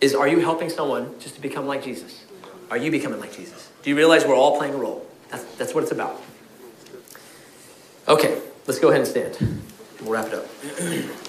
is 0.00 0.14
are 0.14 0.28
you 0.28 0.40
helping 0.40 0.68
someone 0.68 1.18
just 1.18 1.34
to 1.34 1.40
become 1.40 1.66
like 1.66 1.82
Jesus? 1.82 2.24
Are 2.70 2.76
you 2.76 2.90
becoming 2.90 3.20
like 3.20 3.34
Jesus? 3.34 3.70
Do 3.82 3.90
you 3.90 3.96
realize 3.96 4.24
we're 4.24 4.36
all 4.36 4.58
playing 4.58 4.74
a 4.74 4.76
role? 4.76 5.06
That's, 5.30 5.44
that's 5.56 5.74
what 5.74 5.82
it's 5.82 5.92
about. 5.92 6.22
Okay, 8.06 8.40
let's 8.66 8.78
go 8.78 8.88
ahead 8.88 9.00
and 9.00 9.08
stand. 9.08 9.62
We'll 10.00 10.12
wrap 10.12 10.26
it 10.26 10.34
up. 10.34 11.20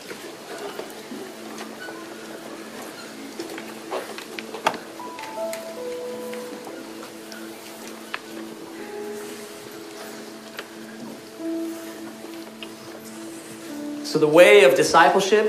So, 14.16 14.20
the 14.20 14.28
way 14.30 14.63
of 14.63 14.78
discipleship 14.78 15.45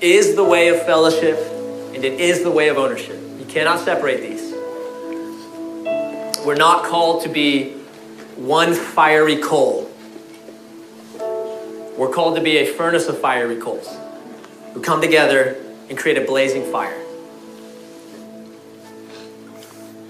is 0.00 0.36
the 0.36 0.44
way 0.44 0.68
of 0.68 0.80
fellowship, 0.86 1.36
and 1.92 2.04
it 2.04 2.20
is 2.20 2.44
the 2.44 2.50
way 2.52 2.68
of 2.68 2.78
ownership. 2.78 3.20
You 3.40 3.44
cannot 3.46 3.80
separate 3.80 4.20
these. 4.20 4.52
We're 6.46 6.54
not 6.54 6.84
called 6.84 7.24
to 7.24 7.28
be 7.28 7.72
one 8.36 8.72
fiery 8.72 9.38
coal. 9.38 9.90
We're 11.18 12.12
called 12.14 12.36
to 12.36 12.40
be 12.40 12.58
a 12.58 12.66
furnace 12.66 13.08
of 13.08 13.18
fiery 13.18 13.56
coals 13.56 13.92
who 14.74 14.80
come 14.80 15.00
together 15.00 15.56
and 15.90 15.98
create 15.98 16.18
a 16.18 16.24
blazing 16.24 16.70
fire. 16.70 17.02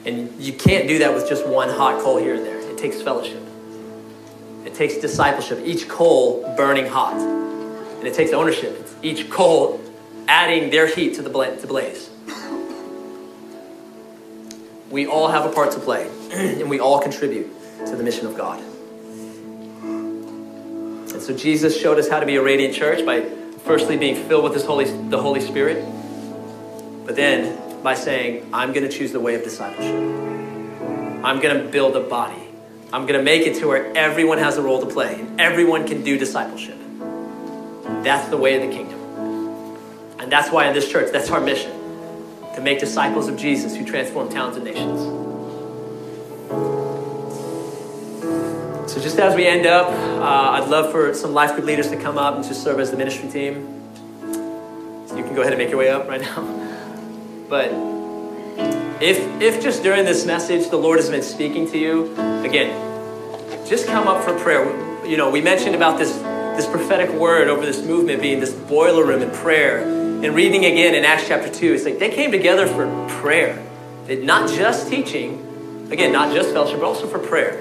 And 0.04 0.38
you 0.38 0.52
can't 0.52 0.86
do 0.86 0.98
that 0.98 1.14
with 1.14 1.26
just 1.26 1.46
one 1.46 1.70
hot 1.70 2.02
coal 2.02 2.18
here 2.18 2.34
and 2.34 2.44
there. 2.44 2.58
It 2.58 2.76
takes 2.76 3.00
fellowship. 3.00 3.42
It 4.66 4.74
takes 4.74 4.98
discipleship, 4.98 5.62
each 5.64 5.88
coal 5.88 6.54
burning 6.54 6.86
hot. 6.86 7.47
And 7.98 8.06
it 8.06 8.14
takes 8.14 8.32
ownership. 8.32 8.76
It's 8.80 8.94
each 9.02 9.30
coal 9.30 9.80
adding 10.28 10.70
their 10.70 10.86
heat 10.86 11.14
to 11.14 11.22
the 11.22 11.30
blaze. 11.30 12.10
We 14.90 15.06
all 15.06 15.28
have 15.28 15.44
a 15.44 15.52
part 15.52 15.72
to 15.72 15.80
play, 15.80 16.10
and 16.32 16.70
we 16.70 16.80
all 16.80 17.00
contribute 17.00 17.50
to 17.86 17.96
the 17.96 18.02
mission 18.02 18.26
of 18.26 18.36
God. 18.36 18.62
And 21.12 21.22
so 21.22 21.36
Jesus 21.36 21.78
showed 21.78 21.98
us 21.98 22.08
how 22.08 22.20
to 22.20 22.26
be 22.26 22.36
a 22.36 22.42
radiant 22.42 22.74
church 22.74 23.04
by 23.04 23.22
firstly 23.64 23.96
being 23.96 24.16
filled 24.28 24.44
with 24.44 24.64
Holy, 24.64 24.84
the 25.08 25.20
Holy 25.20 25.40
Spirit, 25.40 25.84
but 27.04 27.16
then 27.16 27.82
by 27.82 27.94
saying, 27.94 28.48
I'm 28.52 28.72
going 28.72 28.88
to 28.88 28.94
choose 28.94 29.12
the 29.12 29.20
way 29.20 29.34
of 29.34 29.42
discipleship. 29.42 29.94
I'm 31.24 31.40
going 31.40 31.62
to 31.62 31.68
build 31.68 31.96
a 31.96 32.00
body. 32.00 32.42
I'm 32.92 33.02
going 33.02 33.18
to 33.18 33.22
make 33.22 33.46
it 33.46 33.56
to 33.60 33.66
where 33.66 33.94
everyone 33.96 34.38
has 34.38 34.56
a 34.56 34.62
role 34.62 34.80
to 34.80 34.86
play 34.86 35.20
and 35.20 35.40
everyone 35.40 35.86
can 35.86 36.02
do 36.02 36.18
discipleship. 36.18 36.78
That's 38.02 38.28
the 38.28 38.36
way 38.36 38.56
of 38.56 38.68
the 38.68 38.74
kingdom. 38.74 38.98
And 40.18 40.30
that's 40.30 40.50
why 40.50 40.66
in 40.66 40.74
this 40.74 40.90
church, 40.90 41.12
that's 41.12 41.30
our 41.30 41.40
mission 41.40 41.72
to 42.54 42.60
make 42.60 42.80
disciples 42.80 43.28
of 43.28 43.36
Jesus 43.36 43.76
who 43.76 43.84
transform 43.84 44.28
towns 44.28 44.56
and 44.56 44.64
nations. 44.64 45.00
So, 48.90 49.00
just 49.00 49.18
as 49.18 49.36
we 49.36 49.46
end 49.46 49.66
up, 49.66 49.88
uh, 49.88 50.60
I'd 50.60 50.68
love 50.68 50.90
for 50.90 51.14
some 51.14 51.34
life 51.34 51.54
group 51.54 51.66
leaders 51.66 51.88
to 51.90 51.96
come 51.96 52.18
up 52.18 52.34
and 52.34 52.44
just 52.44 52.64
serve 52.64 52.80
as 52.80 52.90
the 52.90 52.96
ministry 52.96 53.28
team. 53.28 53.80
So 55.06 55.16
you 55.16 55.24
can 55.24 55.34
go 55.34 55.42
ahead 55.42 55.52
and 55.52 55.58
make 55.58 55.70
your 55.70 55.78
way 55.78 55.90
up 55.90 56.08
right 56.08 56.20
now. 56.20 56.64
But 57.48 57.70
if, 59.00 59.18
if 59.40 59.62
just 59.62 59.82
during 59.82 60.04
this 60.04 60.26
message 60.26 60.68
the 60.68 60.76
Lord 60.76 60.98
has 60.98 61.08
been 61.08 61.22
speaking 61.22 61.66
to 61.70 61.78
you, 61.78 62.12
again, 62.44 62.68
just 63.66 63.86
come 63.86 64.06
up 64.06 64.22
for 64.22 64.38
prayer. 64.38 64.66
You 65.06 65.16
know, 65.16 65.30
we 65.30 65.40
mentioned 65.40 65.74
about 65.74 65.98
this 65.98 66.12
this 66.58 66.66
prophetic 66.66 67.08
word 67.10 67.46
over 67.46 67.64
this 67.64 67.80
movement 67.84 68.20
being 68.20 68.40
this 68.40 68.52
boiler 68.52 69.06
room 69.06 69.22
in 69.22 69.30
prayer. 69.30 69.78
And 69.78 70.34
reading 70.34 70.64
again 70.64 70.96
in 70.96 71.04
Acts 71.04 71.28
chapter 71.28 71.48
2, 71.48 71.72
it's 71.72 71.84
like 71.84 72.00
they 72.00 72.10
came 72.10 72.32
together 72.32 72.66
for 72.66 73.06
prayer. 73.20 73.64
They, 74.06 74.24
not 74.24 74.50
just 74.50 74.88
teaching, 74.88 75.86
again, 75.92 76.10
not 76.10 76.34
just 76.34 76.50
fellowship, 76.50 76.80
but 76.80 76.86
also 76.86 77.06
for 77.06 77.20
prayer. 77.20 77.60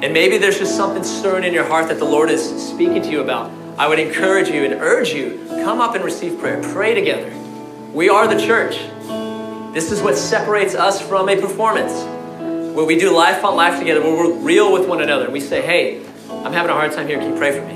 And 0.00 0.14
maybe 0.14 0.38
there's 0.38 0.60
just 0.60 0.76
something 0.76 1.02
stirring 1.02 1.42
in 1.42 1.52
your 1.52 1.64
heart 1.64 1.88
that 1.88 1.98
the 1.98 2.04
Lord 2.04 2.30
is 2.30 2.40
speaking 2.64 3.02
to 3.02 3.10
you 3.10 3.20
about. 3.20 3.50
I 3.76 3.88
would 3.88 3.98
encourage 3.98 4.48
you 4.48 4.64
and 4.64 4.74
urge 4.74 5.08
you 5.08 5.44
come 5.48 5.80
up 5.80 5.96
and 5.96 6.04
receive 6.04 6.38
prayer. 6.38 6.62
Pray 6.72 6.94
together. 6.94 7.32
We 7.92 8.08
are 8.10 8.32
the 8.32 8.40
church. 8.40 8.76
This 9.74 9.90
is 9.90 10.00
what 10.00 10.16
separates 10.16 10.76
us 10.76 11.00
from 11.00 11.28
a 11.28 11.40
performance. 11.40 11.92
Where 12.76 12.84
we 12.84 12.96
do 12.96 13.10
life 13.10 13.42
on 13.42 13.56
life 13.56 13.80
together, 13.80 14.00
where 14.00 14.12
we're 14.12 14.38
real 14.38 14.72
with 14.72 14.88
one 14.88 15.02
another. 15.02 15.28
We 15.30 15.40
say, 15.40 15.60
hey, 15.60 16.04
I'm 16.44 16.52
having 16.52 16.70
a 16.70 16.74
hard 16.74 16.92
time 16.92 17.06
here. 17.06 17.18
Can 17.18 17.32
you 17.32 17.38
pray 17.38 17.58
for 17.58 17.64
me? 17.64 17.72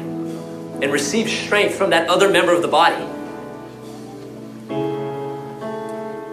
And 0.85 0.93
receive 0.93 1.31
strength 1.31 1.75
from 1.75 1.89
that 1.91 2.11
other 2.11 2.29
member 2.29 2.53
of 2.53 2.61
the 2.61 2.69
body. 2.69 3.03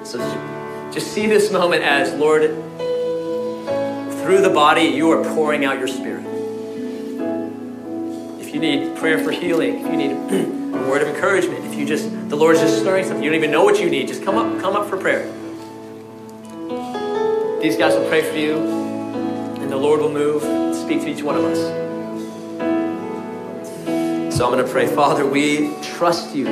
So 0.05 0.19
just 0.91 1.13
see 1.13 1.27
this 1.27 1.49
moment 1.49 1.83
as, 1.83 2.13
Lord, 2.13 2.41
through 4.21 4.41
the 4.41 4.51
body, 4.53 4.81
you 4.81 5.09
are 5.11 5.23
pouring 5.33 5.63
out 5.63 5.79
your 5.79 5.87
spirit. 5.87 6.25
If 8.41 8.53
you 8.53 8.59
need 8.59 8.97
prayer 8.97 9.23
for 9.23 9.31
healing, 9.31 9.79
if 9.79 9.89
you 9.89 9.95
need 9.95 10.11
a 10.75 10.89
word 10.89 11.01
of 11.03 11.07
encouragement, 11.07 11.63
if 11.65 11.75
you 11.75 11.85
just 11.85 12.11
the 12.27 12.35
Lord's 12.35 12.59
just 12.59 12.81
stirring 12.81 13.05
something, 13.05 13.23
you 13.23 13.29
don't 13.29 13.37
even 13.37 13.51
know 13.51 13.63
what 13.63 13.79
you 13.79 13.89
need, 13.89 14.09
just 14.09 14.25
come 14.25 14.35
up, 14.35 14.61
come 14.61 14.75
up 14.75 14.89
for 14.89 14.97
prayer. 14.97 15.23
These 17.61 17.77
guys 17.77 17.95
will 17.95 18.09
pray 18.09 18.29
for 18.29 18.37
you, 18.37 18.57
and 18.57 19.71
the 19.71 19.77
Lord 19.77 20.01
will 20.01 20.11
move 20.11 20.43
speak 20.75 20.99
to 21.01 21.07
each 21.07 21.23
one 21.23 21.37
of 21.37 21.45
us. 21.45 21.84
So 24.35 24.45
I'm 24.45 24.51
going 24.51 24.65
to 24.65 24.69
pray, 24.69 24.85
Father, 24.85 25.25
we 25.25 25.73
trust 25.81 26.35
you. 26.35 26.43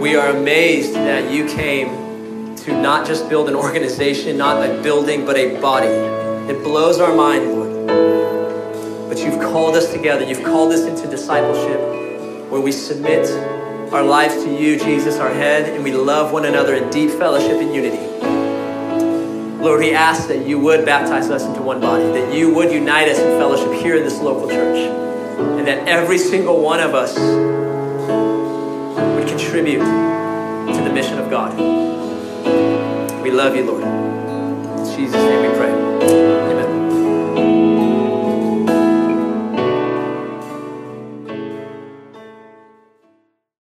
We 0.00 0.16
are 0.16 0.30
amazed 0.30 0.94
that 0.94 1.30
you 1.30 1.46
came 1.46 2.56
to 2.56 2.72
not 2.72 3.06
just 3.06 3.28
build 3.28 3.50
an 3.50 3.54
organization, 3.54 4.38
not 4.38 4.64
a 4.64 4.82
building, 4.82 5.26
but 5.26 5.36
a 5.36 5.60
body. 5.60 5.88
It 6.50 6.64
blows 6.64 7.00
our 7.00 7.14
mind, 7.14 7.52
Lord. 7.52 7.86
But 9.10 9.18
you've 9.18 9.42
called 9.42 9.76
us 9.76 9.92
together. 9.92 10.24
You've 10.24 10.42
called 10.42 10.72
us 10.72 10.86
into 10.86 11.06
discipleship 11.06 11.78
where 12.50 12.62
we 12.62 12.72
submit 12.72 13.28
our 13.92 14.02
lives 14.02 14.42
to 14.44 14.50
you, 14.50 14.78
Jesus, 14.78 15.18
our 15.18 15.34
head, 15.34 15.68
and 15.68 15.84
we 15.84 15.92
love 15.92 16.32
one 16.32 16.46
another 16.46 16.76
in 16.76 16.88
deep 16.88 17.10
fellowship 17.10 17.60
and 17.60 17.74
unity. 17.74 18.06
Lord, 19.62 19.80
we 19.80 19.92
ask 19.92 20.28
that 20.28 20.46
you 20.46 20.58
would 20.60 20.86
baptize 20.86 21.28
us 21.28 21.44
into 21.44 21.60
one 21.60 21.78
body, 21.78 22.04
that 22.04 22.32
you 22.32 22.54
would 22.54 22.72
unite 22.72 23.08
us 23.08 23.18
in 23.18 23.38
fellowship 23.38 23.70
here 23.82 23.96
in 23.96 24.02
this 24.02 24.18
local 24.18 24.48
church, 24.48 25.11
and 25.58 25.66
that 25.66 25.86
every 25.88 26.18
single 26.18 26.60
one 26.60 26.80
of 26.80 26.94
us 26.94 27.18
would 29.14 29.28
contribute 29.28 29.78
to 29.78 30.80
the 30.84 30.92
mission 30.92 31.18
of 31.18 31.30
God. 31.30 31.56
We 33.22 33.30
love 33.30 33.54
you, 33.54 33.64
Lord. 33.64 33.82
In 33.82 34.96
Jesus' 34.96 35.14
name. 35.14 35.51